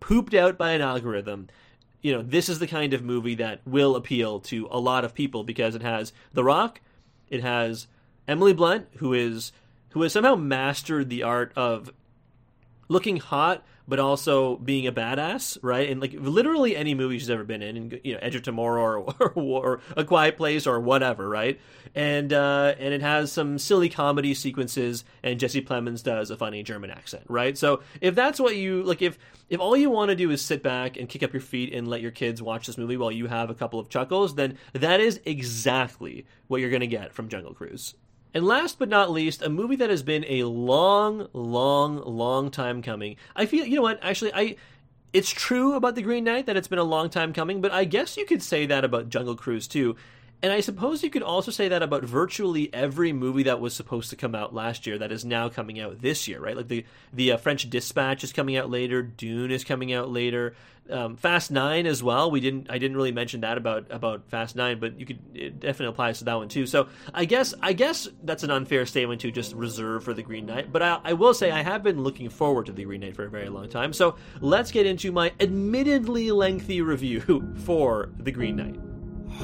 pooped 0.00 0.34
out 0.34 0.58
by 0.58 0.72
an 0.72 0.80
algorithm, 0.80 1.48
you 2.02 2.12
know, 2.12 2.22
this 2.22 2.48
is 2.48 2.58
the 2.58 2.66
kind 2.66 2.94
of 2.94 3.02
movie 3.02 3.34
that 3.36 3.60
will 3.66 3.96
appeal 3.96 4.40
to 4.40 4.68
a 4.70 4.78
lot 4.78 5.04
of 5.04 5.14
people 5.14 5.44
because 5.44 5.74
it 5.74 5.82
has 5.82 6.12
The 6.32 6.44
Rock, 6.44 6.80
it 7.28 7.42
has 7.42 7.88
Emily 8.28 8.52
Blunt, 8.52 8.86
who 8.96 9.12
is 9.12 9.52
who 9.90 10.02
has 10.02 10.12
somehow 10.12 10.34
mastered 10.34 11.08
the 11.08 11.22
art 11.22 11.52
of 11.56 11.90
looking 12.88 13.16
hot 13.16 13.64
but 13.88 13.98
also 13.98 14.56
being 14.56 14.86
a 14.86 14.92
badass, 14.92 15.58
right? 15.62 15.88
And 15.88 16.00
like 16.00 16.14
literally 16.14 16.76
any 16.76 16.94
movie 16.94 17.18
she's 17.18 17.30
ever 17.30 17.44
been 17.44 17.62
in, 17.62 17.76
and 17.76 18.00
you 18.02 18.14
know, 18.14 18.18
Edge 18.20 18.34
of 18.34 18.42
Tomorrow 18.42 19.02
or, 19.02 19.32
or, 19.32 19.32
or 19.36 19.80
A 19.96 20.04
Quiet 20.04 20.36
Place 20.36 20.66
or 20.66 20.80
whatever, 20.80 21.28
right? 21.28 21.60
And 21.94 22.32
uh, 22.32 22.74
and 22.78 22.92
it 22.92 23.00
has 23.00 23.32
some 23.32 23.58
silly 23.58 23.88
comedy 23.88 24.34
sequences, 24.34 25.04
and 25.22 25.38
Jesse 25.38 25.62
Plemons 25.62 26.02
does 26.02 26.30
a 26.30 26.36
funny 26.36 26.62
German 26.62 26.90
accent, 26.90 27.24
right? 27.28 27.56
So 27.56 27.82
if 28.00 28.14
that's 28.14 28.40
what 28.40 28.56
you 28.56 28.82
like, 28.82 29.02
if 29.02 29.18
if 29.48 29.60
all 29.60 29.76
you 29.76 29.90
want 29.90 30.10
to 30.10 30.16
do 30.16 30.30
is 30.30 30.42
sit 30.42 30.62
back 30.62 30.96
and 30.96 31.08
kick 31.08 31.22
up 31.22 31.32
your 31.32 31.40
feet 31.40 31.72
and 31.72 31.86
let 31.86 32.00
your 32.00 32.10
kids 32.10 32.42
watch 32.42 32.66
this 32.66 32.78
movie 32.78 32.96
while 32.96 33.12
you 33.12 33.26
have 33.28 33.50
a 33.50 33.54
couple 33.54 33.78
of 33.78 33.88
chuckles, 33.88 34.34
then 34.34 34.58
that 34.72 35.00
is 35.00 35.20
exactly 35.24 36.26
what 36.48 36.60
you're 36.60 36.70
going 36.70 36.80
to 36.80 36.86
get 36.86 37.12
from 37.12 37.28
Jungle 37.28 37.54
Cruise. 37.54 37.94
And 38.36 38.44
last 38.44 38.78
but 38.78 38.90
not 38.90 39.10
least, 39.10 39.40
a 39.40 39.48
movie 39.48 39.76
that 39.76 39.88
has 39.88 40.02
been 40.02 40.26
a 40.28 40.44
long, 40.44 41.28
long, 41.32 42.02
long 42.04 42.50
time 42.50 42.82
coming. 42.82 43.16
I 43.34 43.46
feel, 43.46 43.64
you 43.64 43.76
know 43.76 43.82
what? 43.82 43.98
Actually, 44.02 44.34
I. 44.34 44.56
It's 45.14 45.30
true 45.30 45.72
about 45.72 45.94
The 45.94 46.02
Green 46.02 46.24
Knight 46.24 46.44
that 46.44 46.54
it's 46.54 46.68
been 46.68 46.78
a 46.78 46.84
long 46.84 47.08
time 47.08 47.32
coming, 47.32 47.62
but 47.62 47.72
I 47.72 47.84
guess 47.84 48.18
you 48.18 48.26
could 48.26 48.42
say 48.42 48.66
that 48.66 48.84
about 48.84 49.08
Jungle 49.08 49.36
Cruise 49.36 49.66
too. 49.66 49.96
And 50.42 50.52
I 50.52 50.60
suppose 50.60 51.02
you 51.02 51.08
could 51.08 51.22
also 51.22 51.50
say 51.50 51.68
that 51.68 51.82
about 51.82 52.04
virtually 52.04 52.68
every 52.74 53.14
movie 53.14 53.44
that 53.44 53.58
was 53.58 53.74
supposed 53.74 54.10
to 54.10 54.16
come 54.16 54.34
out 54.34 54.54
last 54.54 54.86
year 54.86 54.98
that 54.98 55.12
is 55.12 55.24
now 55.24 55.48
coming 55.48 55.80
out 55.80 56.02
this 56.02 56.28
year, 56.28 56.38
right? 56.38 56.58
Like 56.58 56.68
the 56.68 56.84
the 57.14 57.32
uh, 57.32 57.36
French 57.38 57.70
Dispatch 57.70 58.22
is 58.22 58.34
coming 58.34 58.58
out 58.58 58.68
later, 58.68 59.00
Dune 59.00 59.50
is 59.50 59.64
coming 59.64 59.94
out 59.94 60.10
later, 60.10 60.54
um, 60.90 61.16
Fast 61.16 61.50
Nine 61.50 61.86
as 61.86 62.02
well. 62.02 62.30
We 62.30 62.40
didn't 62.40 62.70
I 62.70 62.78
didn't 62.78 62.96
really 62.96 63.12
mention 63.12 63.40
that 63.40 63.58
about 63.58 63.86
about 63.90 64.28
Fast 64.28 64.56
Nine, 64.56 64.78
but 64.78 64.98
you 64.98 65.06
could 65.06 65.18
it 65.34 65.60
definitely 65.60 65.92
applies 65.92 66.18
to 66.18 66.24
that 66.24 66.34
one 66.34 66.48
too. 66.48 66.66
So 66.66 66.88
I 67.12 67.24
guess 67.24 67.54
I 67.62 67.72
guess 67.72 68.08
that's 68.22 68.42
an 68.42 68.50
unfair 68.50 68.86
statement 68.86 69.20
to 69.22 69.30
just 69.30 69.54
reserve 69.54 70.04
for 70.04 70.14
the 70.14 70.22
Green 70.22 70.46
Knight. 70.46 70.72
But 70.72 70.82
I, 70.82 71.00
I 71.04 71.12
will 71.14 71.34
say 71.34 71.50
I 71.50 71.62
have 71.62 71.82
been 71.82 72.02
looking 72.02 72.28
forward 72.28 72.66
to 72.66 72.72
the 72.72 72.84
Green 72.84 73.00
Knight 73.00 73.16
for 73.16 73.24
a 73.24 73.30
very 73.30 73.48
long 73.48 73.68
time. 73.68 73.92
So 73.92 74.16
let's 74.40 74.70
get 74.70 74.86
into 74.86 75.12
my 75.12 75.32
admittedly 75.40 76.30
lengthy 76.30 76.80
review 76.82 77.54
for 77.64 78.10
the 78.18 78.32
Green 78.32 78.56
Knight 78.56 78.80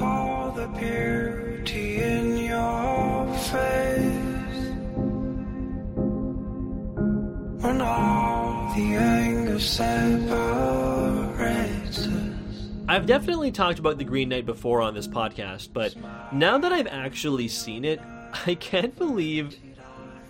all 0.01 0.51
the 0.51 0.67
beauty 0.69 2.01
in 2.01 2.37
your 2.37 3.33
face 3.37 4.33
all 7.81 8.73
the 8.75 8.95
anger. 8.95 10.82
I've 12.85 13.05
definitely 13.05 13.51
talked 13.51 13.79
about 13.79 13.97
The 13.97 14.03
Green 14.03 14.27
Knight 14.29 14.45
before 14.45 14.81
on 14.81 14.93
this 14.93 15.07
podcast, 15.07 15.69
but 15.71 15.95
now 16.33 16.57
that 16.57 16.73
I've 16.73 16.87
actually 16.87 17.47
seen 17.47 17.85
it, 17.85 18.01
I 18.45 18.55
can't 18.55 18.95
believe 18.97 19.55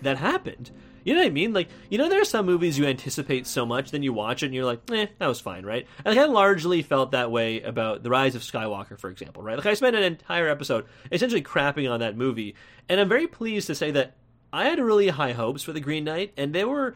that 0.02 0.18
happened. 0.18 0.70
You 1.02 1.14
know 1.14 1.20
what 1.20 1.26
I 1.26 1.30
mean? 1.30 1.52
Like, 1.52 1.68
you 1.90 1.98
know, 1.98 2.08
there 2.08 2.20
are 2.20 2.24
some 2.24 2.46
movies 2.46 2.78
you 2.78 2.86
anticipate 2.86 3.46
so 3.46 3.66
much, 3.66 3.90
then 3.90 4.02
you 4.02 4.12
watch 4.12 4.42
it 4.42 4.46
and 4.46 4.54
you're 4.54 4.64
like, 4.64 4.80
eh, 4.90 5.06
that 5.18 5.26
was 5.26 5.40
fine, 5.40 5.66
right? 5.66 5.86
And 6.04 6.16
like, 6.16 6.24
I 6.24 6.30
largely 6.30 6.80
felt 6.82 7.10
that 7.10 7.30
way 7.30 7.60
about 7.60 8.02
The 8.04 8.10
Rise 8.10 8.36
of 8.36 8.42
Skywalker, 8.42 8.98
for 8.98 9.10
example, 9.10 9.42
right? 9.42 9.56
Like, 9.56 9.66
I 9.66 9.74
spent 9.74 9.96
an 9.96 10.04
entire 10.04 10.48
episode 10.48 10.86
essentially 11.10 11.42
crapping 11.42 11.90
on 11.90 12.00
that 12.00 12.16
movie, 12.16 12.54
and 12.88 13.00
I'm 13.00 13.08
very 13.08 13.26
pleased 13.26 13.66
to 13.66 13.74
say 13.74 13.90
that 13.90 14.16
I 14.52 14.66
had 14.66 14.78
really 14.78 15.08
high 15.08 15.32
hopes 15.32 15.64
for 15.64 15.72
The 15.72 15.80
Green 15.80 16.04
Knight, 16.04 16.32
and 16.36 16.54
they 16.54 16.64
were 16.64 16.94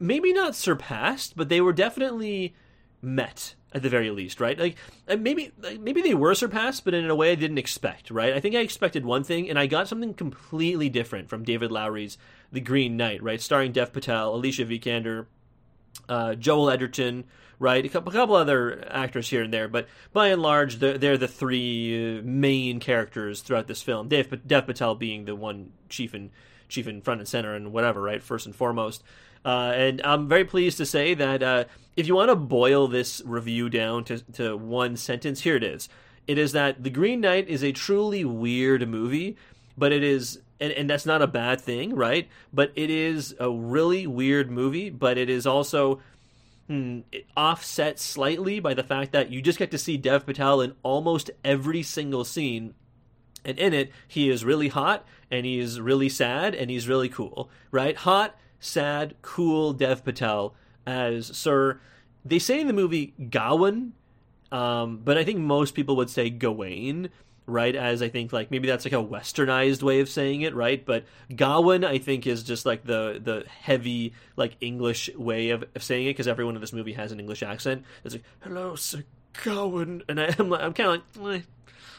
maybe 0.00 0.32
not 0.32 0.56
surpassed, 0.56 1.36
but 1.36 1.50
they 1.50 1.60
were 1.60 1.74
definitely 1.74 2.54
met 3.02 3.54
at 3.74 3.82
the 3.82 3.88
very 3.88 4.10
least, 4.10 4.40
right? 4.40 4.58
Like 4.58 4.76
maybe 5.18 5.52
maybe 5.80 6.02
they 6.02 6.14
were 6.14 6.34
surpassed, 6.34 6.84
but 6.84 6.94
in 6.94 7.08
a 7.08 7.14
way 7.14 7.32
I 7.32 7.34
didn't 7.34 7.58
expect, 7.58 8.10
right? 8.10 8.32
I 8.32 8.40
think 8.40 8.54
I 8.54 8.60
expected 8.60 9.04
one 9.04 9.24
thing, 9.24 9.50
and 9.50 9.58
I 9.58 9.66
got 9.66 9.88
something 9.88 10.14
completely 10.14 10.88
different 10.88 11.28
from 11.28 11.44
David 11.44 11.72
Lowery's 11.72 12.18
The 12.52 12.60
Green 12.60 12.96
Knight, 12.96 13.22
right? 13.22 13.40
Starring 13.40 13.72
Dev 13.72 13.92
Patel, 13.92 14.34
Alicia 14.34 14.66
Vikander, 14.66 15.26
uh, 16.08 16.34
Joel 16.34 16.70
Edgerton, 16.70 17.24
right? 17.58 17.84
A 17.84 17.88
couple, 17.88 18.34
other 18.34 18.86
actors 18.90 19.28
here 19.28 19.42
and 19.42 19.52
there, 19.52 19.68
but 19.68 19.88
by 20.12 20.28
and 20.28 20.42
large, 20.42 20.76
they're, 20.76 20.98
they're 20.98 21.18
the 21.18 21.28
three 21.28 22.20
main 22.22 22.80
characters 22.80 23.40
throughout 23.40 23.68
this 23.68 23.82
film. 23.82 24.08
Dev, 24.08 24.46
Dev 24.46 24.66
Patel 24.66 24.94
being 24.94 25.24
the 25.24 25.36
one 25.36 25.72
chief 25.88 26.12
and 26.12 26.30
chief 26.68 26.86
in 26.86 27.00
front 27.00 27.20
and 27.20 27.28
center 27.28 27.54
and 27.54 27.72
whatever, 27.72 28.02
right? 28.02 28.22
First 28.22 28.46
and 28.46 28.56
foremost. 28.56 29.02
Uh, 29.44 29.72
and 29.74 30.00
I'm 30.04 30.28
very 30.28 30.44
pleased 30.44 30.78
to 30.78 30.86
say 30.86 31.14
that 31.14 31.42
uh, 31.42 31.64
if 31.96 32.06
you 32.06 32.14
want 32.14 32.30
to 32.30 32.36
boil 32.36 32.88
this 32.88 33.22
review 33.24 33.68
down 33.68 34.04
to, 34.04 34.18
to 34.34 34.56
one 34.56 34.96
sentence, 34.96 35.40
here 35.40 35.56
it 35.56 35.64
is. 35.64 35.88
It 36.26 36.38
is 36.38 36.52
that 36.52 36.82
The 36.84 36.90
Green 36.90 37.20
Knight 37.20 37.48
is 37.48 37.64
a 37.64 37.72
truly 37.72 38.24
weird 38.24 38.88
movie, 38.88 39.36
but 39.76 39.92
it 39.92 40.04
is, 40.04 40.40
and, 40.60 40.72
and 40.72 40.88
that's 40.88 41.06
not 41.06 41.22
a 41.22 41.26
bad 41.26 41.60
thing, 41.60 41.94
right? 41.94 42.28
But 42.52 42.72
it 42.76 42.90
is 42.90 43.34
a 43.40 43.50
really 43.50 44.06
weird 44.06 44.50
movie, 44.50 44.90
but 44.90 45.18
it 45.18 45.28
is 45.28 45.46
also 45.46 46.00
hmm, 46.68 47.00
offset 47.36 47.98
slightly 47.98 48.60
by 48.60 48.74
the 48.74 48.84
fact 48.84 49.10
that 49.12 49.30
you 49.30 49.42
just 49.42 49.58
get 49.58 49.72
to 49.72 49.78
see 49.78 49.96
Dev 49.96 50.24
Patel 50.24 50.60
in 50.60 50.74
almost 50.84 51.30
every 51.44 51.82
single 51.82 52.24
scene 52.24 52.74
and 53.44 53.58
in 53.58 53.74
it 53.74 53.90
he 54.06 54.30
is 54.30 54.44
really 54.44 54.68
hot 54.68 55.04
and 55.30 55.44
he's 55.46 55.80
really 55.80 56.08
sad 56.08 56.54
and 56.54 56.70
he's 56.70 56.88
really 56.88 57.08
cool 57.08 57.50
right 57.70 57.96
hot 57.96 58.36
sad, 58.62 59.14
cool 59.20 59.74
Dev 59.74 60.02
Patel 60.04 60.54
as 60.86 61.26
Sir. 61.36 61.80
They 62.24 62.38
say 62.38 62.60
in 62.60 62.66
the 62.68 62.72
movie 62.72 63.12
Gawain, 63.30 63.92
um, 64.50 65.00
but 65.04 65.18
I 65.18 65.24
think 65.24 65.40
most 65.40 65.74
people 65.74 65.96
would 65.96 66.08
say 66.10 66.30
Gawain. 66.30 67.10
right? 67.46 67.74
As 67.74 68.02
I 68.02 68.08
think 68.08 68.32
like 68.32 68.50
maybe 68.50 68.68
that's 68.68 68.84
like 68.84 68.92
a 68.92 69.02
westernized 69.02 69.82
way 69.82 70.00
of 70.00 70.08
saying 70.08 70.42
it, 70.42 70.54
right? 70.54 70.84
But 70.84 71.04
Gawain, 71.34 71.84
I 71.84 71.98
think, 71.98 72.26
is 72.26 72.42
just 72.42 72.64
like 72.64 72.84
the 72.84 73.20
the 73.22 73.44
heavy 73.48 74.14
like 74.36 74.56
English 74.60 75.10
way 75.16 75.50
of, 75.50 75.64
of 75.74 75.82
saying 75.82 76.06
it 76.06 76.10
because 76.10 76.28
everyone 76.28 76.54
in 76.54 76.60
this 76.60 76.72
movie 76.72 76.92
has 76.92 77.10
an 77.12 77.18
English 77.20 77.42
accent. 77.42 77.84
It's 78.04 78.14
like, 78.14 78.24
"Hello, 78.40 78.76
Sir 78.76 79.02
Gawain," 79.42 80.02
and 80.08 80.20
I, 80.20 80.34
am 80.38 80.50
like, 80.50 80.62
I'm 80.62 80.72
kind 80.72 81.02
of 81.02 81.22
like, 81.22 81.40
eh, 81.40 81.44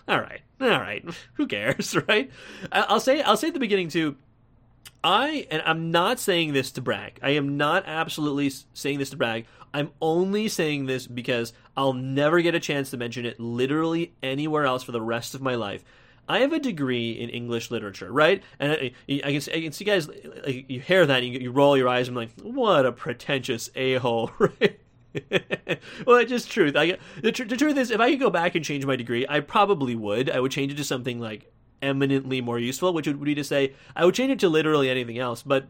all 0.08 0.20
right, 0.22 0.42
all 0.62 0.68
right, 0.70 1.04
who 1.34 1.46
cares, 1.48 1.96
right? 2.08 2.32
I'll 2.72 3.00
say 3.02 3.22
I'll 3.22 3.38
say 3.38 3.50
at 3.50 3.54
the 3.54 3.60
beginning 3.60 3.90
too. 3.90 4.16
I 5.04 5.48
and 5.52 5.62
I'm 5.66 5.92
not 5.92 6.20
saying 6.20 6.54
this 6.54 6.72
to 6.72 6.82
brag. 6.82 7.20
I 7.22 7.32
am 7.32 7.58
not 7.58 7.84
absolutely 7.86 8.52
saying 8.74 9.00
this 9.00 9.10
to 9.10 9.18
brag. 9.18 9.46
I'm 9.74 9.92
only 10.02 10.48
saying 10.48 10.86
this 10.86 11.08
because 11.08 11.52
I'll 11.76 11.94
never 11.94 12.42
get 12.42 12.56
a 12.56 12.60
chance 12.60 12.92
to 12.92 12.98
mention 12.98 13.26
it 13.26 13.40
literally 13.40 14.14
anywhere 14.22 14.66
else 14.66 14.84
for 14.84 14.92
the 14.92 15.02
rest 15.02 15.34
of 15.34 15.42
my 15.42 15.56
life. 15.56 15.84
I 16.28 16.40
have 16.40 16.54
a 16.54 16.60
degree 16.60 17.12
in 17.12 17.30
English 17.30 17.70
literature, 17.70 18.12
right? 18.12 18.42
And 18.60 18.72
I, 18.72 18.92
I, 19.10 19.40
can, 19.40 19.54
I 19.54 19.62
can 19.62 19.72
see 19.74 19.84
guys, 19.84 20.08
like, 20.08 20.70
you 20.70 20.80
hear 20.80 21.06
that, 21.06 21.24
and 21.24 21.34
you, 21.34 21.40
you 21.40 21.52
roll 21.52 21.76
your 21.76 21.90
eyes, 21.90 22.08
and 22.08 22.18
I'm 22.18 22.24
like, 22.24 22.40
what 22.42 22.86
a 22.86 22.94
pretentious 22.94 23.70
a 23.76 23.96
hole, 23.96 24.32
right? 24.40 24.80
well, 26.06 26.18
it's 26.18 26.30
just 26.30 26.50
truth. 26.50 26.76
I, 26.78 26.98
the, 27.22 27.32
tr- 27.32 27.44
the 27.44 27.58
truth 27.58 27.78
is, 27.78 27.92
if 27.92 28.00
I 28.00 28.12
could 28.12 28.20
go 28.20 28.30
back 28.30 28.56
and 28.56 28.64
change 28.64 28.86
my 28.86 28.96
degree, 28.96 29.26
I 29.28 29.42
probably 29.42 29.96
would. 29.96 30.30
I 30.30 30.40
would 30.40 30.52
change 30.52 30.72
it 30.72 30.76
to 30.76 30.84
something 30.84 31.20
like 31.20 31.52
eminently 31.84 32.42
more 32.42 32.58
useful, 32.58 32.94
which 32.94 33.08
would 33.08 33.22
be 33.22 33.36
to 33.36 33.44
say 33.44 33.74
I 33.96 34.06
would 34.06 34.16
change 34.16 34.32
it 34.32 34.40
to 34.40 34.50
literally 34.50 34.90
anything 34.90 35.20
else. 35.20 35.44
But 35.44 35.68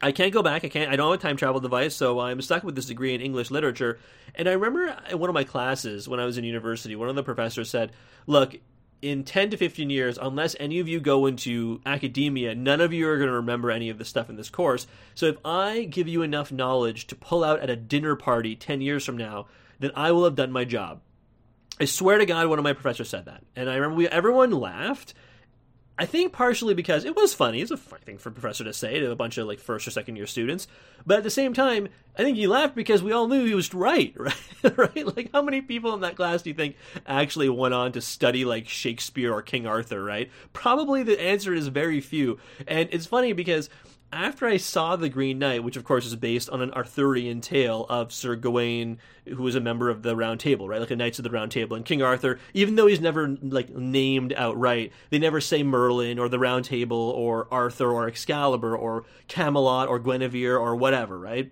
I 0.00 0.10
can't 0.10 0.32
go 0.32 0.42
back. 0.42 0.64
I 0.64 0.68
can't. 0.68 0.90
I 0.90 0.96
don't 0.96 1.10
have 1.10 1.20
a 1.20 1.22
time 1.22 1.36
travel 1.36 1.60
device, 1.60 1.94
so 1.94 2.18
I'm 2.18 2.42
stuck 2.42 2.64
with 2.64 2.74
this 2.74 2.86
degree 2.86 3.14
in 3.14 3.20
English 3.20 3.50
literature. 3.50 4.00
And 4.34 4.48
I 4.48 4.52
remember 4.52 4.96
in 5.08 5.18
one 5.18 5.30
of 5.30 5.34
my 5.34 5.44
classes 5.44 6.08
when 6.08 6.18
I 6.18 6.24
was 6.24 6.38
in 6.38 6.44
university, 6.44 6.96
one 6.96 7.08
of 7.08 7.14
the 7.14 7.22
professors 7.22 7.70
said, 7.70 7.92
"Look." 8.26 8.56
In 9.00 9.24
10 9.24 9.50
to 9.50 9.56
15 9.56 9.90
years, 9.90 10.16
unless 10.16 10.54
any 10.60 10.78
of 10.78 10.86
you 10.86 11.00
go 11.00 11.26
into 11.26 11.80
academia, 11.84 12.54
none 12.54 12.80
of 12.80 12.92
you 12.92 13.08
are 13.08 13.16
going 13.16 13.28
to 13.28 13.34
remember 13.34 13.68
any 13.68 13.88
of 13.90 13.98
the 13.98 14.04
stuff 14.04 14.30
in 14.30 14.36
this 14.36 14.48
course. 14.48 14.86
So, 15.16 15.26
if 15.26 15.38
I 15.44 15.88
give 15.90 16.06
you 16.06 16.22
enough 16.22 16.52
knowledge 16.52 17.08
to 17.08 17.16
pull 17.16 17.42
out 17.42 17.58
at 17.58 17.68
a 17.68 17.74
dinner 17.74 18.14
party 18.14 18.54
10 18.54 18.80
years 18.80 19.04
from 19.04 19.16
now, 19.16 19.46
then 19.80 19.90
I 19.96 20.12
will 20.12 20.22
have 20.22 20.36
done 20.36 20.52
my 20.52 20.64
job. 20.64 21.00
I 21.80 21.86
swear 21.86 22.18
to 22.18 22.26
God, 22.26 22.46
one 22.46 22.60
of 22.60 22.62
my 22.62 22.74
professors 22.74 23.08
said 23.08 23.24
that. 23.24 23.42
And 23.56 23.68
I 23.68 23.74
remember 23.74 23.96
we, 23.96 24.06
everyone 24.06 24.52
laughed 24.52 25.14
I 26.02 26.04
think 26.04 26.32
partially 26.32 26.74
because 26.74 27.04
it 27.04 27.14
was 27.14 27.32
funny. 27.32 27.60
It's 27.60 27.70
a 27.70 27.76
funny 27.76 28.02
thing 28.04 28.18
for 28.18 28.30
a 28.30 28.32
professor 28.32 28.64
to 28.64 28.72
say 28.72 28.98
to 28.98 29.12
a 29.12 29.14
bunch 29.14 29.38
of 29.38 29.46
like 29.46 29.60
first 29.60 29.86
or 29.86 29.92
second 29.92 30.16
year 30.16 30.26
students. 30.26 30.66
But 31.06 31.18
at 31.18 31.22
the 31.22 31.30
same 31.30 31.54
time, 31.54 31.86
I 32.18 32.24
think 32.24 32.36
he 32.36 32.48
laughed 32.48 32.74
because 32.74 33.04
we 33.04 33.12
all 33.12 33.28
knew 33.28 33.44
he 33.44 33.54
was 33.54 33.72
right, 33.72 34.12
right? 34.18 34.34
right? 34.76 35.16
Like 35.16 35.30
how 35.32 35.42
many 35.42 35.60
people 35.60 35.94
in 35.94 36.00
that 36.00 36.16
class 36.16 36.42
do 36.42 36.50
you 36.50 36.54
think 36.54 36.74
actually 37.06 37.48
went 37.48 37.74
on 37.74 37.92
to 37.92 38.00
study 38.00 38.44
like 38.44 38.66
Shakespeare 38.66 39.32
or 39.32 39.42
King 39.42 39.64
Arthur, 39.64 40.02
right? 40.02 40.28
Probably 40.52 41.04
the 41.04 41.22
answer 41.22 41.54
is 41.54 41.68
very 41.68 42.00
few. 42.00 42.40
And 42.66 42.88
it's 42.90 43.06
funny 43.06 43.32
because 43.32 43.70
after 44.12 44.46
I 44.46 44.58
saw 44.58 44.94
The 44.94 45.08
Green 45.08 45.38
Knight, 45.38 45.64
which 45.64 45.76
of 45.76 45.84
course 45.84 46.04
is 46.04 46.14
based 46.16 46.50
on 46.50 46.60
an 46.60 46.70
Arthurian 46.72 47.40
tale 47.40 47.86
of 47.88 48.12
Sir 48.12 48.36
Gawain, 48.36 48.98
who 49.26 49.42
was 49.42 49.54
a 49.54 49.60
member 49.60 49.88
of 49.88 50.02
the 50.02 50.14
Round 50.14 50.38
Table, 50.38 50.68
right, 50.68 50.80
like 50.80 50.90
a 50.90 50.96
Knights 50.96 51.18
of 51.18 51.22
the 51.22 51.30
Round 51.30 51.50
Table, 51.50 51.76
and 51.76 51.84
King 51.84 52.02
Arthur, 52.02 52.38
even 52.52 52.76
though 52.76 52.86
he's 52.86 53.00
never 53.00 53.28
like 53.42 53.70
named 53.70 54.34
outright, 54.34 54.92
they 55.10 55.18
never 55.18 55.40
say 55.40 55.62
Merlin 55.62 56.18
or 56.18 56.28
the 56.28 56.38
Round 56.38 56.64
Table 56.64 57.10
or 57.10 57.48
Arthur 57.50 57.90
or 57.90 58.06
Excalibur 58.06 58.76
or 58.76 59.04
Camelot 59.28 59.88
or 59.88 59.98
Guinevere 59.98 60.58
or 60.58 60.76
whatever, 60.76 61.18
right? 61.18 61.50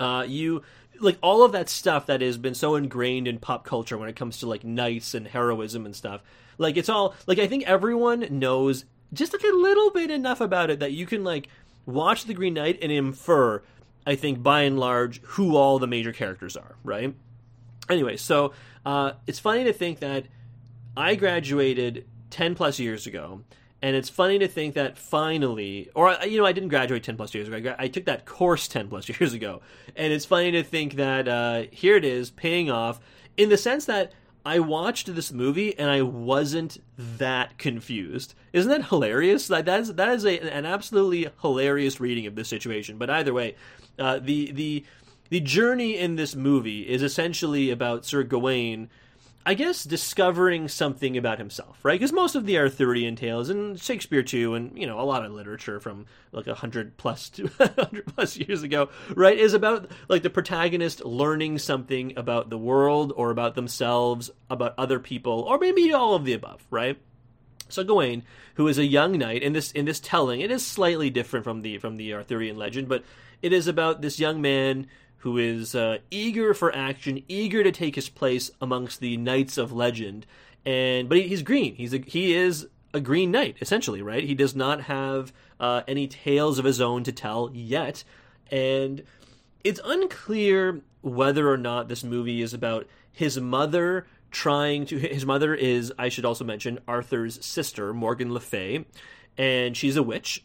Uh, 0.00 0.24
you 0.26 0.62
like 1.00 1.18
all 1.22 1.44
of 1.44 1.52
that 1.52 1.68
stuff 1.68 2.06
that 2.06 2.20
has 2.20 2.38
been 2.38 2.54
so 2.54 2.74
ingrained 2.74 3.28
in 3.28 3.38
pop 3.38 3.64
culture 3.64 3.98
when 3.98 4.08
it 4.08 4.16
comes 4.16 4.38
to 4.38 4.46
like 4.46 4.64
knights 4.64 5.14
and 5.14 5.26
heroism 5.26 5.84
and 5.84 5.94
stuff. 5.94 6.22
Like 6.56 6.76
it's 6.76 6.88
all 6.88 7.14
like 7.26 7.38
I 7.38 7.46
think 7.46 7.64
everyone 7.64 8.26
knows 8.30 8.84
just 9.12 9.32
like 9.32 9.42
a 9.42 9.54
little 9.54 9.90
bit 9.90 10.10
enough 10.10 10.40
about 10.40 10.70
it 10.70 10.80
that 10.80 10.92
you 10.92 11.06
can 11.06 11.22
like 11.24 11.48
watch 11.86 12.24
The 12.24 12.34
Green 12.34 12.54
Knight 12.54 12.78
and 12.82 12.92
infer, 12.92 13.62
I 14.06 14.14
think, 14.14 14.42
by 14.42 14.62
and 14.62 14.78
large, 14.78 15.20
who 15.22 15.56
all 15.56 15.78
the 15.78 15.86
major 15.86 16.12
characters 16.12 16.56
are, 16.56 16.76
right? 16.84 17.14
Anyway, 17.88 18.16
so 18.16 18.52
uh, 18.86 19.12
it's 19.26 19.38
funny 19.38 19.64
to 19.64 19.72
think 19.72 20.00
that 20.00 20.26
I 20.96 21.14
graduated 21.14 22.06
10 22.30 22.54
plus 22.54 22.78
years 22.78 23.06
ago. 23.06 23.42
And 23.84 23.96
it's 23.96 24.08
funny 24.08 24.38
to 24.38 24.46
think 24.46 24.74
that 24.74 24.96
finally, 24.96 25.90
or 25.96 26.16
you 26.24 26.38
know, 26.38 26.46
I 26.46 26.52
didn't 26.52 26.68
graduate 26.68 27.02
ten 27.02 27.16
plus 27.16 27.34
years 27.34 27.48
ago. 27.48 27.74
I, 27.76 27.88
took 27.88 28.04
that 28.04 28.26
course 28.26 28.68
ten 28.68 28.86
plus 28.86 29.08
years 29.20 29.32
ago, 29.32 29.60
and 29.96 30.12
it's 30.12 30.24
funny 30.24 30.52
to 30.52 30.62
think 30.62 30.94
that 30.94 31.26
uh, 31.26 31.64
here 31.72 31.96
it 31.96 32.04
is 32.04 32.30
paying 32.30 32.70
off 32.70 33.00
in 33.36 33.48
the 33.48 33.56
sense 33.56 33.86
that 33.86 34.12
I 34.44 34.58
watched 34.58 35.14
this 35.14 35.32
movie 35.32 35.78
and 35.78 35.88
I 35.90 36.02
wasn't 36.02 36.82
that 36.96 37.58
confused. 37.58 38.34
Isn't 38.52 38.70
that 38.70 38.88
hilarious? 38.88 39.48
Like 39.48 39.66
that 39.66 39.80
is 39.80 39.94
that 39.94 40.08
is 40.08 40.24
a, 40.24 40.38
an 40.40 40.66
absolutely 40.66 41.28
hilarious 41.40 42.00
reading 42.00 42.26
of 42.26 42.34
this 42.34 42.48
situation. 42.48 42.98
But 42.98 43.10
either 43.10 43.32
way, 43.32 43.54
uh, 43.98 44.18
the 44.18 44.50
the 44.52 44.84
the 45.28 45.40
journey 45.40 45.96
in 45.96 46.16
this 46.16 46.34
movie 46.34 46.88
is 46.88 47.02
essentially 47.02 47.70
about 47.70 48.04
Sir 48.04 48.22
Gawain 48.22 48.90
I 49.44 49.54
guess 49.54 49.82
discovering 49.82 50.68
something 50.68 51.16
about 51.16 51.38
himself, 51.38 51.78
right? 51.82 51.98
Because 51.98 52.12
most 52.12 52.36
of 52.36 52.46
the 52.46 52.58
Arthurian 52.58 53.16
tales 53.16 53.50
and 53.50 53.80
Shakespeare 53.80 54.22
too, 54.22 54.54
and 54.54 54.76
you 54.78 54.86
know 54.86 55.00
a 55.00 55.02
lot 55.02 55.24
of 55.24 55.32
literature 55.32 55.80
from 55.80 56.06
like 56.30 56.46
a 56.46 56.54
hundred 56.54 56.96
plus 56.96 57.28
to 57.30 57.48
hundred 57.58 58.06
plus 58.14 58.36
years 58.36 58.62
ago, 58.62 58.88
right, 59.14 59.36
is 59.36 59.52
about 59.52 59.90
like 60.08 60.22
the 60.22 60.30
protagonist 60.30 61.04
learning 61.04 61.58
something 61.58 62.12
about 62.16 62.50
the 62.50 62.58
world 62.58 63.12
or 63.16 63.30
about 63.30 63.56
themselves, 63.56 64.30
about 64.48 64.74
other 64.78 65.00
people, 65.00 65.40
or 65.40 65.58
maybe 65.58 65.92
all 65.92 66.14
of 66.14 66.24
the 66.24 66.34
above, 66.34 66.64
right? 66.70 66.98
So 67.68 67.82
Gawain, 67.82 68.22
who 68.54 68.68
is 68.68 68.78
a 68.78 68.84
young 68.84 69.18
knight 69.18 69.42
in 69.42 69.54
this 69.54 69.72
in 69.72 69.86
this 69.86 69.98
telling, 69.98 70.40
it 70.40 70.52
is 70.52 70.64
slightly 70.64 71.10
different 71.10 71.44
from 71.44 71.62
the 71.62 71.78
from 71.78 71.96
the 71.96 72.14
Arthurian 72.14 72.56
legend, 72.56 72.88
but 72.88 73.02
it 73.40 73.52
is 73.52 73.66
about 73.66 74.02
this 74.02 74.20
young 74.20 74.40
man 74.40 74.86
who 75.22 75.38
is 75.38 75.76
uh, 75.76 75.98
eager 76.10 76.52
for 76.52 76.74
action, 76.74 77.22
eager 77.28 77.62
to 77.62 77.70
take 77.70 77.94
his 77.94 78.08
place 78.08 78.50
amongst 78.60 78.98
the 78.98 79.16
knights 79.16 79.56
of 79.56 79.70
legend. 79.70 80.26
And 80.64 81.08
but 81.08 81.18
he, 81.18 81.28
he's 81.28 81.42
green. 81.42 81.76
He's 81.76 81.94
a, 81.94 81.98
he 81.98 82.34
is 82.34 82.66
a 82.92 83.00
green 83.00 83.30
knight 83.30 83.56
essentially, 83.60 84.02
right? 84.02 84.24
He 84.24 84.34
does 84.34 84.56
not 84.56 84.82
have 84.82 85.32
uh, 85.60 85.82
any 85.86 86.08
tales 86.08 86.58
of 86.58 86.64
his 86.64 86.80
own 86.80 87.04
to 87.04 87.12
tell 87.12 87.50
yet, 87.52 88.02
and 88.50 89.04
it's 89.62 89.80
unclear 89.84 90.80
whether 91.02 91.48
or 91.48 91.56
not 91.56 91.88
this 91.88 92.02
movie 92.02 92.42
is 92.42 92.52
about 92.52 92.88
his 93.12 93.38
mother 93.38 94.06
trying 94.32 94.86
to. 94.86 94.98
His 94.98 95.24
mother 95.24 95.54
is, 95.54 95.92
I 95.96 96.08
should 96.08 96.24
also 96.24 96.44
mention, 96.44 96.80
Arthur's 96.88 97.44
sister, 97.44 97.94
Morgan 97.94 98.34
Le 98.34 98.40
Fay, 98.40 98.86
and 99.38 99.76
she's 99.76 99.96
a 99.96 100.02
witch. 100.02 100.44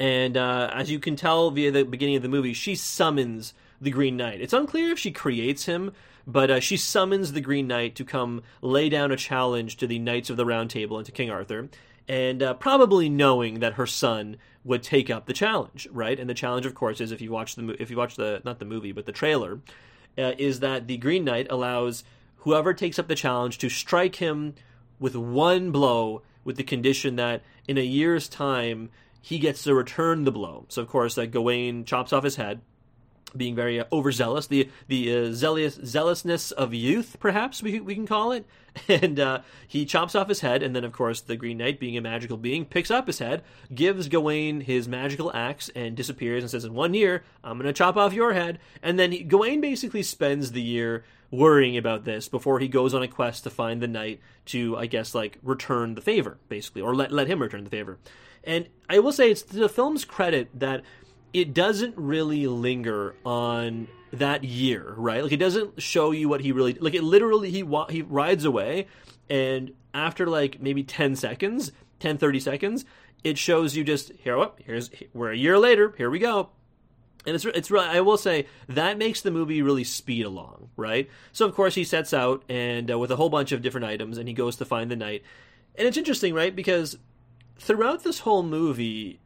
And 0.00 0.36
uh, 0.36 0.70
as 0.72 0.90
you 0.90 0.98
can 0.98 1.14
tell 1.14 1.52
via 1.52 1.70
the 1.70 1.84
beginning 1.84 2.16
of 2.16 2.22
the 2.22 2.28
movie, 2.28 2.54
she 2.54 2.74
summons 2.74 3.54
the 3.84 3.90
Green 3.90 4.16
Knight. 4.16 4.40
It's 4.40 4.52
unclear 4.52 4.90
if 4.90 4.98
she 4.98 5.10
creates 5.10 5.66
him, 5.66 5.92
but 6.26 6.50
uh, 6.50 6.60
she 6.60 6.76
summons 6.76 7.32
the 7.32 7.40
Green 7.40 7.66
Knight 7.66 7.94
to 7.96 8.04
come 8.04 8.42
lay 8.62 8.88
down 8.88 9.12
a 9.12 9.16
challenge 9.16 9.76
to 9.76 9.86
the 9.86 9.98
Knights 9.98 10.30
of 10.30 10.36
the 10.36 10.46
Round 10.46 10.70
Table 10.70 10.96
and 10.96 11.06
to 11.06 11.12
King 11.12 11.30
Arthur, 11.30 11.68
and 12.08 12.42
uh, 12.42 12.54
probably 12.54 13.08
knowing 13.08 13.60
that 13.60 13.74
her 13.74 13.86
son 13.86 14.36
would 14.64 14.82
take 14.82 15.10
up 15.10 15.26
the 15.26 15.32
challenge, 15.32 15.86
right? 15.92 16.18
And 16.18 16.28
the 16.28 16.34
challenge, 16.34 16.66
of 16.66 16.74
course, 16.74 17.00
is 17.00 17.12
if 17.12 17.20
you 17.20 17.30
watch 17.30 17.54
the 17.54 17.80
if 17.80 17.90
you 17.90 17.96
watch 17.96 18.16
the 18.16 18.40
not 18.44 18.58
the 18.58 18.64
movie 18.64 18.92
but 18.92 19.06
the 19.06 19.12
trailer, 19.12 19.60
uh, 20.18 20.32
is 20.38 20.60
that 20.60 20.86
the 20.86 20.96
Green 20.96 21.24
Knight 21.24 21.46
allows 21.50 22.04
whoever 22.38 22.74
takes 22.74 22.98
up 22.98 23.08
the 23.08 23.14
challenge 23.14 23.58
to 23.58 23.68
strike 23.68 24.16
him 24.16 24.54
with 24.98 25.16
one 25.16 25.70
blow, 25.70 26.22
with 26.44 26.56
the 26.56 26.64
condition 26.64 27.16
that 27.16 27.42
in 27.68 27.78
a 27.78 27.82
year's 27.82 28.28
time 28.28 28.90
he 29.20 29.38
gets 29.38 29.64
to 29.64 29.74
return 29.74 30.24
the 30.24 30.32
blow. 30.32 30.66
So 30.68 30.82
of 30.82 30.88
course, 30.88 31.14
that 31.16 31.30
Gawain 31.30 31.84
chops 31.84 32.12
off 32.12 32.24
his 32.24 32.36
head 32.36 32.60
being 33.36 33.54
very 33.54 33.80
uh, 33.80 33.84
overzealous, 33.92 34.46
the 34.46 34.68
the 34.88 35.14
uh, 35.14 35.32
zealous 35.32 35.74
zealousness 35.84 36.50
of 36.52 36.74
youth, 36.74 37.16
perhaps 37.20 37.62
we 37.62 37.80
we 37.80 37.94
can 37.94 38.06
call 38.06 38.32
it. 38.32 38.46
And 38.88 39.20
uh, 39.20 39.42
he 39.68 39.84
chops 39.84 40.16
off 40.16 40.28
his 40.28 40.40
head, 40.40 40.60
and 40.60 40.74
then 40.74 40.82
of 40.82 40.90
course 40.90 41.20
the 41.20 41.36
Green 41.36 41.58
Knight, 41.58 41.78
being 41.78 41.96
a 41.96 42.00
magical 42.00 42.36
being, 42.36 42.64
picks 42.64 42.90
up 42.90 43.06
his 43.06 43.20
head, 43.20 43.44
gives 43.72 44.08
Gawain 44.08 44.62
his 44.62 44.88
magical 44.88 45.32
axe, 45.32 45.70
and 45.76 45.96
disappears, 45.96 46.42
and 46.42 46.50
says, 46.50 46.64
"In 46.64 46.74
one 46.74 46.92
year, 46.92 47.22
I'm 47.44 47.56
going 47.56 47.68
to 47.68 47.72
chop 47.72 47.96
off 47.96 48.12
your 48.12 48.32
head." 48.32 48.58
And 48.82 48.98
then 48.98 49.12
he, 49.12 49.22
Gawain 49.22 49.60
basically 49.60 50.02
spends 50.02 50.50
the 50.50 50.62
year 50.62 51.04
worrying 51.30 51.76
about 51.76 52.04
this 52.04 52.28
before 52.28 52.58
he 52.58 52.66
goes 52.66 52.94
on 52.94 53.02
a 53.02 53.08
quest 53.08 53.44
to 53.44 53.50
find 53.50 53.80
the 53.80 53.88
knight 53.88 54.20
to, 54.46 54.76
I 54.76 54.86
guess, 54.86 55.14
like 55.14 55.38
return 55.42 55.94
the 55.94 56.00
favor, 56.00 56.38
basically, 56.48 56.82
or 56.82 56.96
let 56.96 57.12
let 57.12 57.28
him 57.28 57.40
return 57.40 57.62
the 57.62 57.70
favor. 57.70 57.98
And 58.42 58.68
I 58.88 58.98
will 58.98 59.12
say 59.12 59.30
it's 59.30 59.42
the 59.42 59.68
film's 59.68 60.04
credit 60.04 60.48
that 60.58 60.82
it 61.34 61.52
doesn't 61.52 61.98
really 61.98 62.46
linger 62.46 63.16
on 63.26 63.88
that 64.12 64.44
year, 64.44 64.94
right? 64.96 65.22
Like 65.22 65.32
it 65.32 65.38
doesn't 65.38 65.82
show 65.82 66.12
you 66.12 66.28
what 66.28 66.40
he 66.40 66.52
really 66.52 66.74
like. 66.74 66.94
It 66.94 67.02
literally 67.02 67.50
he 67.50 67.64
wa- 67.64 67.88
he 67.88 68.02
rides 68.02 68.44
away, 68.44 68.86
and 69.28 69.72
after 69.92 70.26
like 70.26 70.62
maybe 70.62 70.84
10 70.84 71.16
seconds, 71.16 71.72
10 71.98 72.18
30 72.18 72.40
seconds, 72.40 72.84
it 73.24 73.36
shows 73.36 73.76
you 73.76 73.82
just 73.82 74.12
here. 74.12 74.36
What 74.36 74.54
oh, 74.58 74.62
here's 74.64 74.90
we're 75.12 75.32
a 75.32 75.36
year 75.36 75.58
later. 75.58 75.92
Here 75.98 76.08
we 76.08 76.20
go. 76.20 76.50
And 77.26 77.34
it's 77.34 77.44
it's 77.44 77.72
I 77.72 78.00
will 78.00 78.18
say 78.18 78.46
that 78.68 78.96
makes 78.96 79.20
the 79.20 79.30
movie 79.32 79.60
really 79.60 79.84
speed 79.84 80.26
along, 80.26 80.68
right? 80.76 81.10
So 81.32 81.46
of 81.46 81.54
course 81.54 81.74
he 81.74 81.82
sets 81.82 82.14
out 82.14 82.44
and 82.48 82.90
uh, 82.90 82.98
with 82.98 83.10
a 83.10 83.16
whole 83.16 83.30
bunch 83.30 83.50
of 83.50 83.60
different 83.60 83.86
items, 83.86 84.18
and 84.18 84.28
he 84.28 84.34
goes 84.34 84.56
to 84.56 84.64
find 84.64 84.90
the 84.90 84.96
knight. 84.96 85.22
and 85.74 85.88
it's 85.88 85.96
interesting, 85.96 86.32
right? 86.32 86.54
Because 86.54 86.96
throughout 87.58 88.04
this 88.04 88.20
whole 88.20 88.42
movie, 88.42 89.20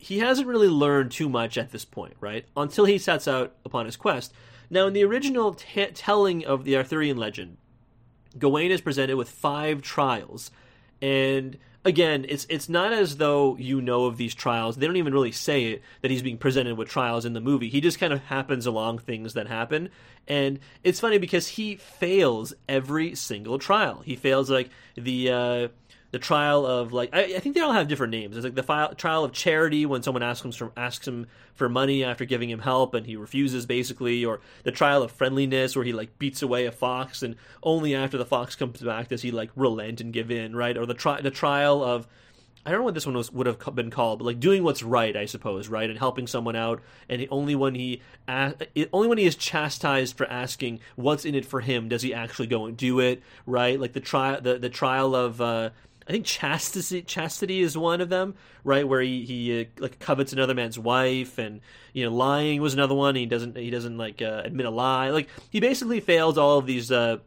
he 0.00 0.18
hasn't 0.18 0.48
really 0.48 0.68
learned 0.68 1.12
too 1.12 1.28
much 1.28 1.58
at 1.58 1.72
this 1.72 1.84
point, 1.84 2.14
right? 2.20 2.46
Until 2.56 2.86
he 2.86 2.96
sets 2.96 3.28
out 3.28 3.52
upon 3.66 3.84
his 3.84 3.96
quest. 3.96 4.32
Now, 4.70 4.86
in 4.86 4.94
the 4.94 5.04
original 5.04 5.54
t- 5.54 5.86
telling 5.86 6.44
of 6.44 6.64
the 6.64 6.76
Arthurian 6.76 7.18
legend, 7.18 7.58
Gawain 8.38 8.70
is 8.70 8.80
presented 8.80 9.16
with 9.16 9.28
five 9.28 9.82
trials, 9.82 10.50
and 11.02 11.58
again, 11.84 12.24
it's 12.28 12.46
it's 12.48 12.68
not 12.68 12.92
as 12.92 13.18
though 13.18 13.56
you 13.58 13.82
know 13.82 14.06
of 14.06 14.16
these 14.16 14.34
trials. 14.34 14.76
They 14.76 14.86
don't 14.86 14.96
even 14.96 15.12
really 15.12 15.32
say 15.32 15.64
it 15.72 15.82
that 16.00 16.10
he's 16.10 16.22
being 16.22 16.38
presented 16.38 16.78
with 16.78 16.88
trials 16.88 17.26
in 17.26 17.34
the 17.34 17.40
movie. 17.40 17.68
He 17.68 17.80
just 17.82 17.98
kind 17.98 18.12
of 18.12 18.20
happens 18.24 18.64
along 18.64 18.98
things 18.98 19.34
that 19.34 19.48
happen, 19.48 19.90
and 20.26 20.60
it's 20.82 21.00
funny 21.00 21.18
because 21.18 21.48
he 21.48 21.76
fails 21.76 22.54
every 22.68 23.14
single 23.14 23.58
trial. 23.58 24.00
He 24.04 24.16
fails 24.16 24.50
like 24.50 24.70
the. 24.94 25.30
Uh, 25.30 25.68
the 26.12 26.18
trial 26.18 26.66
of 26.66 26.92
like 26.92 27.10
I, 27.12 27.22
I, 27.36 27.38
think 27.38 27.54
they 27.54 27.60
all 27.60 27.72
have 27.72 27.88
different 27.88 28.10
names. 28.10 28.36
It's 28.36 28.44
like 28.44 28.54
the 28.54 28.62
file, 28.62 28.94
trial 28.94 29.24
of 29.24 29.32
charity 29.32 29.86
when 29.86 30.02
someone 30.02 30.22
asks 30.22 30.44
him 30.44 30.52
for, 30.52 30.72
asks 30.76 31.06
him 31.06 31.26
for 31.54 31.68
money 31.68 32.02
after 32.02 32.24
giving 32.24 32.50
him 32.50 32.60
help 32.60 32.94
and 32.94 33.06
he 33.06 33.16
refuses 33.16 33.66
basically, 33.66 34.24
or 34.24 34.40
the 34.64 34.72
trial 34.72 35.02
of 35.02 35.12
friendliness 35.12 35.76
where 35.76 35.84
he 35.84 35.92
like 35.92 36.18
beats 36.18 36.42
away 36.42 36.66
a 36.66 36.72
fox 36.72 37.22
and 37.22 37.36
only 37.62 37.94
after 37.94 38.18
the 38.18 38.26
fox 38.26 38.56
comes 38.56 38.80
back 38.80 39.08
does 39.08 39.22
he 39.22 39.30
like 39.30 39.50
relent 39.54 40.00
and 40.00 40.12
give 40.12 40.30
in, 40.30 40.56
right? 40.56 40.76
Or 40.76 40.86
the 40.86 40.94
tri- 40.94 41.20
the 41.20 41.30
trial 41.30 41.82
of 41.82 42.08
I 42.64 42.70
don't 42.70 42.80
know 42.80 42.84
what 42.84 42.94
this 42.94 43.06
one 43.06 43.16
was 43.16 43.32
would 43.32 43.46
have 43.46 43.58
been 43.74 43.90
called, 43.90 44.18
but 44.18 44.26
like 44.26 44.40
doing 44.40 44.62
what's 44.62 44.82
right, 44.82 45.16
I 45.16 45.24
suppose, 45.24 45.68
right, 45.68 45.88
and 45.88 45.98
helping 45.98 46.26
someone 46.26 46.56
out. 46.56 46.82
And 47.08 47.26
only 47.30 47.54
when 47.54 47.74
he 47.74 48.02
only 48.28 49.08
when 49.08 49.16
he 49.16 49.24
is 49.24 49.36
chastised 49.36 50.16
for 50.16 50.26
asking 50.26 50.80
what's 50.96 51.24
in 51.24 51.34
it 51.34 51.46
for 51.46 51.60
him 51.60 51.88
does 51.88 52.02
he 52.02 52.12
actually 52.12 52.48
go 52.48 52.66
and 52.66 52.76
do 52.76 53.00
it, 53.00 53.22
right? 53.46 53.80
Like 53.80 53.94
the 53.94 54.00
trial 54.00 54.40
the 54.40 54.58
the 54.58 54.68
trial 54.68 55.14
of. 55.14 55.40
Uh, 55.40 55.70
I 56.10 56.12
think 56.12 56.26
chastity 56.26 57.02
chastity 57.02 57.60
is 57.60 57.78
one 57.78 58.00
of 58.00 58.08
them, 58.08 58.34
right? 58.64 58.86
Where 58.86 59.00
he 59.00 59.24
he 59.24 59.60
uh, 59.60 59.64
like 59.78 60.00
covets 60.00 60.32
another 60.32 60.54
man's 60.54 60.76
wife, 60.76 61.38
and 61.38 61.60
you 61.92 62.04
know 62.04 62.12
lying 62.12 62.60
was 62.60 62.74
another 62.74 62.96
one. 62.96 63.14
He 63.14 63.26
doesn't 63.26 63.56
he 63.56 63.70
doesn't 63.70 63.96
like 63.96 64.20
uh, 64.20 64.42
admit 64.44 64.66
a 64.66 64.70
lie. 64.70 65.10
Like 65.10 65.28
he 65.50 65.60
basically 65.60 66.00
fails 66.00 66.36
all 66.36 66.58
of 66.58 66.66
these 66.66 66.90
uh, 66.90 67.18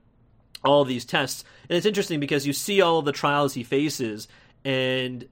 all 0.65 0.81
of 0.81 0.89
these 0.89 1.05
tests, 1.05 1.45
and 1.69 1.77
it's 1.77 1.85
interesting 1.85 2.19
because 2.19 2.45
you 2.45 2.51
see 2.51 2.81
all 2.81 2.99
of 2.99 3.05
the 3.05 3.13
trials 3.13 3.53
he 3.53 3.63
faces, 3.63 4.27
and 4.65 5.29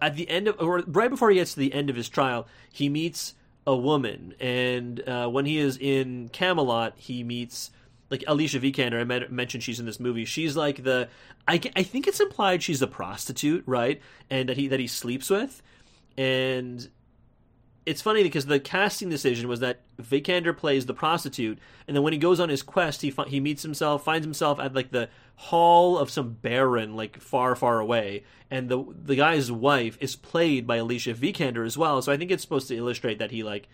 at 0.00 0.16
the 0.16 0.26
end 0.30 0.48
of 0.48 0.56
or 0.58 0.78
right 0.86 1.10
before 1.10 1.28
he 1.28 1.36
gets 1.36 1.52
to 1.52 1.60
the 1.60 1.74
end 1.74 1.90
of 1.90 1.96
his 1.96 2.08
trial, 2.08 2.46
he 2.72 2.88
meets 2.88 3.34
a 3.66 3.76
woman, 3.76 4.32
and 4.40 5.06
uh, 5.06 5.28
when 5.28 5.44
he 5.44 5.58
is 5.58 5.76
in 5.76 6.30
Camelot, 6.30 6.94
he 6.96 7.24
meets 7.24 7.72
like 8.10 8.24
Alicia 8.26 8.58
Vikander, 8.58 9.00
I 9.00 9.28
mentioned 9.28 9.62
she's 9.62 9.80
in 9.80 9.86
this 9.86 10.00
movie. 10.00 10.24
She's 10.24 10.56
like 10.56 10.82
the, 10.82 11.08
I, 11.46 11.60
I 11.76 11.82
think 11.84 12.06
it's 12.06 12.20
implied 12.20 12.62
she's 12.62 12.82
a 12.82 12.86
prostitute, 12.86 13.62
right? 13.66 14.00
And 14.28 14.48
that 14.48 14.56
he 14.56 14.68
that 14.68 14.80
he 14.80 14.88
sleeps 14.88 15.30
with, 15.30 15.62
and 16.18 16.88
it's 17.86 18.02
funny 18.02 18.22
because 18.22 18.46
the 18.46 18.60
casting 18.60 19.08
decision 19.08 19.48
was 19.48 19.60
that 19.60 19.80
Vikander 19.96 20.56
plays 20.56 20.86
the 20.86 20.94
prostitute, 20.94 21.58
and 21.86 21.96
then 21.96 22.02
when 22.02 22.12
he 22.12 22.18
goes 22.18 22.40
on 22.40 22.48
his 22.48 22.62
quest, 22.62 23.02
he 23.02 23.14
he 23.28 23.40
meets 23.40 23.62
himself, 23.62 24.04
finds 24.04 24.24
himself 24.24 24.58
at 24.58 24.74
like 24.74 24.90
the 24.90 25.08
hall 25.36 25.96
of 25.96 26.10
some 26.10 26.34
baron, 26.34 26.96
like 26.96 27.20
far, 27.20 27.54
far 27.54 27.78
away, 27.78 28.24
and 28.50 28.68
the 28.68 28.84
the 29.04 29.16
guy's 29.16 29.50
wife 29.52 29.96
is 30.00 30.16
played 30.16 30.66
by 30.66 30.76
Alicia 30.76 31.14
Vikander 31.14 31.64
as 31.64 31.78
well. 31.78 32.02
So 32.02 32.12
I 32.12 32.16
think 32.16 32.30
it's 32.30 32.42
supposed 32.42 32.68
to 32.68 32.76
illustrate 32.76 33.18
that 33.20 33.30
he 33.30 33.42
like 33.42 33.68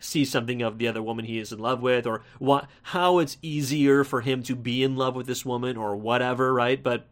see 0.00 0.24
something 0.24 0.62
of 0.62 0.78
the 0.78 0.88
other 0.88 1.02
woman 1.02 1.24
he 1.24 1.38
is 1.38 1.52
in 1.52 1.58
love 1.58 1.80
with 1.80 2.06
or 2.06 2.22
what 2.38 2.68
how 2.82 3.18
it's 3.18 3.38
easier 3.42 4.04
for 4.04 4.20
him 4.20 4.42
to 4.42 4.54
be 4.54 4.82
in 4.82 4.96
love 4.96 5.14
with 5.14 5.26
this 5.26 5.44
woman 5.44 5.76
or 5.76 5.96
whatever 5.96 6.52
right? 6.52 6.82
But 6.82 7.06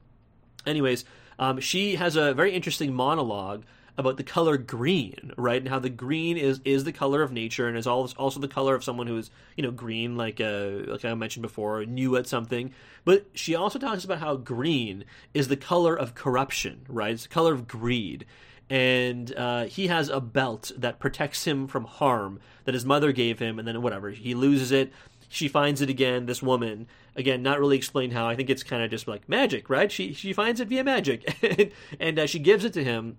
anyways 0.66 1.05
um, 1.39 1.61
she 1.61 1.97
has 1.97 2.16
a 2.16 2.35
very 2.35 2.53
interesting 2.53 2.95
monologue 2.95 3.64
about 3.97 4.16
the 4.16 4.24
color 4.24 4.57
green 4.57 5.32
right? 5.37 5.61
And 5.61 5.68
how 5.68 5.78
the 5.78 5.91
green 5.91 6.37
is 6.37 6.61
is 6.64 6.85
the 6.85 6.93
color 6.93 7.22
of 7.22 7.32
nature 7.32 7.68
and 7.68 7.76
is 7.76 7.87
also 7.87 8.41
the 8.41 8.49
color 8.49 8.74
of 8.74 8.85
someone 8.85 9.07
who 9.07 9.18
is 9.18 9.30
you 9.57 9.62
know 9.62 9.70
green 9.70 10.16
like 10.16 10.41
uh, 10.41 10.82
like 10.87 11.05
I 11.05 11.14
mentioned 11.14 11.43
before 11.43 11.85
new 11.85 12.16
at 12.16 12.26
something. 12.26 12.72
But 13.05 13.26
she 13.35 13.55
also 13.55 13.78
talks 13.78 14.05
about 14.05 14.18
how 14.18 14.37
green 14.37 15.05
is 15.32 15.49
the 15.49 15.57
color 15.57 15.95
of 15.95 16.14
corruption 16.14 16.85
right? 16.89 17.12
It's 17.12 17.24
the 17.24 17.28
color 17.28 17.53
of 17.55 17.68
greed 17.68 18.26
and 18.70 19.34
uh, 19.36 19.64
he 19.64 19.88
has 19.88 20.08
a 20.08 20.20
belt 20.20 20.72
that 20.76 20.98
protects 20.98 21.44
him 21.46 21.66
from 21.66 21.84
harm 21.84 22.40
that 22.64 22.74
his 22.74 22.84
mother 22.84 23.12
gave 23.12 23.38
him, 23.38 23.58
and 23.58 23.68
then 23.68 23.82
whatever 23.82 24.10
he 24.10 24.34
loses 24.34 24.72
it. 24.72 24.92
She 25.28 25.48
finds 25.48 25.80
it 25.80 25.90
again. 25.90 26.26
This 26.26 26.42
woman, 26.42 26.86
again, 27.16 27.42
not 27.42 27.58
really 27.58 27.76
explained 27.76 28.12
how. 28.12 28.28
I 28.28 28.36
think 28.36 28.50
it's 28.50 28.62
kind 28.62 28.82
of 28.82 28.90
just 28.90 29.08
like 29.08 29.28
magic, 29.28 29.68
right? 29.68 29.90
She 29.90 30.12
she 30.12 30.32
finds 30.32 30.60
it 30.60 30.68
via 30.68 30.84
magic, 30.84 31.72
and, 32.00 32.18
uh, 32.18 32.26
she 32.26 32.38
gives 32.38 32.64
it 32.64 32.72
to 32.74 32.84
him, 32.84 33.18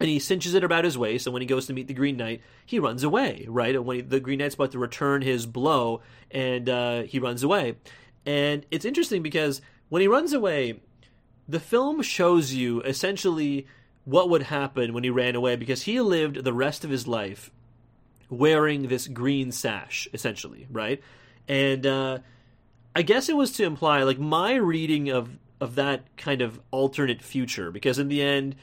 and 0.00 0.08
he 0.08 0.18
cinches 0.18 0.54
it 0.54 0.64
about 0.64 0.84
his 0.84 0.98
waist. 0.98 1.26
And 1.26 1.32
when 1.32 1.42
he 1.42 1.46
goes 1.46 1.66
to 1.66 1.72
meet 1.72 1.86
the 1.86 1.94
Green 1.94 2.16
Knight, 2.16 2.42
he 2.66 2.78
runs 2.78 3.04
away, 3.04 3.46
right? 3.48 3.74
And 3.74 3.86
when 3.86 3.96
he, 3.96 4.02
the 4.02 4.20
Green 4.20 4.40
Knight's 4.40 4.56
about 4.56 4.72
to 4.72 4.78
return 4.78 5.22
his 5.22 5.46
blow, 5.46 6.02
and 6.30 6.68
uh, 6.68 7.02
he 7.02 7.18
runs 7.18 7.42
away. 7.42 7.76
And 8.26 8.66
it's 8.70 8.84
interesting 8.84 9.22
because 9.22 9.60
when 9.88 10.02
he 10.02 10.08
runs 10.08 10.32
away, 10.32 10.80
the 11.48 11.60
film 11.60 12.02
shows 12.02 12.52
you 12.52 12.80
essentially 12.82 13.66
what 14.04 14.28
would 14.28 14.42
happen 14.44 14.92
when 14.92 15.04
he 15.04 15.10
ran 15.10 15.34
away 15.34 15.56
because 15.56 15.82
he 15.82 16.00
lived 16.00 16.44
the 16.44 16.52
rest 16.52 16.84
of 16.84 16.90
his 16.90 17.06
life 17.06 17.50
wearing 18.28 18.88
this 18.88 19.06
green 19.08 19.52
sash, 19.52 20.08
essentially, 20.12 20.66
right? 20.70 21.02
And 21.48 21.86
uh, 21.86 22.18
I 22.94 23.02
guess 23.02 23.28
it 23.28 23.36
was 23.36 23.52
to 23.52 23.64
imply, 23.64 24.02
like, 24.02 24.18
my 24.18 24.54
reading 24.54 25.10
of 25.10 25.30
of 25.60 25.76
that 25.76 26.04
kind 26.16 26.42
of 26.42 26.60
alternate 26.70 27.22
future, 27.22 27.70
because 27.70 27.98
in 27.98 28.08
the 28.08 28.20
end, 28.20 28.56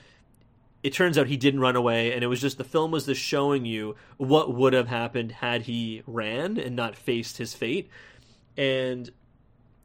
it 0.84 0.94
turns 0.94 1.18
out 1.18 1.28
he 1.28 1.38
didn't 1.38 1.60
run 1.60 1.76
away, 1.76 2.12
and 2.14 2.24
it 2.24 2.28
was 2.28 2.42
just 2.42 2.58
the 2.58 2.64
film 2.64 2.92
was 2.92 3.06
just 3.06 3.22
showing 3.22 3.66
you 3.66 3.96
what 4.18 4.54
would 4.54 4.74
have 4.74 4.88
happened 4.88 5.32
had 5.32 5.64
he 5.64 6.04
ran 6.06 6.58
and 6.58 6.76
not 6.76 6.96
faced 6.96 7.38
his 7.38 7.54
fate, 7.54 7.90
and 8.58 9.10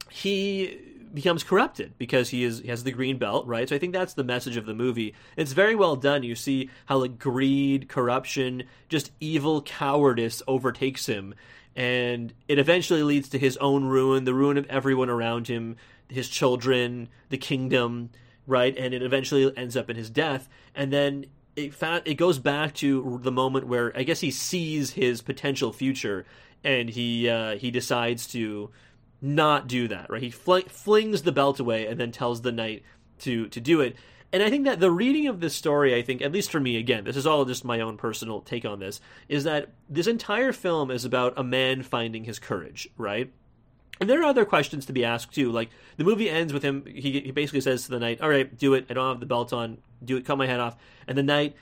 he 0.09 0.77
becomes 1.13 1.43
corrupted 1.43 1.93
because 1.97 2.29
he 2.29 2.43
is 2.43 2.59
he 2.59 2.67
has 2.67 2.83
the 2.83 2.91
green 2.91 3.17
belt, 3.17 3.45
right? 3.47 3.67
So 3.67 3.75
I 3.75 3.79
think 3.79 3.93
that's 3.93 4.13
the 4.13 4.23
message 4.23 4.57
of 4.57 4.65
the 4.65 4.73
movie. 4.73 5.13
It's 5.35 5.53
very 5.53 5.75
well 5.75 5.95
done. 5.95 6.23
You 6.23 6.35
see 6.35 6.69
how 6.85 6.97
like 6.97 7.19
greed, 7.19 7.87
corruption, 7.89 8.63
just 8.89 9.11
evil 9.19 9.61
cowardice 9.61 10.41
overtakes 10.47 11.05
him 11.07 11.35
and 11.77 12.33
it 12.47 12.57
eventually 12.57 13.03
leads 13.03 13.29
to 13.29 13.37
his 13.37 13.55
own 13.57 13.85
ruin, 13.85 14.23
the 14.23 14.33
ruin 14.33 14.57
of 14.57 14.65
everyone 14.65 15.11
around 15.11 15.47
him, 15.47 15.77
his 16.09 16.27
children, 16.27 17.07
the 17.29 17.37
kingdom, 17.37 18.09
right? 18.47 18.75
And 18.75 18.95
it 18.95 19.03
eventually 19.03 19.55
ends 19.55 19.77
up 19.77 19.87
in 19.87 19.95
his 19.95 20.09
death. 20.09 20.49
And 20.73 20.91
then 20.91 21.27
it 21.55 21.75
fa- 21.75 22.01
it 22.03 22.15
goes 22.15 22.39
back 22.39 22.73
to 22.75 23.19
the 23.21 23.31
moment 23.31 23.67
where 23.67 23.95
I 23.95 24.01
guess 24.01 24.21
he 24.21 24.31
sees 24.31 24.91
his 24.91 25.21
potential 25.21 25.71
future 25.71 26.25
and 26.63 26.89
he 26.89 27.29
uh, 27.29 27.57
he 27.57 27.69
decides 27.69 28.25
to 28.29 28.71
not 29.21 29.67
do 29.67 29.87
that, 29.87 30.09
right? 30.09 30.21
He 30.21 30.29
fl- 30.29 30.59
flings 30.67 31.23
the 31.23 31.31
belt 31.31 31.59
away 31.59 31.87
and 31.87 31.99
then 31.99 32.11
tells 32.11 32.41
the 32.41 32.51
knight 32.51 32.83
to 33.19 33.47
to 33.49 33.59
do 33.59 33.81
it. 33.81 33.95
And 34.33 34.43
I 34.43 34.49
think 34.49 34.65
that 34.65 34.81
the 34.81 34.91
reading 34.91 35.27
of 35.27 35.39
this 35.39 35.55
story, 35.55 35.95
I 35.95 36.01
think, 36.01 36.21
at 36.21 36.33
least 36.33 36.51
for 36.51 36.59
me, 36.59 36.75
again, 36.75 37.05
this 37.05 37.15
is 37.15 37.25
all 37.25 37.45
just 37.45 37.63
my 37.63 37.79
own 37.79 37.95
personal 37.95 38.41
take 38.41 38.65
on 38.65 38.79
this, 38.79 38.99
is 39.29 39.45
that 39.45 39.69
this 39.89 40.05
entire 40.05 40.51
film 40.51 40.91
is 40.91 41.05
about 41.05 41.33
a 41.37 41.43
man 41.43 41.81
finding 41.81 42.25
his 42.25 42.37
courage, 42.37 42.89
right? 42.97 43.31
And 43.99 44.09
there 44.09 44.19
are 44.21 44.25
other 44.25 44.45
questions 44.45 44.85
to 44.87 44.93
be 44.93 45.05
asked 45.05 45.33
too. 45.33 45.51
Like 45.51 45.69
the 45.95 46.03
movie 46.03 46.29
ends 46.29 46.53
with 46.53 46.61
him. 46.63 46.85
He, 46.85 47.21
he 47.21 47.31
basically 47.31 47.61
says 47.61 47.85
to 47.85 47.91
the 47.91 47.99
knight, 47.99 48.21
"All 48.21 48.29
right, 48.29 48.55
do 48.55 48.73
it. 48.73 48.85
I 48.89 48.93
don't 48.93 49.09
have 49.09 49.19
the 49.19 49.25
belt 49.25 49.53
on. 49.53 49.79
Do 50.03 50.17
it. 50.17 50.25
Cut 50.25 50.37
my 50.37 50.45
head 50.45 50.59
off." 50.59 50.77
And 51.07 51.17
the 51.17 51.23
knight, 51.23 51.55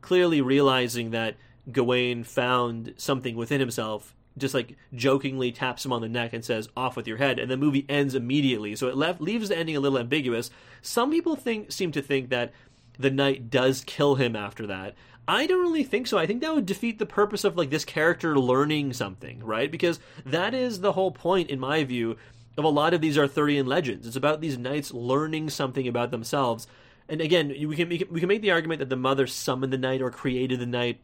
clearly 0.00 0.40
realizing 0.40 1.10
that 1.10 1.36
Gawain 1.70 2.24
found 2.24 2.94
something 2.96 3.36
within 3.36 3.60
himself, 3.60 4.14
just 4.38 4.54
like 4.54 4.76
jokingly 4.94 5.52
taps 5.52 5.84
him 5.84 5.92
on 5.92 6.00
the 6.00 6.08
neck 6.08 6.32
and 6.32 6.44
says 6.44 6.68
off 6.76 6.96
with 6.96 7.06
your 7.06 7.16
head 7.16 7.38
and 7.38 7.50
the 7.50 7.56
movie 7.56 7.86
ends 7.88 8.14
immediately. 8.14 8.76
So 8.76 8.88
it 8.88 8.96
left 8.96 9.20
leaves 9.20 9.48
the 9.48 9.58
ending 9.58 9.76
a 9.76 9.80
little 9.80 9.98
ambiguous. 9.98 10.50
Some 10.82 11.10
people 11.10 11.36
think 11.36 11.72
seem 11.72 11.92
to 11.92 12.02
think 12.02 12.30
that 12.30 12.52
the 12.98 13.10
knight 13.10 13.50
does 13.50 13.82
kill 13.86 14.16
him 14.16 14.36
after 14.36 14.66
that. 14.66 14.94
I 15.26 15.46
don't 15.46 15.60
really 15.60 15.84
think 15.84 16.06
so. 16.06 16.18
I 16.18 16.26
think 16.26 16.40
that 16.40 16.54
would 16.54 16.66
defeat 16.66 16.98
the 16.98 17.06
purpose 17.06 17.44
of 17.44 17.56
like 17.56 17.70
this 17.70 17.84
character 17.84 18.38
learning 18.38 18.92
something 18.92 19.44
right? 19.44 19.70
Because 19.70 20.00
that 20.24 20.54
is 20.54 20.80
the 20.80 20.92
whole 20.92 21.10
point 21.10 21.50
in 21.50 21.60
my 21.60 21.84
view 21.84 22.16
of 22.56 22.64
a 22.64 22.68
lot 22.68 22.94
of 22.94 23.00
these 23.00 23.18
arthurian 23.18 23.66
legends. 23.66 24.06
It's 24.06 24.16
about 24.16 24.40
these 24.40 24.58
knights 24.58 24.92
learning 24.92 25.50
something 25.50 25.86
about 25.86 26.10
themselves. 26.10 26.66
And 27.08 27.20
again 27.20 27.48
we 27.48 27.76
can, 27.76 27.88
we 27.88 28.20
can 28.20 28.28
make 28.28 28.42
the 28.42 28.50
argument 28.52 28.78
that 28.78 28.88
the 28.88 28.96
mother 28.96 29.26
summoned 29.26 29.72
the 29.72 29.78
knight 29.78 30.02
or 30.02 30.10
created 30.10 30.60
the 30.60 30.66
knight 30.66 31.00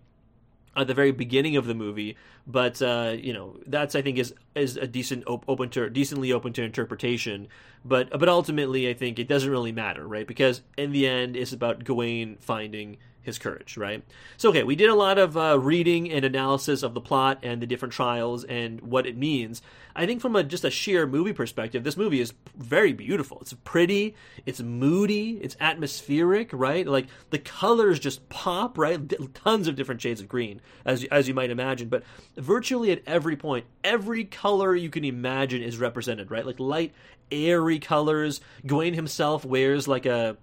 at 0.76 0.86
the 0.86 0.94
very 0.94 1.10
beginning 1.10 1.56
of 1.56 1.66
the 1.66 1.74
movie, 1.74 2.16
but 2.46 2.80
uh, 2.82 3.16
you 3.18 3.32
know 3.32 3.56
that's 3.66 3.94
I 3.94 4.02
think 4.02 4.18
is 4.18 4.34
is 4.54 4.76
a 4.76 4.86
decent 4.86 5.24
op- 5.26 5.44
open 5.48 5.70
to 5.70 5.88
decently 5.90 6.32
open 6.32 6.52
to 6.54 6.62
interpretation. 6.62 7.48
But 7.84 8.10
but 8.10 8.28
ultimately, 8.28 8.88
I 8.88 8.94
think 8.94 9.18
it 9.18 9.28
doesn't 9.28 9.50
really 9.50 9.72
matter, 9.72 10.06
right? 10.06 10.26
Because 10.26 10.62
in 10.76 10.92
the 10.92 11.06
end, 11.06 11.36
it's 11.36 11.52
about 11.52 11.84
Gawain 11.84 12.36
finding 12.40 12.98
his 13.26 13.38
courage, 13.38 13.76
right? 13.76 14.04
So, 14.36 14.50
okay, 14.50 14.62
we 14.62 14.76
did 14.76 14.88
a 14.88 14.94
lot 14.94 15.18
of 15.18 15.36
uh, 15.36 15.58
reading 15.58 16.10
and 16.10 16.24
analysis 16.24 16.84
of 16.84 16.94
the 16.94 17.00
plot 17.00 17.40
and 17.42 17.60
the 17.60 17.66
different 17.66 17.92
trials 17.92 18.44
and 18.44 18.80
what 18.80 19.04
it 19.04 19.16
means. 19.16 19.60
I 19.96 20.06
think 20.06 20.20
from 20.20 20.36
a 20.36 20.44
just 20.44 20.64
a 20.64 20.70
sheer 20.70 21.06
movie 21.06 21.32
perspective, 21.32 21.82
this 21.82 21.96
movie 21.96 22.20
is 22.20 22.34
very 22.56 22.92
beautiful. 22.92 23.38
It's 23.40 23.52
pretty, 23.64 24.14
it's 24.46 24.60
moody, 24.60 25.38
it's 25.42 25.56
atmospheric, 25.58 26.50
right? 26.52 26.86
Like 26.86 27.08
the 27.30 27.38
colors 27.38 27.98
just 27.98 28.28
pop, 28.28 28.78
right? 28.78 29.12
Tons 29.34 29.66
of 29.66 29.74
different 29.74 30.00
shades 30.00 30.20
of 30.20 30.28
green, 30.28 30.60
as 30.84 31.04
as 31.04 31.26
you 31.26 31.34
might 31.34 31.50
imagine, 31.50 31.88
but 31.88 32.04
virtually 32.36 32.92
at 32.92 33.02
every 33.06 33.36
point, 33.36 33.66
every 33.82 34.24
color 34.24 34.74
you 34.74 34.88
can 34.88 35.04
imagine 35.04 35.62
is 35.62 35.78
represented, 35.78 36.30
right? 36.30 36.46
Like 36.46 36.60
light, 36.60 36.94
airy 37.32 37.80
colors. 37.80 38.40
Gawain 38.66 38.94
himself 38.94 39.44
wears 39.44 39.88
like 39.88 40.06
a 40.06 40.36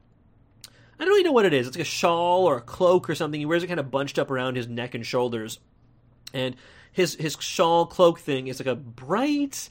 I 0.99 1.05
don't 1.05 1.11
really 1.11 1.23
know 1.23 1.31
what 1.31 1.45
it 1.45 1.53
is. 1.53 1.67
It's 1.67 1.77
like 1.77 1.85
a 1.85 1.89
shawl 1.89 2.45
or 2.45 2.57
a 2.57 2.61
cloak 2.61 3.09
or 3.09 3.15
something. 3.15 3.39
He 3.39 3.45
wears 3.45 3.63
it 3.63 3.67
kind 3.67 3.79
of 3.79 3.91
bunched 3.91 4.19
up 4.19 4.29
around 4.29 4.55
his 4.55 4.67
neck 4.67 4.95
and 4.95 5.05
shoulders. 5.05 5.59
And 6.33 6.55
his 6.91 7.15
his 7.15 7.35
shawl 7.39 7.85
cloak 7.85 8.19
thing 8.19 8.47
is 8.47 8.59
like 8.59 8.67
a 8.67 8.75
bright 8.75 9.69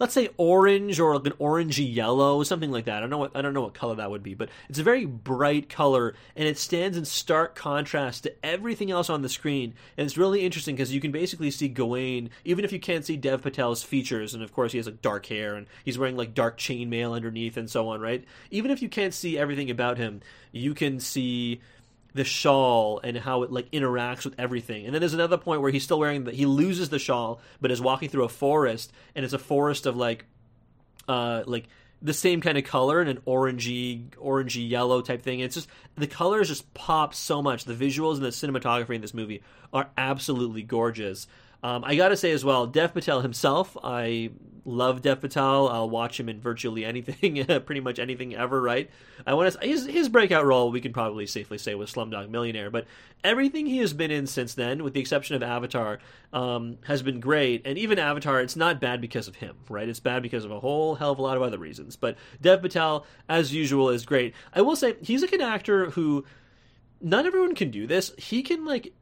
let's 0.00 0.14
say 0.14 0.30
orange 0.38 0.98
or 0.98 1.14
like 1.14 1.26
an 1.26 1.32
orangey 1.34 1.94
yellow, 1.94 2.42
something 2.42 2.72
like 2.72 2.86
that. 2.86 2.96
I 2.96 3.00
don't 3.00 3.10
know 3.10 3.18
what 3.18 3.36
I 3.36 3.42
don't 3.42 3.54
know 3.54 3.60
what 3.60 3.74
color 3.74 3.94
that 3.96 4.10
would 4.10 4.22
be, 4.22 4.34
but 4.34 4.48
it's 4.68 4.78
a 4.78 4.82
very 4.82 5.04
bright 5.04 5.68
color 5.68 6.14
and 6.34 6.48
it 6.48 6.58
stands 6.58 6.96
in 6.96 7.04
stark 7.04 7.54
contrast 7.54 8.24
to 8.24 8.34
everything 8.44 8.90
else 8.90 9.10
on 9.10 9.22
the 9.22 9.28
screen. 9.28 9.74
And 9.96 10.06
it's 10.06 10.18
really 10.18 10.44
interesting 10.44 10.74
because 10.74 10.92
you 10.92 11.00
can 11.00 11.12
basically 11.12 11.50
see 11.50 11.68
Gawain, 11.68 12.30
even 12.44 12.64
if 12.64 12.72
you 12.72 12.80
can't 12.80 13.04
see 13.04 13.16
Dev 13.16 13.42
Patel's 13.42 13.82
features, 13.82 14.34
and 14.34 14.42
of 14.42 14.52
course 14.52 14.72
he 14.72 14.78
has 14.78 14.86
like 14.86 15.02
dark 15.02 15.26
hair 15.26 15.54
and 15.54 15.66
he's 15.84 15.98
wearing 15.98 16.16
like 16.16 16.34
dark 16.34 16.58
chainmail 16.58 17.14
underneath 17.14 17.56
and 17.58 17.70
so 17.70 17.88
on, 17.88 18.00
right? 18.00 18.24
Even 18.50 18.70
if 18.70 18.82
you 18.82 18.88
can't 18.88 19.14
see 19.14 19.38
everything 19.38 19.70
about 19.70 19.98
him, 19.98 20.22
you 20.50 20.74
can 20.74 20.98
see 20.98 21.60
the 22.14 22.24
shawl 22.24 23.00
and 23.02 23.16
how 23.16 23.42
it 23.42 23.52
like 23.52 23.70
interacts 23.70 24.24
with 24.24 24.34
everything. 24.38 24.84
And 24.84 24.94
then 24.94 25.00
there's 25.00 25.14
another 25.14 25.38
point 25.38 25.60
where 25.62 25.70
he's 25.70 25.84
still 25.84 25.98
wearing 25.98 26.24
the 26.24 26.32
he 26.32 26.46
loses 26.46 26.88
the 26.88 26.98
shawl 26.98 27.40
but 27.60 27.70
is 27.70 27.80
walking 27.80 28.08
through 28.08 28.24
a 28.24 28.28
forest 28.28 28.92
and 29.14 29.24
it's 29.24 29.34
a 29.34 29.38
forest 29.38 29.86
of 29.86 29.96
like 29.96 30.24
uh 31.08 31.42
like 31.46 31.68
the 32.02 32.14
same 32.14 32.40
kind 32.40 32.56
of 32.56 32.64
color 32.64 33.00
and 33.00 33.10
an 33.10 33.18
orangey 33.26 34.08
orangey 34.16 34.68
yellow 34.68 35.02
type 35.02 35.22
thing. 35.22 35.40
It's 35.40 35.54
just 35.54 35.68
the 35.96 36.06
colors 36.06 36.48
just 36.48 36.72
pop 36.74 37.14
so 37.14 37.42
much. 37.42 37.64
The 37.64 37.74
visuals 37.74 38.14
and 38.14 38.24
the 38.24 38.28
cinematography 38.28 38.94
in 38.94 39.00
this 39.00 39.14
movie 39.14 39.42
are 39.72 39.90
absolutely 39.96 40.62
gorgeous. 40.62 41.26
Um, 41.62 41.84
I 41.84 41.96
gotta 41.96 42.16
say 42.16 42.32
as 42.32 42.44
well, 42.44 42.66
Dev 42.66 42.94
Patel 42.94 43.20
himself, 43.20 43.76
I 43.82 44.30
love 44.64 45.02
Dev 45.02 45.20
Patel. 45.20 45.68
I'll 45.68 45.90
watch 45.90 46.18
him 46.18 46.28
in 46.28 46.40
virtually 46.40 46.84
anything, 46.84 47.44
pretty 47.64 47.80
much 47.80 47.98
anything 47.98 48.34
ever. 48.34 48.60
Right? 48.60 48.90
I 49.26 49.34
want 49.34 49.52
to 49.52 49.66
his 49.66 49.86
his 49.86 50.08
breakout 50.08 50.46
role. 50.46 50.70
We 50.70 50.80
can 50.80 50.92
probably 50.92 51.26
safely 51.26 51.58
say 51.58 51.74
was 51.74 51.92
Slumdog 51.92 52.30
Millionaire, 52.30 52.70
but 52.70 52.86
everything 53.22 53.66
he 53.66 53.78
has 53.78 53.92
been 53.92 54.10
in 54.10 54.26
since 54.26 54.54
then, 54.54 54.82
with 54.82 54.94
the 54.94 55.00
exception 55.00 55.36
of 55.36 55.42
Avatar, 55.42 55.98
um, 56.32 56.78
has 56.84 57.02
been 57.02 57.20
great. 57.20 57.62
And 57.66 57.76
even 57.78 57.98
Avatar, 57.98 58.40
it's 58.40 58.56
not 58.56 58.80
bad 58.80 59.00
because 59.00 59.28
of 59.28 59.36
him, 59.36 59.56
right? 59.68 59.88
It's 59.88 60.00
bad 60.00 60.22
because 60.22 60.44
of 60.44 60.50
a 60.50 60.60
whole 60.60 60.94
hell 60.94 61.12
of 61.12 61.18
a 61.18 61.22
lot 61.22 61.36
of 61.36 61.42
other 61.42 61.58
reasons. 61.58 61.96
But 61.96 62.16
Dev 62.40 62.62
Patel, 62.62 63.06
as 63.28 63.52
usual, 63.52 63.90
is 63.90 64.04
great. 64.04 64.34
I 64.54 64.62
will 64.62 64.76
say 64.76 64.96
he's 65.02 65.22
like 65.22 65.32
an 65.32 65.40
actor 65.40 65.90
who 65.90 66.24
not 67.00 67.26
everyone 67.26 67.54
can 67.54 67.70
do 67.70 67.86
this. 67.86 68.12
He 68.18 68.42
can 68.42 68.64
like 68.64 68.92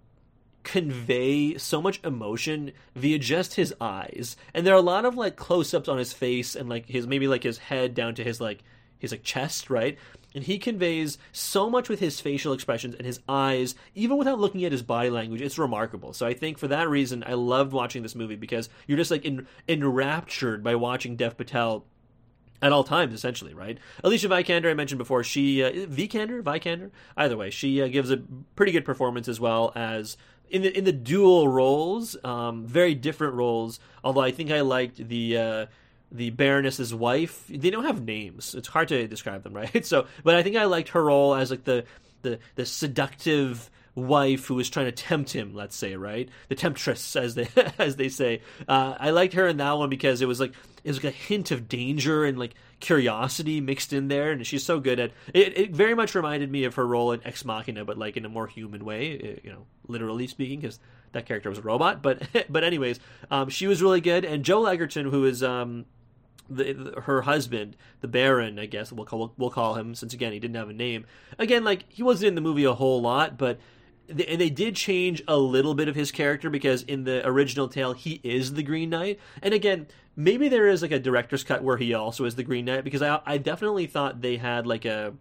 convey 0.69 1.57
so 1.57 1.81
much 1.81 1.99
emotion 2.05 2.73
via 2.95 3.19
just 3.19 3.55
his 3.55 3.75
eyes. 3.81 4.37
And 4.53 4.66
there 4.66 4.75
are 4.75 4.79
a 4.79 4.83
lot 4.83 5.07
of 5.07 5.16
like 5.16 5.35
close 5.35 5.73
ups 5.73 5.89
on 5.89 5.97
his 5.97 6.12
face 6.12 6.55
and 6.55 6.69
like 6.69 6.87
his 6.87 7.07
maybe 7.07 7.27
like 7.27 7.43
his 7.43 7.57
head 7.57 7.95
down 7.95 8.14
to 8.16 8.25
his 8.25 8.39
like 8.39 8.62
his 8.99 9.11
like 9.11 9.23
chest, 9.23 9.71
right? 9.71 9.97
And 10.35 10.45
he 10.45 10.59
conveys 10.59 11.16
so 11.33 11.71
much 11.71 11.89
with 11.89 12.01
his 12.01 12.21
facial 12.21 12.53
expressions 12.53 12.95
and 12.95 13.07
his 13.07 13.21
eyes, 13.27 13.77
even 13.95 14.19
without 14.19 14.39
looking 14.39 14.62
at 14.66 14.73
his 14.73 14.83
body 14.83 15.09
language. 15.09 15.41
It's 15.41 15.59
remarkable. 15.59 16.12
So 16.12 16.27
I 16.27 16.35
think 16.35 16.59
for 16.59 16.69
that 16.69 16.91
reason, 16.91 17.25
I 17.27 17.33
loved 17.33 17.73
watching 17.73 18.03
this 18.03 18.14
movie 18.14 18.37
because 18.37 18.69
you're 18.87 18.99
just 18.99 19.11
like 19.11 19.25
in, 19.25 19.47
enraptured 19.66 20.62
by 20.62 20.75
watching 20.75 21.16
Dev 21.16 21.39
Patel 21.39 21.87
at 22.61 22.73
all 22.73 22.85
times, 22.85 23.14
essentially, 23.14 23.55
right? 23.55 23.79
Alicia 24.05 24.29
Vikander, 24.29 24.71
I 24.71 24.75
mentioned 24.75 24.99
before, 24.99 25.25
she 25.25 25.62
uh, 25.62 25.71
Vikander, 25.71 26.43
Vikander, 26.43 26.91
either 27.16 27.37
way, 27.37 27.49
she 27.49 27.81
uh, 27.81 27.89
gives 27.89 28.11
a 28.11 28.19
pretty 28.55 28.73
good 28.73 28.85
performance 28.85 29.29
as 29.29 29.41
well 29.41 29.73
as 29.75 30.16
in 30.51 30.63
the 30.63 30.77
in 30.77 30.85
the 30.85 30.93
dual 30.93 31.49
roles, 31.49 32.17
um, 32.25 32.67
very 32.67 32.95
different 32.95 33.35
roles. 33.35 33.81
Although 34.03 34.23
I 34.23 34.31
think 34.31 34.51
I 34.51 34.61
liked 34.63 35.09
the 35.09 35.37
uh, 35.37 35.67
the 36.11 36.31
Baroness's 36.31 36.95
wife. 36.95 37.47
They 37.49 37.71
don't 37.71 37.85
have 37.85 38.03
names; 38.03 38.55
it's 38.55 38.69
hard 38.69 38.89
to 38.89 39.07
describe 39.07 39.43
them, 39.43 39.53
right? 39.55 39.85
So, 39.85 40.07
but 40.25 40.35
I 40.35 40.43
think 40.43 40.57
I 40.57 40.65
liked 40.65 40.91
her 40.91 41.05
role 41.05 41.35
as 41.35 41.51
like 41.51 41.65
the 41.65 41.85
the 42.23 42.39
the 42.55 42.67
seductive 42.67 43.71
wife 43.99 44.47
who 44.47 44.55
was 44.55 44.71
trying 44.71 44.87
to 44.87 44.93
tempt 44.93 45.33
him 45.33 45.55
let's 45.55 45.75
say 45.77 45.97
right 45.97 46.29
the 46.49 46.55
temptress 46.55 47.17
as 47.17 47.35
they 47.35 47.49
as 47.79 47.97
they 47.97 48.09
say 48.09 48.41
uh, 48.69 48.95
i 48.99 49.11
liked 49.11 49.35
her 49.35 49.47
in 49.49 49.57
that 49.57 49.73
one 49.73 49.89
because 49.89 50.23
it 50.23 50.29
was 50.29 50.41
like 50.41 50.53
it 50.85 50.89
was 50.89 51.03
like 51.03 51.13
a 51.13 51.17
hint 51.17 51.51
of 51.51 51.69
danger 51.69 52.25
and 52.25 52.39
like 52.39 52.55
curiosity 52.81 53.61
mixed 53.61 53.93
in 53.93 54.09
there 54.09 54.31
and 54.31 54.47
she's 54.47 54.65
so 54.65 54.79
good 54.79 55.01
at 55.01 55.11
it 55.35 55.59
it 55.59 55.71
very 55.73 55.95
much 55.95 56.15
reminded 56.15 56.51
me 56.51 56.65
of 56.65 56.77
her 56.77 56.87
role 56.87 57.13
in 57.13 57.21
ex 57.25 57.45
machina 57.45 57.85
but 57.85 57.99
like 57.99 58.17
in 58.17 58.25
a 58.25 58.29
more 58.29 58.47
human 58.47 58.85
way 58.85 59.19
eh, 59.19 59.41
you 59.43 59.51
know 59.51 59.67
literally 59.89 60.26
speaking 60.26 60.61
because 60.61 60.78
that 61.12 61.26
character 61.26 61.49
was 61.49 61.59
a 61.59 61.62
robot 61.62 62.03
but 62.03 62.22
but 62.49 62.62
anyways 62.62 63.01
um, 63.30 63.49
she 63.49 63.66
was 63.66 63.82
really 63.82 64.01
good 64.01 64.24
and 64.24 64.45
Joe 64.45 64.66
edgerton 64.66 65.11
who 65.11 65.24
is 65.24 65.43
um, 65.43 65.86
the, 66.51 66.72
the, 66.72 67.01
her 67.03 67.22
husband, 67.22 67.76
the 68.01 68.09
Baron, 68.09 68.59
I 68.59 68.66
guess 68.66 68.93
we'll 68.93 69.07
call 69.07 69.32
we'll 69.36 69.51
call 69.51 69.74
him 69.74 69.95
since 69.95 70.14
again 70.14 70.32
he 70.32 70.39
didn't 70.39 70.57
have 70.57 70.70
a 70.70 70.74
name. 70.74 71.07
Again, 71.39 71.64
like 71.64 71.84
he 71.89 72.03
wasn't 72.03 72.28
in 72.28 72.34
the 72.34 72.41
movie 72.41 72.64
a 72.64 72.74
whole 72.74 73.01
lot, 73.01 73.36
but 73.36 73.59
they, 74.07 74.26
and 74.26 74.41
they 74.41 74.51
did 74.51 74.74
change 74.74 75.22
a 75.28 75.36
little 75.36 75.74
bit 75.74 75.89
of 75.89 75.95
his 75.95 76.11
character 76.11 76.49
because 76.51 76.82
in 76.82 77.05
the 77.05 77.26
original 77.26 77.68
tale 77.68 77.93
he 77.93 78.20
is 78.22 78.55
the 78.55 78.62
Green 78.62 78.91
Knight. 78.91 79.18
And 79.43 79.53
again, 79.53 79.86
maybe 80.16 80.49
there 80.49 80.68
is 80.68 80.82
like 80.82 80.91
a 80.91 80.99
director's 80.99 81.45
cut 81.45 81.62
where 81.62 81.76
he 81.76 81.93
also 81.95 82.24
is 82.24 82.34
the 82.34 82.43
Green 82.45 82.64
Knight 82.64 82.84
because 82.84 83.03
I 83.03 83.20
I 83.26 83.39
definitely 83.39 83.86
thought 83.86 84.22
they 84.22 84.36
had 84.36 84.66
like 84.66 84.84
a 84.84 85.14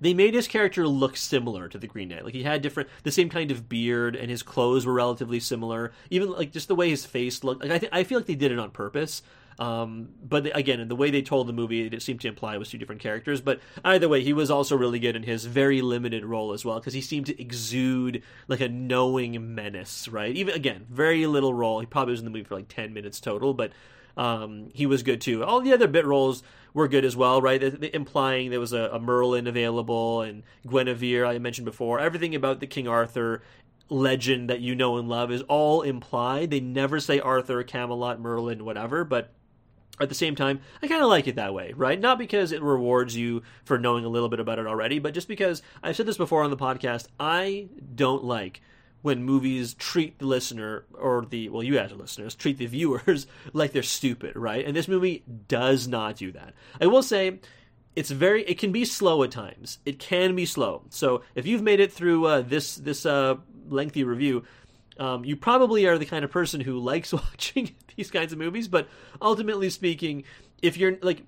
they 0.00 0.14
made 0.14 0.34
his 0.34 0.48
character 0.48 0.86
look 0.86 1.16
similar 1.16 1.68
to 1.68 1.78
the 1.78 1.86
Green 1.86 2.08
Knight. 2.08 2.24
Like 2.24 2.34
he 2.34 2.42
had 2.42 2.62
different, 2.62 2.88
the 3.02 3.10
same 3.10 3.28
kind 3.28 3.50
of 3.50 3.68
beard, 3.68 4.16
and 4.16 4.30
his 4.30 4.42
clothes 4.42 4.86
were 4.86 4.92
relatively 4.92 5.40
similar. 5.40 5.92
Even 6.10 6.30
like 6.30 6.52
just 6.52 6.68
the 6.68 6.74
way 6.74 6.90
his 6.90 7.04
face 7.04 7.42
looked. 7.44 7.62
Like 7.62 7.72
I, 7.72 7.78
th- 7.78 7.92
I 7.92 8.04
feel 8.04 8.18
like 8.18 8.26
they 8.26 8.34
did 8.34 8.52
it 8.52 8.58
on 8.58 8.70
purpose. 8.70 9.22
Um, 9.58 10.10
but 10.22 10.56
again, 10.56 10.78
in 10.78 10.86
the 10.86 10.94
way 10.94 11.10
they 11.10 11.22
told 11.22 11.48
the 11.48 11.52
movie, 11.52 11.84
it 11.86 12.02
seemed 12.02 12.20
to 12.20 12.28
imply 12.28 12.54
it 12.54 12.58
was 12.58 12.70
two 12.70 12.78
different 12.78 13.00
characters. 13.00 13.40
But 13.40 13.60
either 13.84 14.08
way, 14.08 14.22
he 14.22 14.32
was 14.32 14.50
also 14.50 14.76
really 14.76 15.00
good 15.00 15.16
in 15.16 15.24
his 15.24 15.46
very 15.46 15.82
limited 15.82 16.24
role 16.24 16.52
as 16.52 16.64
well 16.64 16.78
because 16.78 16.94
he 16.94 17.00
seemed 17.00 17.26
to 17.26 17.40
exude 17.40 18.22
like 18.46 18.60
a 18.60 18.68
knowing 18.68 19.54
menace, 19.54 20.06
right? 20.06 20.34
Even 20.36 20.54
again, 20.54 20.86
very 20.88 21.26
little 21.26 21.52
role. 21.52 21.80
He 21.80 21.86
probably 21.86 22.12
was 22.12 22.20
in 22.20 22.24
the 22.24 22.30
movie 22.30 22.44
for 22.44 22.54
like 22.54 22.68
ten 22.68 22.94
minutes 22.94 23.20
total, 23.20 23.52
but 23.52 23.72
um, 24.18 24.70
he 24.74 24.84
was 24.84 25.04
good 25.04 25.20
too. 25.20 25.44
All 25.44 25.60
the 25.60 25.72
other 25.72 25.86
bit 25.86 26.04
roles 26.04 26.42
were 26.74 26.88
good 26.88 27.04
as 27.04 27.16
well, 27.16 27.40
right? 27.40 27.60
The, 27.60 27.70
the, 27.70 27.94
implying 27.94 28.50
there 28.50 28.58
was 28.58 28.72
a, 28.72 28.90
a, 28.92 28.98
Merlin 28.98 29.46
available 29.46 30.22
and 30.22 30.42
Guinevere 30.66 31.24
I 31.24 31.38
mentioned 31.38 31.64
before. 31.64 32.00
Everything 32.00 32.34
about 32.34 32.58
the 32.58 32.66
King 32.66 32.88
Arthur 32.88 33.42
legend 33.88 34.50
that 34.50 34.60
you 34.60 34.74
know 34.74 34.98
and 34.98 35.08
love 35.08 35.30
is 35.30 35.42
all 35.42 35.82
implied. 35.82 36.50
They 36.50 36.58
never 36.58 36.98
say 36.98 37.20
Arthur, 37.20 37.62
Camelot, 37.62 38.20
Merlin, 38.20 38.64
whatever, 38.64 39.04
but 39.04 39.32
at 40.00 40.08
the 40.08 40.14
same 40.16 40.34
time, 40.34 40.60
I 40.82 40.88
kind 40.88 41.02
of 41.02 41.08
like 41.08 41.28
it 41.28 41.36
that 41.36 41.54
way, 41.54 41.72
right? 41.76 41.98
Not 41.98 42.18
because 42.18 42.50
it 42.50 42.60
rewards 42.60 43.16
you 43.16 43.42
for 43.64 43.78
knowing 43.78 44.04
a 44.04 44.08
little 44.08 44.28
bit 44.28 44.40
about 44.40 44.58
it 44.58 44.66
already, 44.66 44.98
but 44.98 45.14
just 45.14 45.28
because 45.28 45.62
I've 45.80 45.96
said 45.96 46.06
this 46.06 46.16
before 46.16 46.42
on 46.42 46.50
the 46.50 46.56
podcast, 46.56 47.06
I 47.20 47.68
don't 47.94 48.24
like 48.24 48.60
when 49.02 49.22
movies 49.22 49.74
treat 49.74 50.18
the 50.18 50.26
listener 50.26 50.84
or 50.94 51.24
the 51.28 51.48
well, 51.48 51.62
you 51.62 51.78
as 51.78 51.92
listeners 51.92 52.34
treat 52.34 52.58
the 52.58 52.66
viewers 52.66 53.26
like 53.52 53.72
they're 53.72 53.82
stupid, 53.82 54.36
right? 54.36 54.64
And 54.64 54.76
this 54.76 54.88
movie 54.88 55.22
does 55.48 55.86
not 55.86 56.16
do 56.16 56.32
that. 56.32 56.54
I 56.80 56.86
will 56.86 57.02
say 57.02 57.38
it's 57.94 58.10
very 58.10 58.42
it 58.44 58.58
can 58.58 58.72
be 58.72 58.84
slow 58.84 59.22
at 59.22 59.30
times. 59.30 59.78
It 59.84 59.98
can 59.98 60.34
be 60.34 60.46
slow. 60.46 60.82
So 60.90 61.22
if 61.34 61.46
you've 61.46 61.62
made 61.62 61.80
it 61.80 61.92
through 61.92 62.26
uh, 62.26 62.40
this 62.42 62.76
this 62.76 63.06
uh, 63.06 63.36
lengthy 63.68 64.04
review, 64.04 64.44
um, 64.98 65.24
you 65.24 65.36
probably 65.36 65.86
are 65.86 65.98
the 65.98 66.06
kind 66.06 66.24
of 66.24 66.30
person 66.30 66.60
who 66.60 66.78
likes 66.78 67.12
watching 67.12 67.74
these 67.96 68.10
kinds 68.10 68.32
of 68.32 68.38
movies, 68.38 68.68
but 68.68 68.88
ultimately 69.20 69.70
speaking, 69.70 70.24
if 70.62 70.76
you're 70.76 70.98
like, 71.02 71.22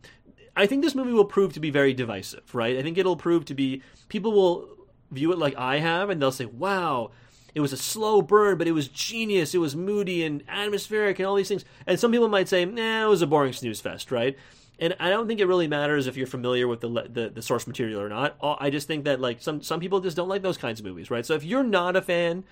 I 0.56 0.66
think 0.66 0.82
this 0.82 0.94
movie 0.94 1.12
will 1.12 1.24
prove 1.24 1.52
to 1.54 1.60
be 1.60 1.70
very 1.70 1.94
divisive, 1.94 2.54
right? 2.54 2.76
I 2.76 2.82
think 2.82 2.98
it'll 2.98 3.16
prove 3.16 3.44
to 3.46 3.54
be, 3.54 3.82
people 4.08 4.32
will 4.32 4.68
view 5.10 5.32
it 5.32 5.38
like 5.38 5.56
I 5.56 5.78
have, 5.78 6.10
and 6.10 6.20
they'll 6.20 6.32
say, 6.32 6.44
wow, 6.44 7.12
it 7.54 7.60
was 7.60 7.72
a 7.72 7.76
slow 7.76 8.22
burn, 8.22 8.58
but 8.58 8.68
it 8.68 8.72
was 8.72 8.88
genius. 8.88 9.54
It 9.54 9.58
was 9.58 9.74
moody 9.74 10.24
and 10.24 10.42
atmospheric 10.48 11.18
and 11.18 11.26
all 11.26 11.34
these 11.34 11.48
things. 11.48 11.64
And 11.86 11.98
some 11.98 12.12
people 12.12 12.28
might 12.28 12.48
say, 12.48 12.64
nah, 12.64 13.06
it 13.06 13.08
was 13.08 13.22
a 13.22 13.26
boring 13.26 13.52
snooze 13.52 13.80
fest, 13.80 14.10
right? 14.10 14.36
And 14.78 14.96
I 14.98 15.10
don't 15.10 15.28
think 15.28 15.40
it 15.40 15.46
really 15.46 15.68
matters 15.68 16.06
if 16.06 16.16
you're 16.16 16.26
familiar 16.26 16.66
with 16.66 16.80
the, 16.80 16.88
the, 16.88 17.30
the 17.34 17.42
source 17.42 17.66
material 17.66 18.00
or 18.00 18.08
not. 18.08 18.36
I 18.42 18.70
just 18.70 18.86
think 18.86 19.04
that 19.04 19.20
like 19.20 19.42
some 19.42 19.62
some 19.62 19.78
people 19.78 20.00
just 20.00 20.16
don't 20.16 20.28
like 20.28 20.42
those 20.42 20.56
kinds 20.56 20.80
of 20.80 20.86
movies, 20.86 21.10
right? 21.10 21.26
So 21.26 21.34
if 21.34 21.44
you're 21.44 21.62
not 21.62 21.96
a 21.96 22.02
fan 22.02 22.44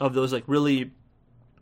of 0.00 0.12
those 0.12 0.32
like 0.32 0.44
really 0.48 0.90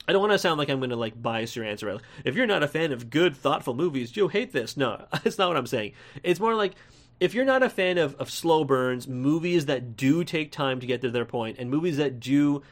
I 0.09 0.13
don't 0.13 0.21
want 0.21 0.33
to 0.33 0.39
sound 0.39 0.59
like 0.59 0.69
I'm 0.69 0.81
going 0.81 0.91
to 0.91 0.97
like 0.97 1.21
bias 1.21 1.57
your 1.57 1.65
answer. 1.65 1.99
If 2.25 2.35
you're 2.35 2.47
not 2.47 2.63
a 2.63 2.69
fan 2.69 2.93
of 2.93 3.09
good, 3.11 3.37
thoughtful 3.37 3.75
movies, 3.75 4.17
you'll 4.17 4.29
hate 4.29 4.53
this. 4.53 4.77
No, 4.77 5.07
it's 5.25 5.39
not 5.39 5.49
what 5.49 5.57
I'm 5.57 5.67
saying. 5.67 5.93
It's 6.23 6.41
more 6.41 6.55
like 6.55 6.75
if 7.21 7.35
you're 7.35 7.45
not 7.45 7.63
a 7.63 7.71
fan 7.71 7.99
of, 7.99 8.15
of 8.17 8.31
slow 8.31 8.65
burns, 8.65 9.07
movies 9.07 9.67
that 9.67 9.97
do 9.97 10.25
take 10.25 10.53
time 10.53 10.81
to 10.81 10.87
get 10.87 11.01
to 11.03 11.11
their 11.11 11.25
point, 11.25 11.59
and 11.59 11.71
movies 11.71 11.97
that 11.97 12.21
do 12.21 12.63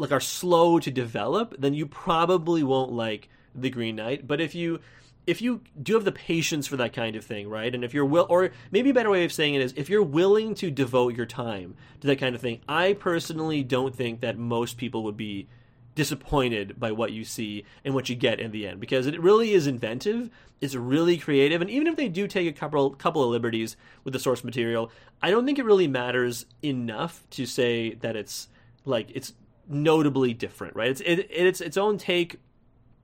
like 0.00 0.12
are 0.12 0.20
slow 0.20 0.80
to 0.80 0.90
develop, 0.90 1.54
then 1.58 1.74
you 1.74 1.86
probably 1.86 2.62
won't 2.62 2.92
like 2.92 3.28
The 3.54 3.70
Green 3.70 3.96
Knight. 3.96 4.26
But 4.26 4.40
if 4.40 4.54
you 4.54 4.80
if 5.26 5.42
you 5.42 5.60
do 5.80 5.94
have 5.94 6.04
the 6.04 6.12
patience 6.12 6.66
for 6.66 6.76
that 6.78 6.94
kind 6.94 7.14
of 7.14 7.24
thing, 7.24 7.48
right? 7.48 7.72
And 7.72 7.84
if 7.84 7.92
you're 7.92 8.06
will, 8.06 8.26
or 8.28 8.50
maybe 8.70 8.90
a 8.90 8.94
better 8.94 9.10
way 9.10 9.24
of 9.24 9.32
saying 9.32 9.54
it 9.54 9.60
is, 9.60 9.74
if 9.76 9.90
you're 9.90 10.02
willing 10.02 10.54
to 10.56 10.70
devote 10.70 11.14
your 11.14 11.26
time 11.26 11.76
to 12.00 12.06
that 12.06 12.18
kind 12.18 12.34
of 12.34 12.40
thing, 12.40 12.60
I 12.68 12.94
personally 12.94 13.62
don't 13.62 13.94
think 13.94 14.20
that 14.20 14.38
most 14.38 14.78
people 14.78 15.04
would 15.04 15.18
be 15.18 15.46
disappointed 15.94 16.80
by 16.80 16.90
what 16.92 17.12
you 17.12 17.24
see 17.24 17.64
and 17.84 17.94
what 17.94 18.08
you 18.08 18.16
get 18.16 18.40
in 18.40 18.52
the 18.52 18.66
end 18.66 18.80
because 18.80 19.06
it 19.06 19.20
really 19.20 19.52
is 19.52 19.66
inventive 19.66 20.30
it's 20.60 20.76
really 20.76 21.18
creative 21.18 21.60
and 21.60 21.68
even 21.68 21.88
if 21.88 21.96
they 21.96 22.08
do 22.08 22.28
take 22.28 22.48
a 22.48 22.56
couple 22.56 22.90
couple 22.90 23.24
of 23.24 23.28
liberties 23.28 23.76
with 24.04 24.12
the 24.12 24.20
source 24.20 24.44
material 24.44 24.90
i 25.20 25.30
don't 25.30 25.44
think 25.44 25.58
it 25.58 25.64
really 25.64 25.88
matters 25.88 26.46
enough 26.62 27.26
to 27.28 27.44
say 27.44 27.94
that 27.94 28.14
it's 28.14 28.48
like 28.84 29.10
it's 29.14 29.32
notably 29.70 30.34
different 30.34 30.74
right 30.76 30.90
it's 30.90 31.00
it, 31.00 31.28
it's 31.30 31.60
its 31.60 31.76
own 31.76 31.96
take 31.96 32.38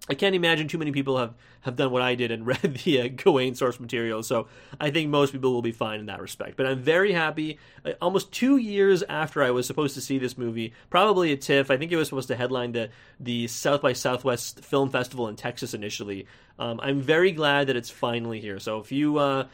I 0.08 0.14
can't 0.14 0.34
imagine 0.34 0.68
too 0.68 0.78
many 0.78 0.92
people 0.92 1.18
have, 1.18 1.34
have 1.62 1.74
done 1.74 1.90
what 1.90 2.02
I 2.02 2.14
did 2.14 2.30
and 2.30 2.46
read 2.46 2.80
the 2.84 3.00
uh, 3.02 3.08
Gawain 3.08 3.54
source 3.54 3.80
material, 3.80 4.22
so 4.22 4.46
I 4.80 4.90
think 4.90 5.10
most 5.10 5.32
people 5.32 5.52
will 5.52 5.62
be 5.62 5.72
fine 5.72 6.00
in 6.00 6.06
that 6.06 6.20
respect. 6.20 6.56
But 6.56 6.66
I'm 6.66 6.78
very 6.78 7.12
happy. 7.12 7.58
Uh, 7.84 7.92
almost 8.00 8.30
two 8.32 8.56
years 8.56 9.02
after 9.08 9.42
I 9.42 9.50
was 9.50 9.66
supposed 9.66 9.94
to 9.94 10.00
see 10.00 10.18
this 10.18 10.38
movie, 10.38 10.74
probably 10.90 11.32
at 11.32 11.40
TIFF, 11.40 11.70
I 11.70 11.76
think 11.76 11.90
it 11.90 11.96
was 11.96 12.08
supposed 12.08 12.28
to 12.28 12.36
headline 12.36 12.72
the, 12.72 12.90
the 13.18 13.48
South 13.48 13.82
by 13.82 13.94
Southwest 13.94 14.64
Film 14.64 14.90
Festival 14.90 15.28
in 15.28 15.36
Texas 15.36 15.74
initially. 15.74 16.26
Um, 16.58 16.78
I'm 16.82 17.00
very 17.00 17.32
glad 17.32 17.66
that 17.66 17.76
it's 17.76 17.90
finally 17.90 18.40
here. 18.40 18.60
So 18.60 18.78
if 18.78 18.92
you 18.92 19.18
uh, 19.18 19.46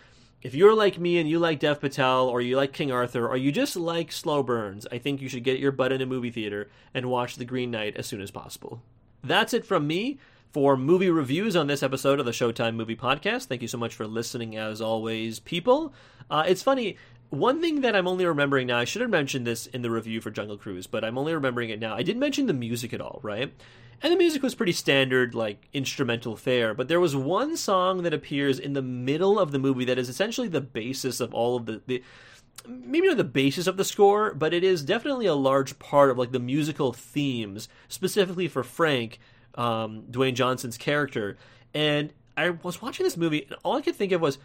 if 0.42 0.54
you're 0.54 0.74
like 0.74 0.98
me 0.98 1.18
and 1.18 1.30
you 1.30 1.38
like 1.38 1.60
Dev 1.60 1.80
Patel 1.80 2.28
or 2.28 2.40
you 2.40 2.56
like 2.56 2.72
King 2.72 2.90
Arthur 2.90 3.28
or 3.28 3.36
you 3.36 3.52
just 3.52 3.76
like 3.76 4.10
slow 4.10 4.42
burns, 4.42 4.86
I 4.90 4.98
think 4.98 5.22
you 5.22 5.28
should 5.28 5.44
get 5.44 5.60
your 5.60 5.70
butt 5.70 5.92
in 5.92 6.00
a 6.00 6.06
movie 6.06 6.32
theater 6.32 6.68
and 6.92 7.06
watch 7.08 7.36
The 7.36 7.44
Green 7.44 7.70
Knight 7.70 7.96
as 7.96 8.06
soon 8.06 8.20
as 8.20 8.32
possible. 8.32 8.82
That's 9.22 9.54
it 9.54 9.64
from 9.64 9.86
me 9.86 10.18
for 10.52 10.76
movie 10.76 11.10
reviews 11.10 11.54
on 11.54 11.68
this 11.68 11.82
episode 11.82 12.18
of 12.18 12.26
the 12.26 12.32
Showtime 12.32 12.74
Movie 12.74 12.96
Podcast. 12.96 13.46
Thank 13.46 13.62
you 13.62 13.68
so 13.68 13.78
much 13.78 13.94
for 13.94 14.06
listening, 14.06 14.56
as 14.56 14.80
always, 14.80 15.38
people. 15.38 15.94
Uh, 16.28 16.44
it's 16.46 16.62
funny. 16.62 16.96
One 17.30 17.60
thing 17.60 17.80
that 17.82 17.94
I'm 17.94 18.08
only 18.08 18.26
remembering 18.26 18.66
now, 18.66 18.78
I 18.78 18.84
should 18.84 19.00
have 19.00 19.10
mentioned 19.10 19.46
this 19.46 19.66
in 19.66 19.82
the 19.82 19.90
review 19.90 20.20
for 20.20 20.30
Jungle 20.30 20.58
Cruise, 20.58 20.88
but 20.88 21.04
I'm 21.04 21.16
only 21.16 21.32
remembering 21.32 21.70
it 21.70 21.80
now. 21.80 21.94
I 21.94 22.02
didn't 22.02 22.20
mention 22.20 22.46
the 22.46 22.52
music 22.52 22.92
at 22.92 23.00
all, 23.00 23.20
right? 23.22 23.54
And 24.00 24.12
the 24.12 24.16
music 24.16 24.42
was 24.42 24.54
pretty 24.54 24.72
standard, 24.72 25.34
like 25.34 25.68
instrumental 25.72 26.36
fare, 26.36 26.74
but 26.74 26.88
there 26.88 27.00
was 27.00 27.14
one 27.14 27.56
song 27.56 28.02
that 28.02 28.14
appears 28.14 28.58
in 28.58 28.72
the 28.72 28.82
middle 28.82 29.38
of 29.38 29.52
the 29.52 29.58
movie 29.58 29.84
that 29.84 29.98
is 29.98 30.08
essentially 30.08 30.48
the 30.48 30.60
basis 30.60 31.20
of 31.20 31.32
all 31.34 31.56
of 31.56 31.66
the, 31.66 31.82
the 31.86 32.02
maybe 32.66 33.08
not 33.08 33.16
the 33.16 33.24
basis 33.24 33.66
of 33.66 33.76
the 33.76 33.84
score, 33.84 34.34
but 34.34 34.54
it 34.54 34.64
is 34.64 34.82
definitely 34.82 35.26
a 35.26 35.34
large 35.34 35.78
part 35.78 36.10
of 36.10 36.18
like 36.18 36.32
the 36.32 36.40
musical 36.40 36.92
themes, 36.92 37.68
specifically 37.88 38.48
for 38.48 38.62
Frank 38.62 39.18
um, 39.54 40.04
Dwayne 40.10 40.34
Johnson's 40.34 40.78
character. 40.78 41.36
And 41.74 42.12
I 42.36 42.50
was 42.50 42.80
watching 42.80 43.04
this 43.04 43.16
movie, 43.16 43.44
and 43.44 43.56
all 43.62 43.76
I 43.76 43.82
could 43.82 43.96
think 43.96 44.12
of 44.12 44.20
was, 44.20 44.38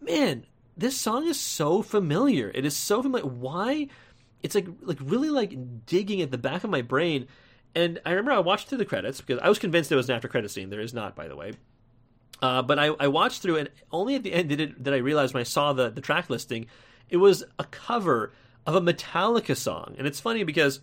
man, 0.00 0.46
this 0.76 0.96
song 0.98 1.26
is 1.26 1.38
so 1.38 1.82
familiar. 1.82 2.50
It 2.54 2.64
is 2.64 2.76
so 2.76 3.02
familiar. 3.02 3.26
Why? 3.26 3.88
It's 4.42 4.54
like 4.54 4.66
like 4.80 4.98
really 5.00 5.30
like 5.30 5.86
digging 5.86 6.20
at 6.22 6.30
the 6.30 6.38
back 6.38 6.64
of 6.64 6.70
my 6.70 6.82
brain. 6.82 7.26
And 7.74 8.00
I 8.04 8.10
remember 8.10 8.32
I 8.32 8.38
watched 8.38 8.68
through 8.68 8.78
the 8.78 8.84
credits 8.84 9.20
because 9.20 9.40
I 9.42 9.48
was 9.48 9.58
convinced 9.58 9.88
there 9.88 9.96
was 9.96 10.08
an 10.08 10.16
after 10.16 10.28
credit 10.28 10.50
scene. 10.50 10.70
There 10.70 10.80
is 10.80 10.92
not, 10.92 11.16
by 11.16 11.28
the 11.28 11.36
way. 11.36 11.52
Uh, 12.40 12.60
but 12.60 12.78
I, 12.78 12.86
I 12.98 13.06
watched 13.08 13.40
through 13.40 13.56
and 13.56 13.70
Only 13.90 14.16
at 14.16 14.24
the 14.24 14.32
end 14.32 14.48
did 14.48 14.60
it 14.60 14.82
did 14.82 14.92
I 14.92 14.98
realize 14.98 15.32
when 15.32 15.40
I 15.40 15.44
saw 15.44 15.72
the 15.72 15.90
the 15.90 16.00
track 16.00 16.28
listing, 16.28 16.66
it 17.08 17.18
was 17.18 17.44
a 17.58 17.64
cover 17.64 18.32
of 18.66 18.74
a 18.74 18.80
Metallica 18.80 19.56
song. 19.56 19.94
And 19.96 20.06
it's 20.06 20.20
funny 20.20 20.44
because 20.44 20.80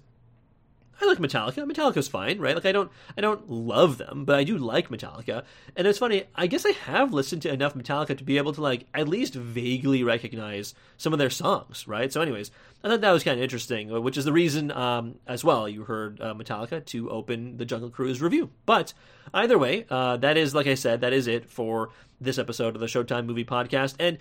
I 1.02 1.06
like 1.06 1.20
Metallica. 1.20 1.66
Metallica's 1.66 2.08
fine, 2.08 2.40
right? 2.40 2.56
Like 2.56 2.66
I 2.66 2.72
don't 2.72 2.92
I 3.18 3.22
don't 3.22 3.50
love 3.50 3.98
them, 3.98 4.26
but 4.26 4.36
I 4.38 4.44
do 4.44 4.58
like 4.58 4.90
Metallica. 4.90 5.44
And 5.76 5.88
it's 5.88 6.00
funny, 6.00 6.26
I 6.36 6.48
guess 6.48 6.66
I 6.66 6.72
have 6.72 7.14
listened 7.14 7.42
to 7.44 7.54
enough 7.54 7.74
Metallica 7.74 8.18
to 8.18 8.24
be 8.24 8.38
able 8.38 8.54
to 8.54 8.62
like 8.62 8.86
at 8.94 9.08
least 9.08 9.34
vaguely 9.34 10.04
recognize 10.04 10.76
some 10.98 11.14
of 11.14 11.20
their 11.20 11.30
songs, 11.30 11.88
right? 11.88 12.12
So 12.12 12.22
anyways, 12.22 12.52
I 12.84 12.90
thought 12.90 13.02
that 13.02 13.12
was 13.12 13.24
kind 13.24 13.38
of 13.38 13.44
interesting, 13.44 13.90
which 14.04 14.18
is 14.18 14.26
the 14.26 14.34
reason 14.34 14.72
um, 14.72 15.16
as 15.28 15.44
well 15.44 15.70
you 15.70 15.84
heard 15.84 16.20
uh, 16.22 16.34
Metallica 16.34 16.86
to 16.88 17.10
open 17.10 17.58
the 17.58 17.66
Jungle 17.66 17.90
Cruise 17.90 18.22
review. 18.22 18.50
But 18.66 18.94
either 19.34 19.58
way, 19.58 19.86
uh, 19.90 20.18
that 20.18 20.38
is 20.38 20.54
like 20.54 20.68
I 20.68 20.76
said, 20.76 21.02
that 21.02 21.14
is 21.14 21.28
it 21.28 21.50
for 21.50 21.90
this 22.22 22.38
episode 22.38 22.76
of 22.76 22.82
the 22.82 22.88
Showtime 22.88 23.26
Movie 23.26 23.46
Podcast. 23.46 23.96
And 24.00 24.18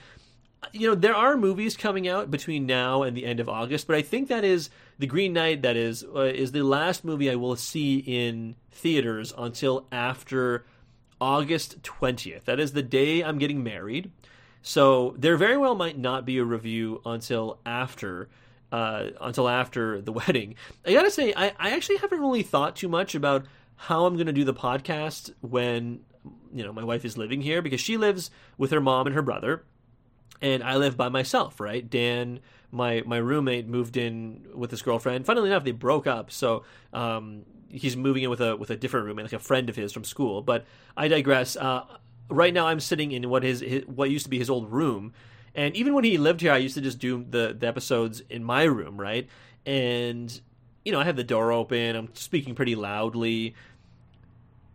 you 0.73 0.89
know, 0.89 0.95
there 0.95 1.15
are 1.15 1.37
movies 1.37 1.77
coming 1.77 2.09
out 2.09 2.31
between 2.31 2.67
now 2.67 3.03
and 3.03 3.17
the 3.17 3.25
end 3.25 3.41
of 3.41 3.49
August, 3.49 3.87
but 3.87 3.97
I 3.97 4.03
think 4.03 4.29
that 4.29 4.45
is 4.45 4.71
the 4.99 5.07
Green 5.07 5.33
Knight. 5.33 5.63
That 5.63 5.77
is 5.77 6.05
uh, 6.05 6.21
is 6.21 6.53
the 6.53 6.63
last 6.63 7.05
movie 7.05 7.31
I 7.31 7.37
will 7.37 7.57
see 7.57 7.99
in 7.99 8.57
theaters 8.71 9.33
until 9.37 9.87
after 9.93 10.65
August 11.21 11.83
twentieth. 11.83 12.45
That 12.45 12.61
is 12.61 12.73
the 12.73 12.83
day 12.83 13.23
I'm 13.23 13.39
getting 13.39 13.63
married. 13.63 14.11
So 14.63 15.15
there 15.17 15.37
very 15.37 15.57
well 15.57 15.75
might 15.75 15.97
not 15.97 16.27
be 16.27 16.39
a 16.39 16.45
review 16.45 17.01
until 17.07 17.61
after 17.65 18.29
uh, 18.73 19.07
until 19.21 19.49
after 19.49 20.01
the 20.01 20.13
wedding. 20.27 20.57
I 20.85 20.93
gotta 20.93 21.11
say, 21.11 21.33
I, 21.37 21.53
I 21.59 21.71
actually 21.71 21.97
haven't 21.99 22.21
really 22.21 22.43
thought 22.43 22.77
too 22.77 22.89
much 22.89 23.15
about 23.15 23.47
how 23.77 24.07
I'm 24.07 24.17
to 24.19 24.33
do 24.33 24.45
the 24.45 24.55
podcast 24.55 25.33
when 25.41 26.01
you 26.53 26.65
know 26.65 26.73
my 26.73 26.85
wife 26.85 27.05
is 27.05 27.17
living 27.17 27.41
here 27.41 27.63
because 27.63 27.81
she 27.81 27.97
lives 27.97 28.31
with 28.57 28.73
her 28.73 28.81
mom 28.81 29.07
and 29.07 29.15
her 29.15 29.23
brother 29.23 29.63
and 30.41 30.62
I 30.62 30.76
live 30.76 30.97
by 30.97 31.09
myself, 31.09 31.61
right? 31.61 31.89
Dan, 31.89 32.41
my 32.70 33.03
my 33.07 33.16
roommate, 33.16 33.66
moved 33.66 33.97
in 33.97 34.47
with 34.55 34.70
his 34.70 34.82
girlfriend. 34.82 35.26
Funnily 35.26 35.49
enough, 35.51 35.64
they 35.64 35.72
broke 35.72 36.07
up, 36.07 36.30
so 36.30 36.64
um, 36.93 37.45
he's 37.68 37.97
moving 37.97 38.22
in 38.22 38.30
with 38.30 38.41
a 38.41 38.57
with 38.57 38.70
a 38.70 38.76
different 38.76 39.07
roommate, 39.07 39.24
like 39.24 39.32
a 39.32 39.39
friend 39.39 39.68
of 39.68 39.76
his 39.76 39.93
from 39.93 40.05
school. 40.05 40.43
But 40.43 40.64
I 40.97 41.09
digress. 41.09 41.57
Uh, 41.57 41.84
right 42.28 42.53
now, 42.53 42.66
I'm 42.66 42.80
sitting 42.80 43.12
in 43.12 43.28
what 43.28 43.43
his, 43.43 43.61
his 43.61 43.84
what 43.86 44.11
used 44.11 44.24
to 44.24 44.30
be 44.30 44.39
his 44.39 44.51
old 44.51 44.72
room, 44.72 45.12
and 45.55 45.74
even 45.76 45.95
when 45.95 46.05
he 46.05 46.18
lived 46.18 46.41
here, 46.41 46.53
I 46.53 46.59
used 46.59 46.74
to 46.74 46.80
just 46.80 46.99
do 46.99 47.24
the 47.28 47.57
the 47.59 47.66
episodes 47.66 48.22
in 48.30 48.45
my 48.45 48.64
room, 48.64 49.01
right? 49.01 49.28
And 49.66 50.41
you 50.84 50.93
know, 50.93 51.01
I 51.01 51.05
have 51.05 51.16
the 51.16 51.24
door 51.24 51.53
open. 51.53 51.97
I'm 51.97 52.14
speaking 52.14 52.55
pretty 52.55 52.74
loudly 52.74 53.55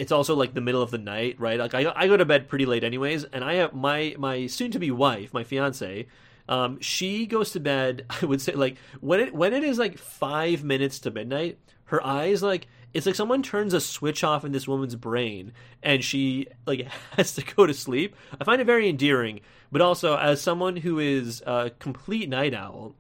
it's 0.04 0.12
also 0.12 0.36
like 0.36 0.54
the 0.54 0.60
middle 0.60 0.82
of 0.82 0.92
the 0.92 0.98
night, 0.98 1.40
right? 1.40 1.58
Like 1.58 1.74
I, 1.74 1.90
I 1.96 2.08
go 2.10 2.18
to 2.18 2.26
bed 2.26 2.50
pretty 2.50 2.66
late 2.66 2.84
anyways, 2.84 3.24
and 3.24 3.42
I 3.42 3.54
have 3.54 3.74
my 3.74 4.14
my 4.20 4.48
soon 4.48 4.70
to 4.72 4.80
be 4.80 4.92
wife, 4.92 5.34
my 5.34 5.46
fiance. 5.46 6.08
Um, 6.50 6.82
she 6.82 7.26
goes 7.26 7.52
to 7.52 7.62
bed. 7.62 8.06
I 8.22 8.26
would 8.26 8.42
say 8.42 8.52
like 8.52 8.76
when 9.00 9.22
it 9.22 9.34
when 9.34 9.54
it 9.54 9.64
is 9.64 9.80
like 9.80 9.98
five 9.98 10.62
minutes 10.62 11.00
to 11.00 11.12
midnight, 11.12 11.58
her 11.86 12.06
eyes 12.06 12.44
like 12.44 12.68
it's 12.94 13.06
like 13.06 13.16
someone 13.16 13.44
turns 13.44 13.74
a 13.74 13.80
switch 13.80 14.26
off 14.26 14.44
in 14.44 14.52
this 14.52 14.68
woman's 14.68 14.96
brain, 14.96 15.54
and 15.82 16.04
she 16.04 16.48
like 16.66 16.86
has 17.12 17.34
to 17.36 17.46
go 17.56 17.66
to 17.66 17.74
sleep. 17.74 18.14
I 18.42 18.44
find 18.44 18.60
it 18.60 18.66
very 18.66 18.90
endearing, 18.90 19.40
but 19.72 19.82
also 19.82 20.18
as 20.18 20.42
someone 20.42 20.76
who 20.76 21.00
is 21.00 21.42
a 21.48 21.72
complete 21.80 22.28
night 22.28 22.54
owl, 22.54 22.94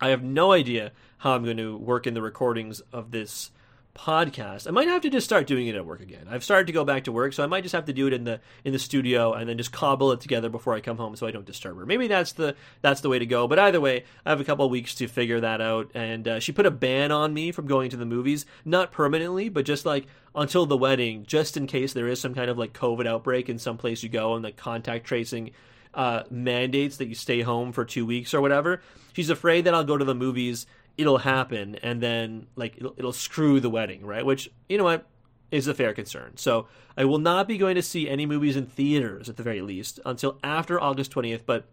I 0.00 0.08
have 0.08 0.24
no 0.24 0.50
idea 0.50 0.90
how 1.18 1.36
I'm 1.36 1.44
going 1.44 1.58
to 1.58 1.76
work 1.76 2.08
in 2.08 2.14
the 2.14 2.20
recordings 2.20 2.80
of 2.92 3.12
this 3.12 3.52
podcast. 3.94 4.66
I 4.66 4.70
might 4.70 4.88
have 4.88 5.02
to 5.02 5.10
just 5.10 5.26
start 5.26 5.46
doing 5.46 5.66
it 5.66 5.74
at 5.74 5.84
work 5.84 6.00
again. 6.00 6.26
I've 6.30 6.44
started 6.44 6.66
to 6.66 6.72
go 6.72 6.84
back 6.84 7.04
to 7.04 7.12
work, 7.12 7.32
so 7.32 7.42
I 7.42 7.46
might 7.46 7.62
just 7.62 7.74
have 7.74 7.84
to 7.86 7.92
do 7.92 8.06
it 8.06 8.12
in 8.12 8.24
the 8.24 8.40
in 8.64 8.72
the 8.72 8.78
studio 8.78 9.32
and 9.34 9.48
then 9.48 9.58
just 9.58 9.72
cobble 9.72 10.12
it 10.12 10.20
together 10.20 10.48
before 10.48 10.74
I 10.74 10.80
come 10.80 10.96
home, 10.96 11.14
so 11.16 11.26
I 11.26 11.30
don't 11.30 11.44
disturb 11.44 11.76
her. 11.78 11.86
Maybe 11.86 12.08
that's 12.08 12.32
the 12.32 12.56
that's 12.80 13.00
the 13.00 13.08
way 13.08 13.18
to 13.18 13.26
go. 13.26 13.46
But 13.46 13.58
either 13.58 13.80
way, 13.80 14.04
I 14.24 14.30
have 14.30 14.40
a 14.40 14.44
couple 14.44 14.68
weeks 14.70 14.94
to 14.96 15.08
figure 15.08 15.40
that 15.40 15.60
out. 15.60 15.90
And 15.94 16.26
uh, 16.26 16.40
she 16.40 16.52
put 16.52 16.66
a 16.66 16.70
ban 16.70 17.12
on 17.12 17.34
me 17.34 17.52
from 17.52 17.66
going 17.66 17.90
to 17.90 17.96
the 17.96 18.06
movies, 18.06 18.46
not 18.64 18.92
permanently, 18.92 19.48
but 19.48 19.64
just 19.64 19.84
like 19.84 20.06
until 20.34 20.66
the 20.66 20.76
wedding, 20.76 21.24
just 21.26 21.56
in 21.56 21.66
case 21.66 21.92
there 21.92 22.08
is 22.08 22.20
some 22.20 22.34
kind 22.34 22.50
of 22.50 22.58
like 22.58 22.72
COVID 22.72 23.06
outbreak 23.06 23.48
in 23.48 23.58
some 23.58 23.76
place 23.76 24.02
you 24.02 24.08
go 24.08 24.34
and 24.34 24.44
the 24.44 24.52
contact 24.52 25.06
tracing. 25.06 25.50
Uh, 25.94 26.22
mandates 26.30 26.96
that 26.96 27.08
you 27.08 27.14
stay 27.14 27.42
home 27.42 27.70
for 27.70 27.84
two 27.84 28.06
weeks 28.06 28.32
or 28.32 28.40
whatever. 28.40 28.80
She's 29.12 29.28
afraid 29.28 29.66
that 29.66 29.74
I'll 29.74 29.84
go 29.84 29.98
to 29.98 30.06
the 30.06 30.14
movies 30.14 30.64
it'll 30.96 31.18
happen 31.18 31.76
and 31.76 32.00
then 32.00 32.46
like 32.56 32.76
it'll, 32.76 32.94
it'll 32.96 33.12
screw 33.12 33.60
the 33.60 33.70
wedding, 33.70 34.04
right? 34.04 34.24
Which 34.24 34.50
you 34.68 34.78
know 34.78 34.84
what 34.84 35.06
is 35.50 35.66
a 35.66 35.74
fair 35.74 35.92
concern. 35.92 36.36
So 36.36 36.66
I 36.96 37.04
will 37.04 37.18
not 37.18 37.46
be 37.46 37.58
going 37.58 37.74
to 37.76 37.82
see 37.82 38.08
any 38.08 38.26
movies 38.26 38.56
in 38.56 38.66
theaters 38.66 39.28
at 39.28 39.36
the 39.36 39.42
very 39.42 39.60
least 39.60 40.00
until 40.04 40.38
after 40.42 40.80
August 40.80 41.12
20th, 41.12 41.42
but 41.46 41.66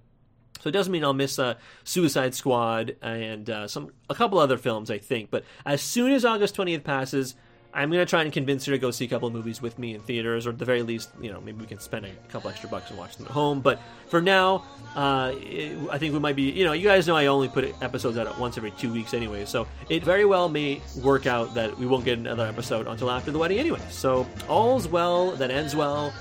so 0.59 0.67
it 0.67 0.73
doesn't 0.73 0.91
mean 0.91 1.05
I'll 1.05 1.13
miss 1.13 1.39
uh, 1.39 1.55
Suicide 1.85 2.35
Squad 2.35 2.97
and 3.01 3.49
uh, 3.49 3.67
some 3.67 3.91
a 4.09 4.15
couple 4.15 4.39
other 4.39 4.57
films, 4.57 4.91
I 4.91 4.97
think. 4.97 5.31
But 5.31 5.45
as 5.65 5.81
soon 5.81 6.11
as 6.11 6.25
August 6.25 6.55
20th 6.57 6.83
passes, 6.83 7.35
I'm 7.73 7.91
gonna 7.91 8.05
try 8.05 8.23
and 8.23 8.33
convince 8.33 8.65
her 8.65 8.71
to 8.71 8.77
go 8.79 8.89
see 8.91 9.05
a 9.05 9.07
couple 9.07 9.27
of 9.27 9.33
movies 9.33 9.61
with 9.61 9.77
me 9.77 9.93
in 9.93 10.01
theaters, 10.01 10.47
or 10.47 10.49
at 10.49 10.57
the 10.57 10.65
very 10.65 10.81
least, 10.81 11.09
you 11.21 11.31
know, 11.31 11.39
maybe 11.39 11.59
we 11.59 11.67
can 11.67 11.79
spend 11.79 12.05
a 12.05 12.09
couple 12.29 12.49
extra 12.49 12.67
bucks 12.67 12.89
and 12.89 12.97
watch 12.97 13.17
them 13.17 13.27
at 13.27 13.31
home. 13.31 13.61
But 13.61 13.79
for 14.07 14.21
now, 14.21 14.65
uh, 14.95 15.33
it, 15.37 15.77
I 15.91 15.97
think 15.99 16.13
we 16.13 16.19
might 16.19 16.35
be, 16.35 16.49
you 16.49 16.65
know, 16.65 16.73
you 16.73 16.83
guys 16.87 17.07
know 17.07 17.15
I 17.15 17.27
only 17.27 17.47
put 17.47 17.65
episodes 17.81 18.17
out 18.17 18.39
once 18.39 18.57
every 18.57 18.71
two 18.71 18.91
weeks 18.91 19.13
anyway, 19.13 19.45
so 19.45 19.67
it 19.87 20.03
very 20.03 20.25
well 20.25 20.49
may 20.49 20.81
work 21.03 21.27
out 21.27 21.53
that 21.53 21.77
we 21.77 21.85
won't 21.85 22.05
get 22.05 22.17
another 22.17 22.47
episode 22.47 22.87
until 22.87 23.11
after 23.11 23.29
the 23.31 23.37
wedding 23.37 23.59
anyway. 23.59 23.81
So 23.89 24.27
all's 24.47 24.87
well 24.87 25.31
that 25.33 25.51
ends 25.51 25.75
well. 25.75 26.11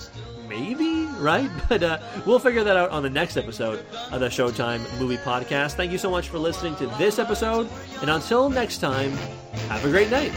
maybe, 0.48 1.04
right? 1.18 1.50
But 1.68 1.82
uh, 1.82 1.98
we'll 2.26 2.38
figure 2.38 2.64
that 2.64 2.76
out 2.76 2.90
on 2.90 3.02
the 3.02 3.10
next 3.10 3.36
episode 3.36 3.84
of 4.10 4.20
the 4.20 4.28
Showtime 4.28 4.80
Movie 4.98 5.18
Podcast. 5.18 5.74
Thank 5.74 5.92
you 5.92 5.98
so 5.98 6.10
much 6.10 6.28
for 6.30 6.38
listening 6.38 6.74
to 6.76 6.86
this 6.98 7.18
episode, 7.18 7.68
and 8.00 8.08
until 8.10 8.48
next 8.48 8.78
time, 8.78 9.12
have 9.68 9.84
a 9.84 9.90
great 9.90 10.10
night. 10.10 10.32